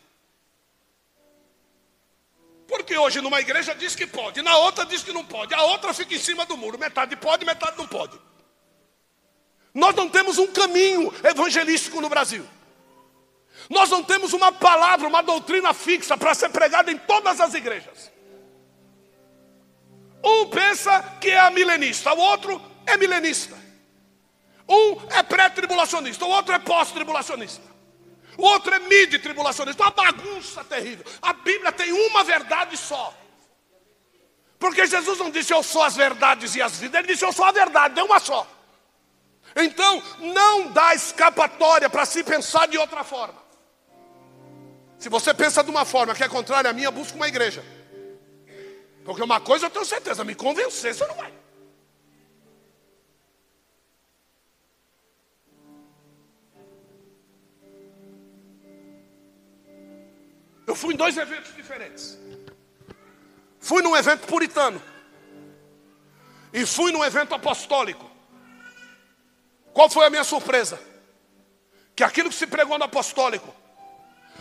Porque 2.67 2.97
hoje 2.97 3.21
numa 3.21 3.39
igreja 3.39 3.75
diz 3.75 3.95
que 3.95 4.07
pode, 4.07 4.41
na 4.41 4.57
outra 4.57 4.85
diz 4.85 5.03
que 5.03 5.13
não 5.13 5.23
pode, 5.25 5.53
a 5.53 5.61
outra 5.63 5.93
fica 5.93 6.15
em 6.15 6.19
cima 6.19 6.45
do 6.45 6.57
muro, 6.57 6.79
metade 6.79 7.15
pode, 7.15 7.45
metade 7.45 7.77
não 7.77 7.87
pode. 7.87 8.19
Nós 9.73 9.95
não 9.95 10.09
temos 10.09 10.37
um 10.37 10.47
caminho 10.47 11.13
evangelístico 11.23 11.99
no 11.99 12.09
Brasil. 12.09 12.47
Nós 13.69 13.89
não 13.89 14.03
temos 14.03 14.33
uma 14.33 14.51
palavra, 14.51 15.07
uma 15.07 15.21
doutrina 15.21 15.73
fixa 15.73 16.17
para 16.17 16.33
ser 16.33 16.49
pregada 16.49 16.91
em 16.91 16.97
todas 16.97 17.39
as 17.39 17.53
igrejas. 17.53 18.11
Um 20.23 20.49
pensa 20.49 21.01
que 21.19 21.29
é 21.29 21.49
milenista, 21.49 22.13
o 22.13 22.19
outro 22.19 22.61
é 22.85 22.97
milenista. 22.97 23.62
Um 24.67 24.97
é 25.11 25.21
pré-tribulacionista, 25.21 26.25
o 26.25 26.29
outro 26.29 26.53
é 26.53 26.59
pós-tribulacionista. 26.59 27.73
O 28.37 28.43
outro 28.43 28.73
é 28.73 28.79
mid-tribulacionista. 28.79 29.83
Uma 29.83 29.91
bagunça 29.91 30.63
terrível. 30.63 31.05
A 31.21 31.33
Bíblia 31.33 31.71
tem 31.71 31.91
uma 31.91 32.23
verdade 32.23 32.75
só. 32.77 33.13
Porque 34.57 34.85
Jesus 34.85 35.19
não 35.19 35.29
disse 35.29 35.53
eu 35.53 35.61
sou 35.61 35.83
as 35.83 35.95
verdades 35.95 36.55
e 36.55 36.61
as 36.61 36.79
vidas, 36.79 36.99
ele 36.99 37.13
disse 37.13 37.25
eu 37.25 37.33
sou 37.33 37.45
a 37.45 37.51
verdade, 37.51 37.99
é 37.99 38.03
uma 38.03 38.19
só. 38.19 38.47
Então, 39.55 40.01
não 40.19 40.71
dá 40.71 40.95
escapatória 40.95 41.89
para 41.89 42.05
se 42.05 42.23
pensar 42.23 42.67
de 42.67 42.77
outra 42.77 43.03
forma. 43.03 43.43
Se 44.97 45.09
você 45.09 45.33
pensa 45.33 45.63
de 45.63 45.69
uma 45.69 45.83
forma 45.83 46.15
que 46.15 46.23
é 46.23 46.29
contrária 46.29 46.69
à 46.69 46.73
minha, 46.73 46.89
busca 46.89 47.15
uma 47.15 47.27
igreja. 47.27 47.63
Porque 49.03 49.21
uma 49.21 49.41
coisa 49.41 49.65
eu 49.65 49.69
tenho 49.69 49.85
certeza, 49.85 50.23
me 50.23 50.33
convencer 50.33 50.95
você 50.95 51.05
não 51.05 51.15
vai. 51.15 51.31
Eu 60.65 60.75
fui 60.75 60.93
em 60.93 60.97
dois 60.97 61.17
eventos 61.17 61.53
diferentes. 61.55 62.17
Fui 63.59 63.81
num 63.81 63.95
evento 63.95 64.27
puritano. 64.27 64.81
E 66.51 66.65
fui 66.65 66.91
num 66.91 67.03
evento 67.03 67.33
apostólico. 67.33 68.09
Qual 69.73 69.89
foi 69.89 70.05
a 70.05 70.09
minha 70.09 70.23
surpresa? 70.23 70.79
Que 71.95 72.03
aquilo 72.03 72.29
que 72.29 72.35
se 72.35 72.45
pregou 72.45 72.77
no 72.77 72.83
apostólico 72.85 73.53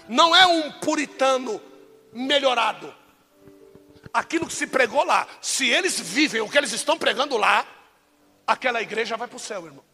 não 0.08 0.34
é 0.36 0.46
um 0.46 0.72
puritano 0.72 1.60
melhorado. 2.12 2.94
Aquilo 4.12 4.46
que 4.46 4.52
se 4.52 4.66
pregou 4.66 5.04
lá, 5.04 5.26
se 5.40 5.68
eles 5.68 5.98
vivem 5.98 6.42
o 6.42 6.48
que 6.48 6.58
eles 6.58 6.72
estão 6.72 6.98
pregando 6.98 7.38
lá, 7.38 7.66
aquela 8.46 8.82
igreja 8.82 9.16
vai 9.16 9.26
para 9.26 9.36
o 9.36 9.40
céu, 9.40 9.64
irmão. 9.64 9.84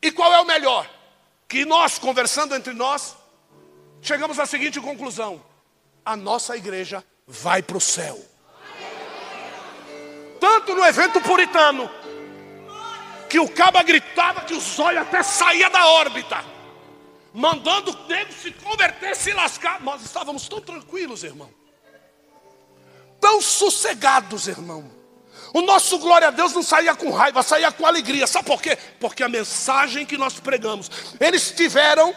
E 0.00 0.10
qual 0.10 0.32
é 0.32 0.40
o 0.40 0.46
melhor? 0.46 0.88
Que 1.46 1.66
nós, 1.66 1.98
conversando 1.98 2.54
entre 2.54 2.72
nós, 2.72 3.17
chegamos 4.02 4.38
à 4.38 4.46
seguinte 4.46 4.80
conclusão: 4.80 5.42
a 6.04 6.16
nossa 6.16 6.56
igreja 6.56 7.04
vai 7.26 7.62
para 7.62 7.76
o 7.76 7.80
céu. 7.80 8.18
Tanto 10.40 10.74
no 10.74 10.84
evento 10.84 11.20
puritano, 11.20 11.90
que 13.28 13.38
o 13.38 13.48
caba 13.48 13.82
gritava 13.82 14.42
que 14.42 14.54
os 14.54 14.78
olhos 14.78 15.02
até 15.02 15.22
saía 15.22 15.68
da 15.68 15.86
órbita, 15.86 16.44
mandando 17.34 17.90
o 17.90 18.06
nego 18.08 18.32
se 18.32 18.50
converter, 18.52 19.14
se 19.14 19.32
lascar. 19.32 19.80
Nós 19.82 20.02
estávamos 20.02 20.48
tão 20.48 20.60
tranquilos, 20.60 21.24
irmão, 21.24 21.50
tão 23.20 23.40
sossegados, 23.40 24.48
irmão. 24.48 24.98
O 25.52 25.62
nosso 25.62 25.98
glória 25.98 26.28
a 26.28 26.30
Deus 26.30 26.52
não 26.52 26.62
saía 26.62 26.94
com 26.94 27.10
raiva, 27.10 27.42
saía 27.42 27.72
com 27.72 27.86
alegria. 27.86 28.26
Sabe 28.26 28.46
por 28.46 28.60
quê? 28.60 28.76
Porque 29.00 29.22
a 29.22 29.28
mensagem 29.28 30.04
que 30.04 30.18
nós 30.18 30.38
pregamos, 30.38 30.90
eles 31.18 31.50
tiveram 31.52 32.14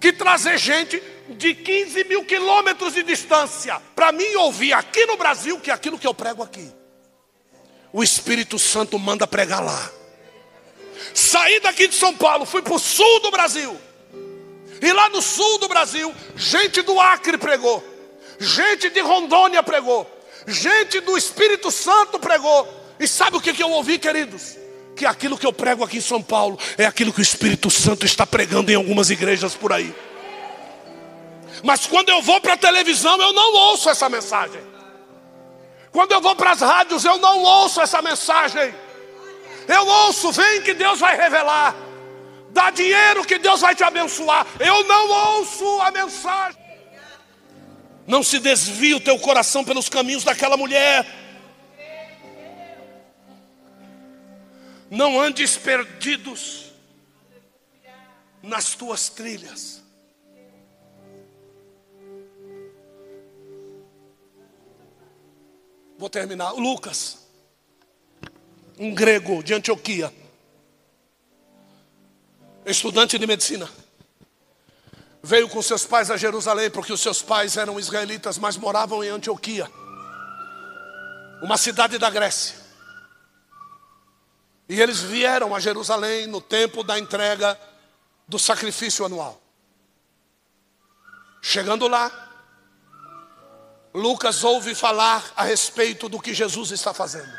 que 0.00 0.12
trazer 0.12 0.58
gente 0.58 1.00
de 1.28 1.54
15 1.54 2.04
mil 2.04 2.24
quilômetros 2.24 2.94
de 2.94 3.02
distância 3.02 3.80
para 3.94 4.10
mim 4.10 4.34
ouvir 4.36 4.72
aqui 4.72 5.04
no 5.06 5.16
Brasil 5.16 5.60
que 5.60 5.70
é 5.70 5.74
aquilo 5.74 5.98
que 5.98 6.06
eu 6.06 6.14
prego 6.14 6.42
aqui. 6.42 6.72
O 7.92 8.02
Espírito 8.02 8.58
Santo 8.58 8.98
manda 8.98 9.26
pregar 9.26 9.62
lá. 9.62 9.90
Saí 11.14 11.60
daqui 11.60 11.88
de 11.88 11.94
São 11.94 12.14
Paulo, 12.14 12.46
fui 12.46 12.62
para 12.62 12.74
o 12.74 12.78
sul 12.78 13.20
do 13.20 13.30
Brasil. 13.30 13.76
E 14.80 14.92
lá 14.92 15.08
no 15.10 15.20
sul 15.20 15.58
do 15.58 15.68
Brasil, 15.68 16.14
gente 16.36 16.80
do 16.82 16.98
Acre 16.98 17.36
pregou, 17.36 17.84
gente 18.38 18.88
de 18.88 19.00
Rondônia 19.00 19.62
pregou, 19.62 20.08
gente 20.46 21.00
do 21.00 21.18
Espírito 21.18 21.70
Santo 21.70 22.18
pregou. 22.18 22.66
E 22.98 23.06
sabe 23.06 23.36
o 23.36 23.40
que, 23.40 23.62
eu 23.62 23.70
ouvi, 23.70 23.98
queridos? 23.98 24.56
Que 24.96 25.06
aquilo 25.06 25.38
que 25.38 25.46
eu 25.46 25.52
prego 25.52 25.84
aqui 25.84 25.98
em 25.98 26.02
São 26.02 26.22
Paulo 26.22 26.58
é 26.76 26.84
aquilo 26.84 27.12
que 27.12 27.20
o 27.20 27.22
Espírito 27.22 27.70
Santo 27.70 28.04
está 28.04 28.26
pregando 28.26 28.70
em 28.70 28.74
algumas 28.74 29.10
igrejas 29.10 29.54
por 29.54 29.72
aí. 29.72 29.94
Mas 31.62 31.86
quando 31.86 32.08
eu 32.10 32.22
vou 32.22 32.40
para 32.40 32.54
a 32.54 32.56
televisão, 32.56 33.20
eu 33.20 33.32
não 33.32 33.54
ouço 33.54 33.88
essa 33.88 34.08
mensagem. 34.08 34.60
Quando 35.92 36.12
eu 36.12 36.20
vou 36.20 36.36
para 36.36 36.52
as 36.52 36.60
rádios, 36.60 37.04
eu 37.04 37.18
não 37.18 37.42
ouço 37.42 37.80
essa 37.80 38.00
mensagem. 38.00 38.74
Eu 39.66 39.86
ouço, 39.86 40.32
vem 40.32 40.62
que 40.62 40.74
Deus 40.74 40.98
vai 41.00 41.16
revelar. 41.16 41.74
Dá 42.50 42.70
dinheiro 42.70 43.24
que 43.24 43.38
Deus 43.38 43.60
vai 43.60 43.74
te 43.74 43.84
abençoar. 43.84 44.46
Eu 44.58 44.84
não 44.84 45.08
ouço 45.38 45.80
a 45.80 45.90
mensagem. 45.90 46.60
Não 48.06 48.22
se 48.22 48.38
desvie 48.38 48.94
o 48.94 49.00
teu 49.00 49.18
coração 49.18 49.64
pelos 49.64 49.88
caminhos 49.88 50.24
daquela 50.24 50.56
mulher. 50.56 51.06
Não 54.90 55.20
andes 55.20 55.56
perdidos 55.56 56.72
nas 58.42 58.74
tuas 58.74 59.08
trilhas. 59.08 59.80
Vou 65.96 66.10
terminar. 66.10 66.52
Lucas, 66.52 67.18
um 68.78 68.92
grego 68.92 69.42
de 69.44 69.54
Antioquia, 69.54 70.12
estudante 72.66 73.18
de 73.18 73.26
medicina, 73.26 73.70
veio 75.22 75.48
com 75.48 75.60
seus 75.62 75.84
pais 75.84 76.10
a 76.10 76.16
Jerusalém, 76.16 76.70
porque 76.70 76.92
os 76.92 77.00
seus 77.00 77.22
pais 77.22 77.56
eram 77.56 77.78
israelitas, 77.78 78.38
mas 78.38 78.56
moravam 78.56 79.04
em 79.04 79.08
Antioquia, 79.08 79.70
uma 81.42 81.58
cidade 81.58 81.98
da 81.98 82.10
Grécia. 82.10 82.59
E 84.70 84.80
eles 84.80 85.00
vieram 85.00 85.52
a 85.52 85.58
Jerusalém 85.58 86.28
no 86.28 86.40
tempo 86.40 86.84
da 86.84 86.96
entrega 86.96 87.60
do 88.28 88.38
sacrifício 88.38 89.04
anual. 89.04 89.42
Chegando 91.42 91.88
lá, 91.88 92.08
Lucas 93.92 94.44
ouve 94.44 94.72
falar 94.76 95.32
a 95.34 95.42
respeito 95.42 96.08
do 96.08 96.20
que 96.20 96.32
Jesus 96.32 96.70
está 96.70 96.94
fazendo. 96.94 97.32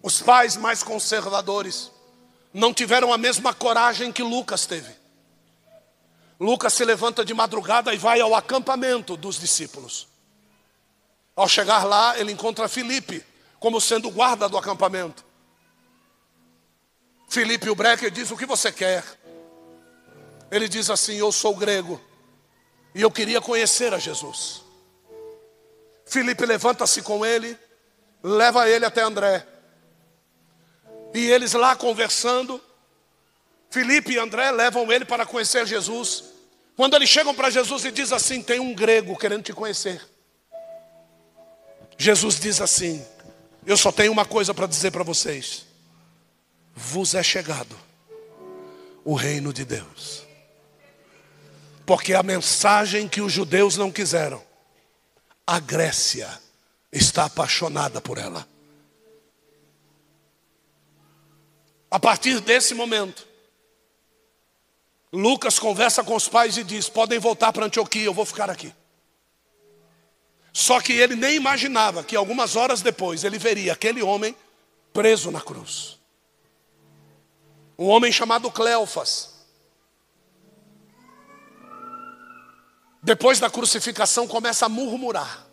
Os 0.00 0.22
pais 0.22 0.56
mais 0.56 0.84
conservadores 0.84 1.90
não 2.54 2.72
tiveram 2.72 3.12
a 3.12 3.18
mesma 3.18 3.52
coragem 3.52 4.12
que 4.12 4.22
Lucas 4.22 4.66
teve. 4.66 4.94
Lucas 6.38 6.74
se 6.74 6.84
levanta 6.84 7.24
de 7.24 7.34
madrugada 7.34 7.92
e 7.92 7.98
vai 7.98 8.20
ao 8.20 8.36
acampamento 8.36 9.16
dos 9.16 9.36
discípulos. 9.36 10.06
Ao 11.34 11.48
chegar 11.48 11.82
lá, 11.82 12.16
ele 12.20 12.30
encontra 12.30 12.68
Filipe 12.68 13.26
como 13.58 13.80
sendo 13.80 14.12
guarda 14.12 14.48
do 14.48 14.56
acampamento. 14.56 15.28
Filipe 17.30 17.70
o 17.70 17.76
Brecker 17.76 18.10
diz: 18.10 18.30
O 18.32 18.36
que 18.36 18.44
você 18.44 18.72
quer? 18.72 19.04
Ele 20.50 20.68
diz 20.68 20.90
assim: 20.90 21.14
Eu 21.14 21.30
sou 21.30 21.54
grego 21.54 22.00
e 22.92 23.00
eu 23.00 23.10
queria 23.10 23.40
conhecer 23.40 23.94
a 23.94 23.98
Jesus. 23.98 24.62
Filipe 26.04 26.44
levanta-se 26.44 27.02
com 27.02 27.24
ele, 27.24 27.56
leva 28.20 28.68
ele 28.68 28.84
até 28.84 29.00
André. 29.02 29.46
E 31.14 31.30
eles 31.30 31.52
lá 31.52 31.76
conversando, 31.76 32.60
Filipe 33.70 34.12
e 34.12 34.18
André 34.18 34.50
levam 34.50 34.90
ele 34.90 35.04
para 35.04 35.24
conhecer 35.24 35.64
Jesus. 35.64 36.24
Quando 36.76 36.96
eles 36.96 37.08
chegam 37.08 37.32
para 37.32 37.48
Jesus 37.48 37.84
e 37.84 37.92
diz 37.92 38.12
assim: 38.12 38.42
"Tem 38.42 38.58
um 38.58 38.74
grego 38.74 39.16
querendo 39.16 39.44
te 39.44 39.52
conhecer". 39.52 40.04
Jesus 41.96 42.40
diz 42.40 42.60
assim: 42.60 43.06
"Eu 43.64 43.76
só 43.76 43.92
tenho 43.92 44.10
uma 44.10 44.24
coisa 44.24 44.52
para 44.52 44.66
dizer 44.66 44.90
para 44.90 45.04
vocês. 45.04 45.69
Vos 46.74 47.14
é 47.14 47.22
chegado 47.22 47.76
o 49.04 49.14
reino 49.14 49.52
de 49.52 49.64
Deus. 49.64 50.24
Porque 51.84 52.14
a 52.14 52.22
mensagem 52.22 53.08
que 53.08 53.20
os 53.20 53.32
judeus 53.32 53.76
não 53.76 53.90
quiseram, 53.90 54.42
a 55.46 55.58
Grécia 55.58 56.40
está 56.92 57.24
apaixonada 57.24 58.00
por 58.00 58.18
ela. 58.18 58.46
A 61.90 61.98
partir 61.98 62.40
desse 62.40 62.72
momento, 62.74 63.26
Lucas 65.12 65.58
conversa 65.58 66.04
com 66.04 66.14
os 66.14 66.28
pais 66.28 66.56
e 66.56 66.62
diz: 66.62 66.88
podem 66.88 67.18
voltar 67.18 67.52
para 67.52 67.66
Antioquia, 67.66 68.04
eu 68.04 68.14
vou 68.14 68.24
ficar 68.24 68.48
aqui. 68.48 68.72
Só 70.52 70.80
que 70.80 70.92
ele 70.92 71.16
nem 71.16 71.34
imaginava 71.34 72.04
que 72.04 72.14
algumas 72.14 72.54
horas 72.56 72.82
depois 72.82 73.24
ele 73.24 73.38
veria 73.38 73.72
aquele 73.72 74.02
homem 74.02 74.36
preso 74.92 75.30
na 75.30 75.40
cruz. 75.40 75.99
Um 77.80 77.88
homem 77.88 78.12
chamado 78.12 78.48
Cleofas. 78.52 79.30
depois 83.02 83.40
da 83.40 83.48
crucificação, 83.48 84.28
começa 84.28 84.66
a 84.66 84.68
murmurar. 84.68 85.46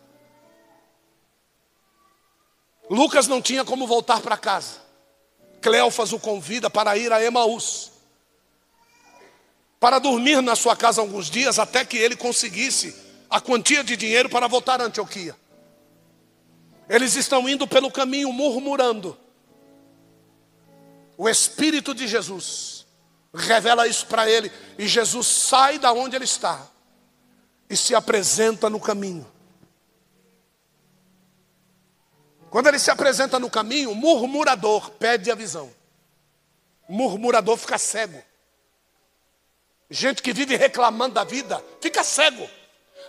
Lucas 2.89 3.27
não 3.27 3.41
tinha 3.41 3.63
como 3.65 3.87
voltar 3.87 4.21
para 4.21 4.37
casa. 4.37 4.81
Cleofas 5.61 6.13
o 6.13 6.19
convida 6.19 6.69
para 6.69 6.97
ir 6.97 7.11
a 7.11 7.23
Emaús, 7.23 7.91
para 9.79 9.97
dormir 9.99 10.41
na 10.41 10.55
sua 10.55 10.75
casa 10.75 11.01
alguns 11.01 11.29
dias, 11.29 11.57
até 11.57 11.83
que 11.83 11.97
ele 11.97 12.15
conseguisse 12.15 12.95
a 13.29 13.41
quantia 13.41 13.83
de 13.83 13.97
dinheiro 13.97 14.29
para 14.29 14.47
voltar 14.47 14.79
a 14.79 14.85
Antioquia. 14.85 15.35
Eles 16.87 17.15
estão 17.15 17.49
indo 17.49 17.67
pelo 17.67 17.91
caminho 17.91 18.31
murmurando. 18.31 19.17
O 21.17 21.27
Espírito 21.27 21.95
de 21.95 22.07
Jesus 22.07 22.85
revela 23.33 23.87
isso 23.87 24.05
para 24.05 24.29
ele, 24.29 24.51
e 24.77 24.87
Jesus 24.87 25.27
sai 25.27 25.79
da 25.79 25.91
onde 25.91 26.15
ele 26.15 26.25
está 26.25 26.65
e 27.69 27.75
se 27.75 27.95
apresenta 27.95 28.69
no 28.69 28.79
caminho. 28.79 29.29
Quando 32.49 32.67
ele 32.67 32.79
se 32.79 32.89
apresenta 32.89 33.39
no 33.39 33.49
caminho, 33.49 33.91
o 33.91 33.95
murmurador 33.95 34.91
pede 34.91 35.29
a 35.29 35.35
visão. 35.35 35.73
Murmurador 36.87 37.57
fica 37.57 37.77
cego. 37.77 38.23
Gente 39.89 40.21
que 40.21 40.33
vive 40.33 40.55
reclamando 40.55 41.15
da 41.15 41.23
vida, 41.23 41.63
fica 41.81 42.03
cego. 42.03 42.49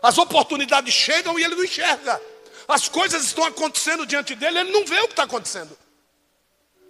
As 0.03 0.19
oportunidades 0.19 0.93
chegam 0.93 1.39
e 1.39 1.45
ele 1.45 1.55
não 1.55 1.65
enxerga. 1.65 2.21
As 2.67 2.89
coisas 2.89 3.25
estão 3.25 3.45
acontecendo 3.45 4.05
diante 4.07 4.35
dele, 4.35 4.59
ele 4.59 4.73
não 4.73 4.85
vê 4.85 4.99
o 5.01 5.07
que 5.07 5.13
está 5.13 5.23
acontecendo. 5.23 5.77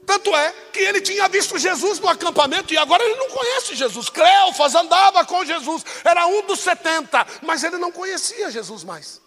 Tanto 0.06 0.34
é 0.34 0.52
que 0.72 0.80
ele 0.80 1.00
tinha 1.00 1.28
visto 1.28 1.58
Jesus 1.58 2.00
no 2.00 2.08
acampamento 2.08 2.72
e 2.72 2.78
agora 2.78 3.04
ele 3.04 3.16
não 3.16 3.28
conhece 3.28 3.74
Jesus. 3.74 4.08
Cleofas 4.08 4.74
andava 4.74 5.24
com 5.24 5.44
Jesus, 5.44 5.84
era 6.02 6.26
um 6.26 6.46
dos 6.46 6.60
setenta, 6.60 7.26
mas 7.42 7.62
ele 7.62 7.76
não 7.76 7.92
conhecia 7.92 8.50
Jesus 8.50 8.84
mais. 8.84 9.20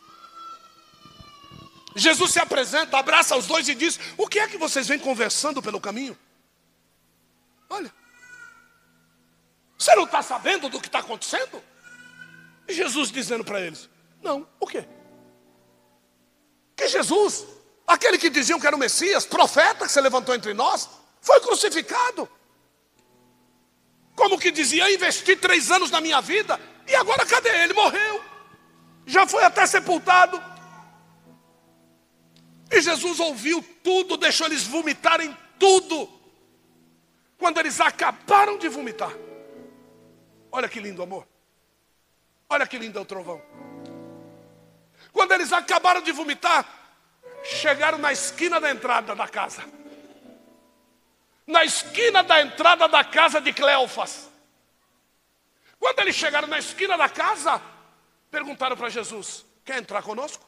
Jesus 1.96 2.32
se 2.32 2.40
apresenta, 2.40 2.98
abraça 2.98 3.36
os 3.36 3.46
dois 3.46 3.68
e 3.68 3.76
diz: 3.76 4.00
O 4.18 4.28
que 4.28 4.40
é 4.40 4.48
que 4.48 4.58
vocês 4.58 4.88
vêm 4.88 4.98
conversando 4.98 5.62
pelo 5.62 5.80
caminho? 5.80 6.18
Olha, 7.70 7.94
você 9.78 9.94
não 9.96 10.06
está 10.06 10.22
sabendo 10.22 10.70
do 10.70 10.80
que 10.80 10.88
está 10.88 11.00
acontecendo? 11.00 11.62
E 12.68 12.74
Jesus 12.74 13.12
dizendo 13.12 13.44
para 13.44 13.60
eles: 13.60 13.90
Não, 14.22 14.48
o 14.60 14.66
quê? 14.66 14.88
Que 16.76 16.88
Jesus 16.88 17.46
Aquele 17.86 18.18
que 18.18 18.30
diziam 18.30 18.60
que 18.60 18.68
era 18.68 18.76
o 18.76 18.80
Messias, 18.80 19.26
profeta 19.26 19.86
que 19.86 19.92
se 19.92 20.00
levantou 20.00 20.34
entre 20.34 20.54
nós, 20.54 20.90
foi 21.22 21.40
crucificado. 21.42 22.30
Como 24.16 24.40
que 24.40 24.52
dizia, 24.52 24.92
investi 24.94 25.36
três 25.36 25.72
anos 25.72 25.90
na 25.90 26.00
minha 26.00 26.22
vida, 26.22 26.60
e 26.88 26.96
agora 26.96 27.26
cadê 27.26 27.50
ele? 27.64 27.74
Morreu. 27.74 28.22
Já 29.06 29.26
foi 29.26 29.44
até 29.44 29.66
sepultado. 29.66 30.42
E 32.72 32.82
Jesus 32.82 33.20
ouviu 33.20 33.64
tudo, 33.84 34.16
deixou 34.16 34.48
eles 34.48 34.64
vomitarem 34.64 35.36
tudo. 35.60 36.10
Quando 37.38 37.60
eles 37.60 37.82
acabaram 37.82 38.58
de 38.58 38.70
vomitar. 38.70 39.12
Olha 40.52 40.70
que 40.70 40.80
lindo 40.80 41.02
amor. 41.02 41.28
Olha 42.50 42.68
que 42.68 42.78
lindo 42.78 43.00
é 43.00 43.02
o 43.02 43.06
trovão. 43.06 43.42
Quando 45.12 45.32
eles 45.34 45.52
acabaram 45.52 46.02
de 46.02 46.12
vomitar, 46.12 46.66
chegaram 47.44 47.98
na 47.98 48.12
esquina 48.12 48.60
da 48.60 48.70
entrada 48.70 49.16
da 49.16 49.28
casa. 49.28 49.64
Na 51.46 51.64
esquina 51.66 52.24
da 52.24 52.42
entrada 52.42 52.88
da 52.88 53.04
casa 53.04 53.42
de 53.42 53.52
Cleofas. 53.52 54.30
Quando 55.80 56.00
eles 56.00 56.16
chegaram 56.16 56.48
na 56.48 56.60
esquina 56.60 56.98
da 56.98 57.10
casa, 57.10 57.62
perguntaram 58.30 58.78
para 58.78 58.90
Jesus: 58.90 59.46
Quer 59.66 59.78
entrar 59.78 60.04
conosco? 60.04 60.48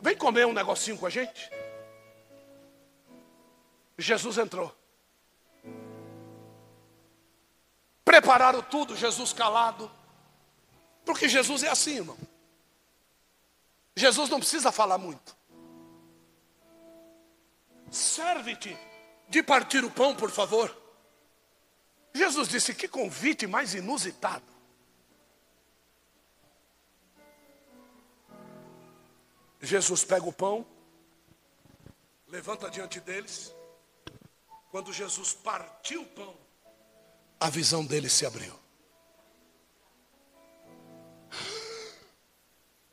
Vem 0.00 0.16
comer 0.16 0.46
um 0.46 0.52
negocinho 0.52 0.96
com 0.96 1.06
a 1.06 1.10
gente. 1.10 1.50
Jesus 3.98 4.38
entrou. 4.38 4.74
Prepararam 8.04 8.62
tudo, 8.62 8.96
Jesus 8.96 9.32
calado. 9.32 9.90
Porque 11.04 11.28
Jesus 11.28 11.62
é 11.62 11.68
assim, 11.68 11.96
irmão. 11.96 12.16
Jesus 13.98 14.30
não 14.30 14.38
precisa 14.38 14.70
falar 14.70 14.96
muito. 14.96 15.36
Serve-te 17.90 18.78
de 19.28 19.42
partir 19.42 19.84
o 19.84 19.90
pão, 19.90 20.14
por 20.14 20.30
favor. 20.30 20.74
Jesus 22.14 22.48
disse: 22.48 22.74
Que 22.74 22.86
convite 22.86 23.46
mais 23.46 23.74
inusitado. 23.74 24.44
Jesus 29.60 30.04
pega 30.04 30.24
o 30.24 30.32
pão, 30.32 30.64
levanta 32.28 32.70
diante 32.70 33.00
deles. 33.00 33.52
Quando 34.70 34.92
Jesus 34.92 35.32
partiu 35.32 36.02
o 36.02 36.06
pão, 36.06 36.36
a 37.40 37.50
visão 37.50 37.84
dele 37.84 38.08
se 38.08 38.24
abriu. 38.24 38.67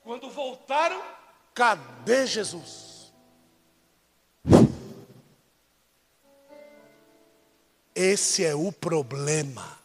Quando 0.06 0.30
voltaram, 0.30 1.04
cadê 1.56 2.28
Jesus? 2.28 3.12
Esse 7.96 8.46
é 8.46 8.54
o 8.54 8.72
problema. 8.72 9.80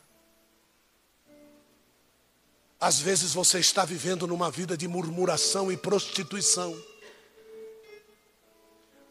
Às 2.79 3.01
vezes 3.01 3.33
você 3.33 3.61
está 3.61 3.87
vivendo 3.87 4.27
numa 4.27 4.51
vida 4.51 4.77
de 4.77 4.87
murmuração 4.87 5.73
e 5.73 5.77
prostituição. 5.79 6.79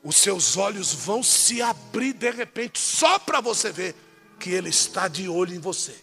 Os 0.03 0.15
seus 0.15 0.57
olhos 0.57 0.93
vão 0.93 1.23
se 1.23 1.59
abrir 1.59 2.13
de 2.13 2.29
repente, 2.29 2.77
só 2.77 3.17
para 3.17 3.41
você 3.41 3.71
ver 3.71 3.95
que 4.39 4.51
Ele 4.51 4.69
está 4.69 5.07
de 5.07 5.27
olho 5.27 5.55
em 5.55 5.59
você. 5.59 5.99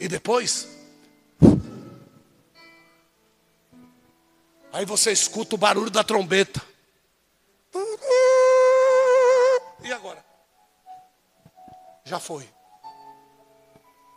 E 0.00 0.08
depois, 0.08 0.83
Aí 4.74 4.84
você 4.84 5.12
escuta 5.12 5.54
o 5.54 5.58
barulho 5.58 5.88
da 5.88 6.02
trombeta. 6.02 6.60
E 9.84 9.92
agora? 9.92 10.24
Já 12.04 12.18
foi. 12.18 12.48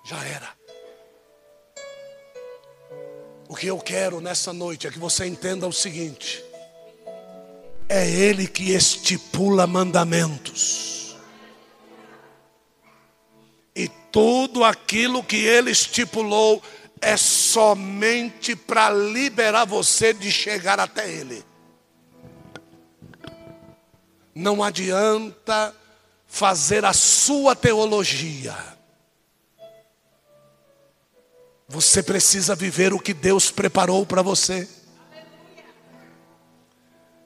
Já 0.03 0.21
era. 0.25 0.57
que 3.57 3.67
eu 3.67 3.79
quero 3.79 4.21
nessa 4.21 4.53
noite 4.53 4.87
é 4.87 4.91
que 4.91 4.99
você 4.99 5.25
entenda 5.25 5.67
o 5.67 5.73
seguinte: 5.73 6.43
é 7.89 8.07
Ele 8.07 8.47
que 8.47 8.71
estipula 8.71 9.65
mandamentos. 9.65 11.15
E 13.75 13.87
tudo 14.11 14.63
aquilo 14.63 15.23
que 15.23 15.37
Ele 15.37 15.71
estipulou 15.71 16.61
é 17.01 17.17
somente 17.47 18.55
para 18.55 18.89
liberar 18.89 19.65
você 19.65 20.13
de 20.13 20.31
chegar 20.31 20.79
até 20.79 21.09
Ele. 21.09 21.43
Não 24.35 24.61
adianta 24.61 25.73
fazer 26.27 26.85
a 26.85 26.93
sua 26.93 27.55
teologia. 27.55 28.55
Você 31.67 32.03
precisa 32.03 32.55
viver 32.55 32.93
o 32.93 32.99
que 32.99 33.13
Deus 33.13 33.49
preparou 33.49 34.05
para 34.05 34.21
você. 34.21 34.67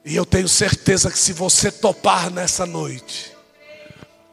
E 0.04 0.16
eu 0.16 0.26
tenho 0.26 0.48
certeza 0.48 1.10
que 1.10 1.18
se 1.18 1.32
você 1.32 1.70
topar 1.70 2.30
nessa 2.30 2.66
noite, 2.66 3.36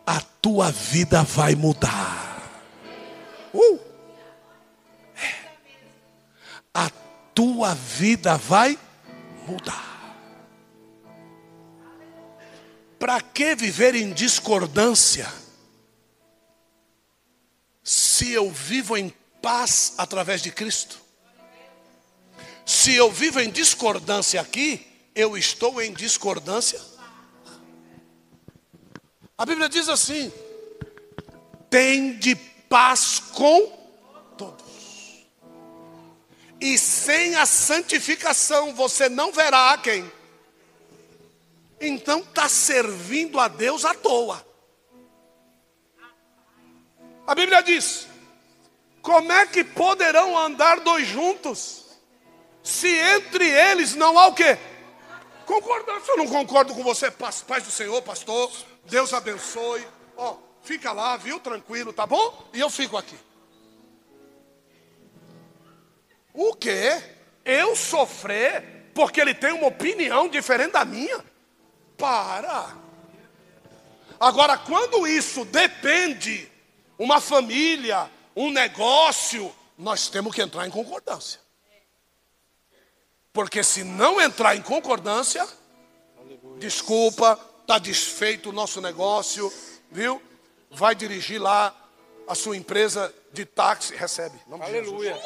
a 0.05 0.19
tua 0.41 0.71
vida 0.71 1.21
vai 1.21 1.53
mudar. 1.53 2.63
Uh! 3.53 3.88
Tua 7.39 7.73
vida 7.73 8.35
vai 8.35 8.77
mudar. 9.47 10.13
Para 12.99 13.21
que 13.21 13.55
viver 13.55 13.95
em 13.95 14.11
discordância? 14.11 15.25
Se 17.81 18.29
eu 18.29 18.51
vivo 18.51 18.97
em 18.97 19.07
paz 19.41 19.93
através 19.97 20.41
de 20.41 20.51
Cristo. 20.51 20.99
Se 22.65 22.93
eu 22.93 23.09
vivo 23.09 23.39
em 23.39 23.49
discordância 23.49 24.41
aqui, 24.41 24.85
eu 25.15 25.37
estou 25.37 25.81
em 25.81 25.93
discordância. 25.93 26.81
A 29.37 29.45
Bíblia 29.45 29.69
diz 29.69 29.87
assim: 29.87 30.29
tem 31.69 32.17
de 32.17 32.35
paz 32.67 33.17
com. 33.17 33.78
E 36.61 36.77
sem 36.77 37.35
a 37.35 37.45
santificação 37.45 38.73
você 38.73 39.07
não 39.07 39.31
verá 39.31 39.77
quem? 39.77 40.11
Então 41.79 42.19
está 42.19 42.49
servindo 42.49 43.39
a 43.39 43.47
Deus 43.47 43.85
à 43.85 43.93
toa. 43.93 44.45
A 47.25 47.33
Bíblia 47.33 47.61
diz: 47.61 48.07
como 49.01 49.31
é 49.31 49.45
que 49.45 49.63
poderão 49.63 50.37
andar 50.37 50.81
dois 50.81 51.07
juntos, 51.07 51.85
se 52.61 52.89
entre 52.89 53.47
eles 53.47 53.95
não 53.95 54.19
há 54.19 54.27
o 54.27 54.33
quê? 54.33 54.57
Concordância, 55.45 56.11
eu 56.11 56.17
não 56.17 56.27
concordo 56.27 56.75
com 56.75 56.83
você, 56.83 57.09
paz, 57.09 57.41
paz 57.41 57.63
do 57.63 57.71
Senhor, 57.71 58.01
pastor. 58.01 58.51
Deus 58.85 59.13
abençoe. 59.13 59.87
Ó, 60.15 60.35
fica 60.61 60.91
lá, 60.91 61.17
viu? 61.17 61.39
Tranquilo, 61.39 61.93
tá 61.93 62.05
bom? 62.05 62.49
E 62.53 62.59
eu 62.59 62.69
fico 62.69 62.97
aqui. 62.97 63.17
Quê? 66.59 67.01
Eu 67.45 67.75
sofrer 67.75 68.91
porque 68.93 69.21
ele 69.21 69.33
tem 69.33 69.53
uma 69.53 69.67
opinião 69.67 70.27
diferente 70.27 70.73
da 70.73 70.85
minha? 70.85 71.23
Para. 71.97 72.75
Agora, 74.19 74.57
quando 74.57 75.07
isso 75.07 75.45
depende, 75.45 76.51
uma 76.97 77.21
família, 77.21 78.11
um 78.35 78.51
negócio, 78.51 79.53
nós 79.77 80.09
temos 80.09 80.35
que 80.35 80.41
entrar 80.41 80.67
em 80.67 80.69
concordância. 80.69 81.39
Porque 83.31 83.63
se 83.63 83.83
não 83.83 84.19
entrar 84.19 84.55
em 84.55 84.61
concordância, 84.61 85.47
Aleluia. 86.17 86.59
desculpa, 86.59 87.39
está 87.61 87.79
desfeito 87.79 88.49
o 88.49 88.53
nosso 88.53 88.81
negócio, 88.81 89.51
viu? 89.89 90.21
Vai 90.69 90.93
dirigir 90.93 91.41
lá 91.41 91.73
a 92.27 92.35
sua 92.35 92.57
empresa 92.57 93.13
de 93.31 93.45
táxi, 93.45 93.95
recebe. 93.95 94.37
Aleluia. 94.59 95.17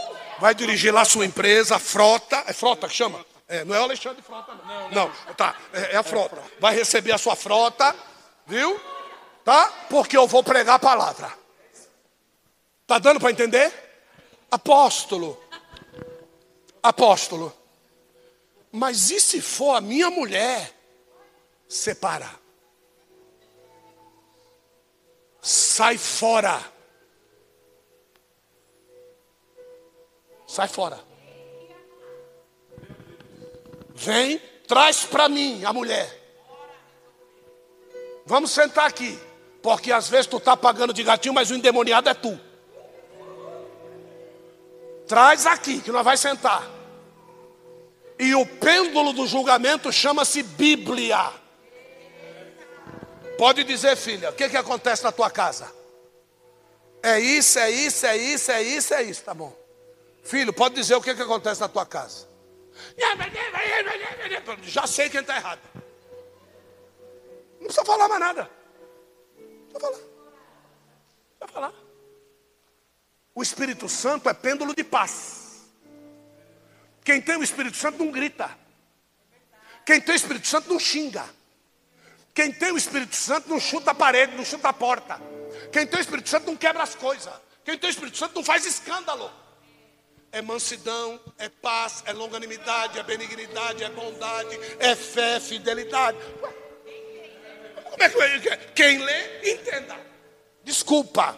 Vai 0.44 0.54
dirigir 0.54 0.94
lá 0.94 1.06
sua 1.06 1.26
empresa, 1.26 1.80
frota, 1.80 2.44
é 2.48 2.52
frota 2.52 2.90
que 2.90 2.94
chama? 2.94 3.26
É, 3.48 3.64
não 3.64 3.74
é 3.74 3.80
o 3.80 3.84
Alexandre 3.84 4.22
Frota, 4.22 4.54
não. 4.54 4.66
Não, 4.66 4.90
não. 4.90 5.12
não 5.26 5.34
tá, 5.36 5.56
é, 5.72 5.94
é 5.94 5.96
a 5.96 6.04
frota. 6.04 6.44
Vai 6.60 6.76
receber 6.76 7.14
a 7.14 7.18
sua 7.18 7.34
frota, 7.34 7.96
viu? 8.46 8.78
Tá? 9.46 9.72
Porque 9.90 10.18
eu 10.18 10.28
vou 10.28 10.44
pregar 10.44 10.76
a 10.76 10.80
palavra. 10.80 11.32
Tá 12.86 13.00
dando 13.00 13.22
para 13.22 13.32
entender? 13.32 13.72
Apóstolo. 14.52 15.42
Apóstolo. 16.84 17.58
Mas 18.70 19.12
e 19.12 19.22
se 19.22 19.42
for 19.42 19.78
a 19.78 19.80
minha 19.80 20.10
mulher? 20.10 20.74
Separa. 21.70 22.30
Sai 25.42 25.98
fora. 25.98 26.62
Sai 30.54 30.68
fora. 30.68 31.00
Vem, 33.96 34.40
traz 34.68 35.04
para 35.04 35.28
mim 35.28 35.66
a 35.66 35.74
mulher. 35.74 36.08
Vamos 38.24 38.52
sentar 38.52 38.86
aqui. 38.86 39.20
Porque 39.64 39.92
às 39.92 40.08
vezes 40.08 40.28
tu 40.28 40.38
está 40.38 40.56
pagando 40.56 40.94
de 40.94 41.02
gatinho, 41.02 41.34
mas 41.34 41.50
o 41.50 41.56
endemoniado 41.56 42.08
é 42.08 42.14
tu. 42.14 42.40
Traz 45.08 45.48
aqui, 45.48 45.82
que 45.82 45.92
nós 45.92 46.06
vai 46.06 46.18
sentar. 46.18 46.70
E 48.20 48.36
o 48.36 48.46
pêndulo 48.46 49.12
do 49.12 49.26
julgamento 49.26 49.92
chama-se 49.92 50.44
Bíblia. 50.44 51.32
Pode 53.40 53.64
dizer, 53.64 53.96
filha, 53.96 54.30
o 54.30 54.34
que, 54.34 54.50
que 54.50 54.58
acontece 54.58 55.04
na 55.04 55.12
tua 55.12 55.32
casa? 55.32 55.74
É 57.02 57.20
isso, 57.20 57.58
é 57.58 57.72
isso, 57.72 58.06
é 58.06 58.18
isso, 58.18 58.52
é 58.52 58.62
isso, 58.62 58.94
é 58.94 59.02
isso, 59.02 59.24
tá 59.24 59.34
bom. 59.34 59.63
Filho, 60.24 60.54
pode 60.54 60.76
dizer 60.76 60.96
o 60.96 61.02
que, 61.02 61.14
que 61.14 61.22
acontece 61.22 61.62
na 61.62 61.68
tua 61.68 61.86
casa. 61.86 62.28
Já 64.64 64.88
sei 64.88 65.10
quem 65.10 65.22
está 65.22 65.36
errado. 65.36 65.62
Não 67.60 67.68
precisa 67.68 67.86
falar 67.86 68.08
mais 68.08 68.20
nada. 68.20 68.50
Precisa 69.36 69.80
falar. 69.80 70.00
Precisa 71.40 71.54
falar. 71.54 71.74
O 73.36 73.44
Espírito 73.44 73.90
Santo 73.90 74.30
é 74.30 74.34
pêndulo 74.34 74.74
de 74.74 74.84
paz. 74.84 75.66
Quem 77.04 77.22
tem 77.22 77.36
o 77.36 77.44
Espírito 77.44 77.76
Santo 77.76 78.04
não 78.04 78.12
grita. 78.12 78.50
Quem 79.86 80.00
tem 80.00 80.16
o 80.16 80.16
Espírito 80.16 80.48
Santo 80.48 80.70
não 80.70 80.80
xinga. 80.80 81.26
Quem 82.34 82.52
tem 82.52 82.72
o 82.72 82.78
Espírito 82.78 83.16
Santo 83.16 83.50
não 83.50 83.60
chuta 83.60 83.92
a 83.92 83.96
parede, 83.96 84.36
não 84.36 84.46
chuta 84.46 84.70
a 84.70 84.74
porta. 84.74 85.20
Quem 85.72 85.86
tem 85.86 86.00
o 86.00 86.02
Espírito 86.02 86.30
Santo 86.30 86.46
não 86.48 86.56
quebra 86.56 86.84
as 86.84 86.96
coisas. 86.96 87.34
Quem 87.66 87.78
tem 87.78 87.90
o 87.90 87.92
Espírito 87.92 88.18
Santo 88.18 88.36
não 88.36 88.44
faz 88.44 88.66
escândalo. 88.66 89.30
É 90.34 90.42
mansidão, 90.42 91.22
é 91.38 91.48
paz, 91.48 92.04
é 92.08 92.12
longanimidade, 92.12 93.00
é 93.00 93.04
benignidade, 93.04 93.84
é 93.84 93.90
bondade, 93.90 94.60
é 94.80 94.96
fé, 94.96 95.40
fidelidade. 95.40 96.18
Como 97.92 98.04
é 98.04 98.40
que 98.40 98.58
quem 98.74 98.98
lê, 98.98 99.52
entenda. 99.52 99.96
Desculpa. 100.64 101.38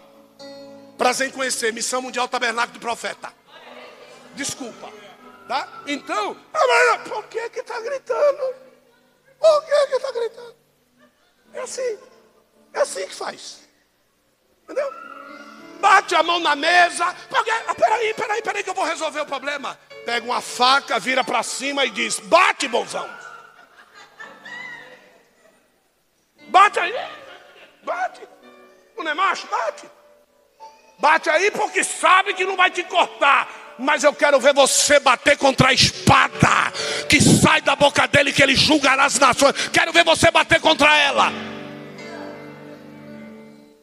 Prazer 0.97 1.27
em 1.27 1.31
conhecer, 1.31 1.73
Missão 1.73 2.01
Mundial 2.01 2.29
Tabernáculo 2.29 2.79
do 2.79 2.79
Profeta. 2.79 3.33
Desculpa. 4.33 4.89
Tá? 5.45 5.83
Então, 5.85 6.39
ah, 6.53 6.99
por 6.99 7.27
que 7.27 7.49
que 7.49 7.59
está 7.59 7.79
gritando? 7.81 8.55
Por 9.37 9.65
que 9.65 9.87
que 9.87 9.95
está 9.95 10.11
gritando? 10.11 10.55
É 11.53 11.59
assim. 11.59 11.99
É 12.73 12.79
assim 12.79 13.07
que 13.07 13.13
faz. 13.13 13.67
Entendeu? 14.63 14.91
Bate 15.85 16.15
a 16.15 16.23
mão 16.23 16.39
na 16.39 16.55
mesa. 16.55 17.05
Ah, 17.05 17.75
peraí, 17.75 18.11
peraí, 18.15 18.41
peraí 18.41 18.63
que 18.63 18.71
eu 18.71 18.73
vou 18.73 18.85
resolver 18.85 19.21
o 19.21 19.25
problema. 19.27 19.79
Pega 20.03 20.25
uma 20.25 20.41
faca, 20.41 20.97
vira 20.97 21.23
para 21.23 21.43
cima 21.43 21.85
e 21.85 21.91
diz: 21.91 22.19
Bate, 22.21 22.67
bonzão. 22.67 23.07
Bate 26.47 26.79
aí. 26.79 26.91
Bate. 27.83 28.21
Não 28.97 29.07
é 29.07 29.13
macho? 29.13 29.45
Bate. 29.45 29.87
Bate 30.97 31.29
aí 31.29 31.51
porque 31.51 31.83
sabe 31.83 32.33
que 32.33 32.45
não 32.45 32.57
vai 32.57 32.71
te 32.71 32.83
cortar. 32.85 33.47
Mas 33.77 34.03
eu 34.03 34.13
quero 34.13 34.39
ver 34.39 34.55
você 34.55 34.99
bater 34.99 35.37
contra 35.37 35.67
a 35.67 35.73
espada 35.73 36.71
que 37.07 37.21
sai 37.21 37.61
da 37.61 37.75
boca 37.75 38.07
dele, 38.07 38.33
que 38.33 38.41
ele 38.41 38.55
julgará 38.55 39.05
as 39.05 39.19
nações. 39.19 39.67
Quero 39.67 39.93
ver 39.93 40.03
você 40.03 40.31
bater 40.31 40.59
contra 40.59 40.97
ela. 40.97 41.31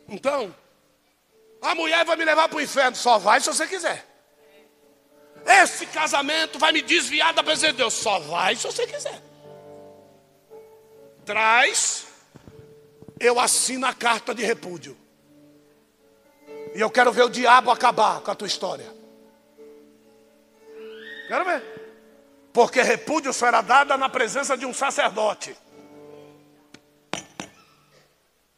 Então, 0.09 0.53
a 1.63 1.75
mulher 1.77 2.05
vai 2.05 2.17
me 2.17 2.25
levar 2.25 2.49
para 2.49 2.59
o 2.59 2.61
inferno. 2.61 2.97
Só 2.97 3.19
vai 3.19 3.41
se 3.41 3.47
você 3.47 3.67
quiser. 3.67 4.05
Esse 5.47 5.87
casamento 5.87 6.59
vai 6.59 6.73
me 6.73 6.83
desviar 6.83 7.33
da 7.33 7.43
presença 7.43 7.73
de 7.73 7.79
Deus. 7.79 7.95
Só 7.95 8.19
vai 8.19 8.57
se 8.57 8.65
você 8.65 8.87
quiser. 8.87 9.23
Traz, 11.25 12.07
eu 13.21 13.39
assino 13.39 13.87
a 13.87 13.95
carta 13.95 14.35
de 14.35 14.45
repúdio. 14.45 14.97
E 16.75 16.81
eu 16.81 16.91
quero 16.91 17.13
ver 17.13 17.23
o 17.23 17.31
diabo 17.31 17.71
acabar 17.71 18.21
com 18.21 18.31
a 18.31 18.35
tua 18.35 18.49
história. 18.49 18.93
Quero 21.29 21.45
ver. 21.45 21.63
Porque 22.53 22.83
repúdio 22.83 23.33
será 23.33 23.61
dada 23.61 23.97
na 23.97 24.09
presença 24.09 24.57
de 24.57 24.67
um 24.67 24.75
sacerdote. 24.75 25.57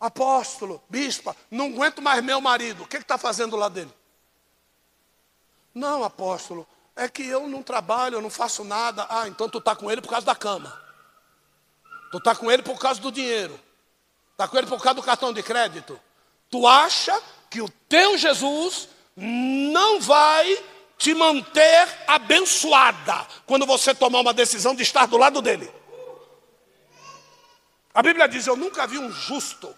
Apóstolo, 0.04 0.82
bispa, 0.86 1.34
não 1.50 1.68
aguento 1.68 2.02
mais 2.02 2.22
meu 2.22 2.38
marido. 2.38 2.82
O 2.82 2.86
que 2.86 2.98
está 2.98 3.16
fazendo 3.16 3.56
lá 3.56 3.70
dele? 3.70 3.90
Não, 5.74 6.04
apóstolo, 6.04 6.66
é 6.94 7.08
que 7.08 7.26
eu 7.26 7.48
não 7.48 7.62
trabalho, 7.62 8.16
eu 8.16 8.20
não 8.20 8.28
faço 8.28 8.64
nada. 8.64 9.06
Ah, 9.08 9.26
então 9.26 9.48
tu 9.48 9.56
está 9.56 9.74
com 9.74 9.90
ele 9.90 10.02
por 10.02 10.10
causa 10.10 10.26
da 10.26 10.34
cama. 10.34 10.78
Tu 12.10 12.18
está 12.18 12.36
com 12.36 12.50
ele 12.50 12.62
por 12.62 12.78
causa 12.78 13.00
do 13.00 13.10
dinheiro. 13.10 13.58
Está 14.32 14.46
com 14.46 14.58
ele 14.58 14.66
por 14.66 14.78
causa 14.82 14.96
do 14.96 15.02
cartão 15.02 15.32
de 15.32 15.42
crédito. 15.42 15.98
Tu 16.50 16.66
acha 16.66 17.18
que 17.48 17.62
o 17.62 17.68
teu 17.88 18.18
Jesus 18.18 18.90
não 19.16 20.02
vai 20.02 20.62
te 20.98 21.14
manter 21.14 21.88
abençoada 22.06 23.26
quando 23.46 23.64
você 23.64 23.94
tomar 23.94 24.20
uma 24.20 24.34
decisão 24.34 24.74
de 24.74 24.82
estar 24.82 25.06
do 25.06 25.16
lado 25.16 25.40
dele. 25.40 25.72
A 27.94 28.02
Bíblia 28.02 28.28
diz: 28.28 28.46
Eu 28.46 28.54
nunca 28.54 28.86
vi 28.86 28.98
um 28.98 29.10
justo, 29.10 29.74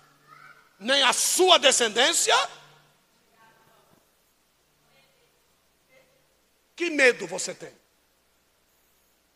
nem 0.78 1.02
a 1.02 1.12
sua 1.12 1.58
descendência. 1.58 2.34
Que 6.74 6.90
medo 6.90 7.26
você 7.26 7.54
tem? 7.54 7.72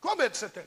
Qual 0.00 0.16
medo 0.16 0.36
você 0.36 0.48
tem? 0.48 0.66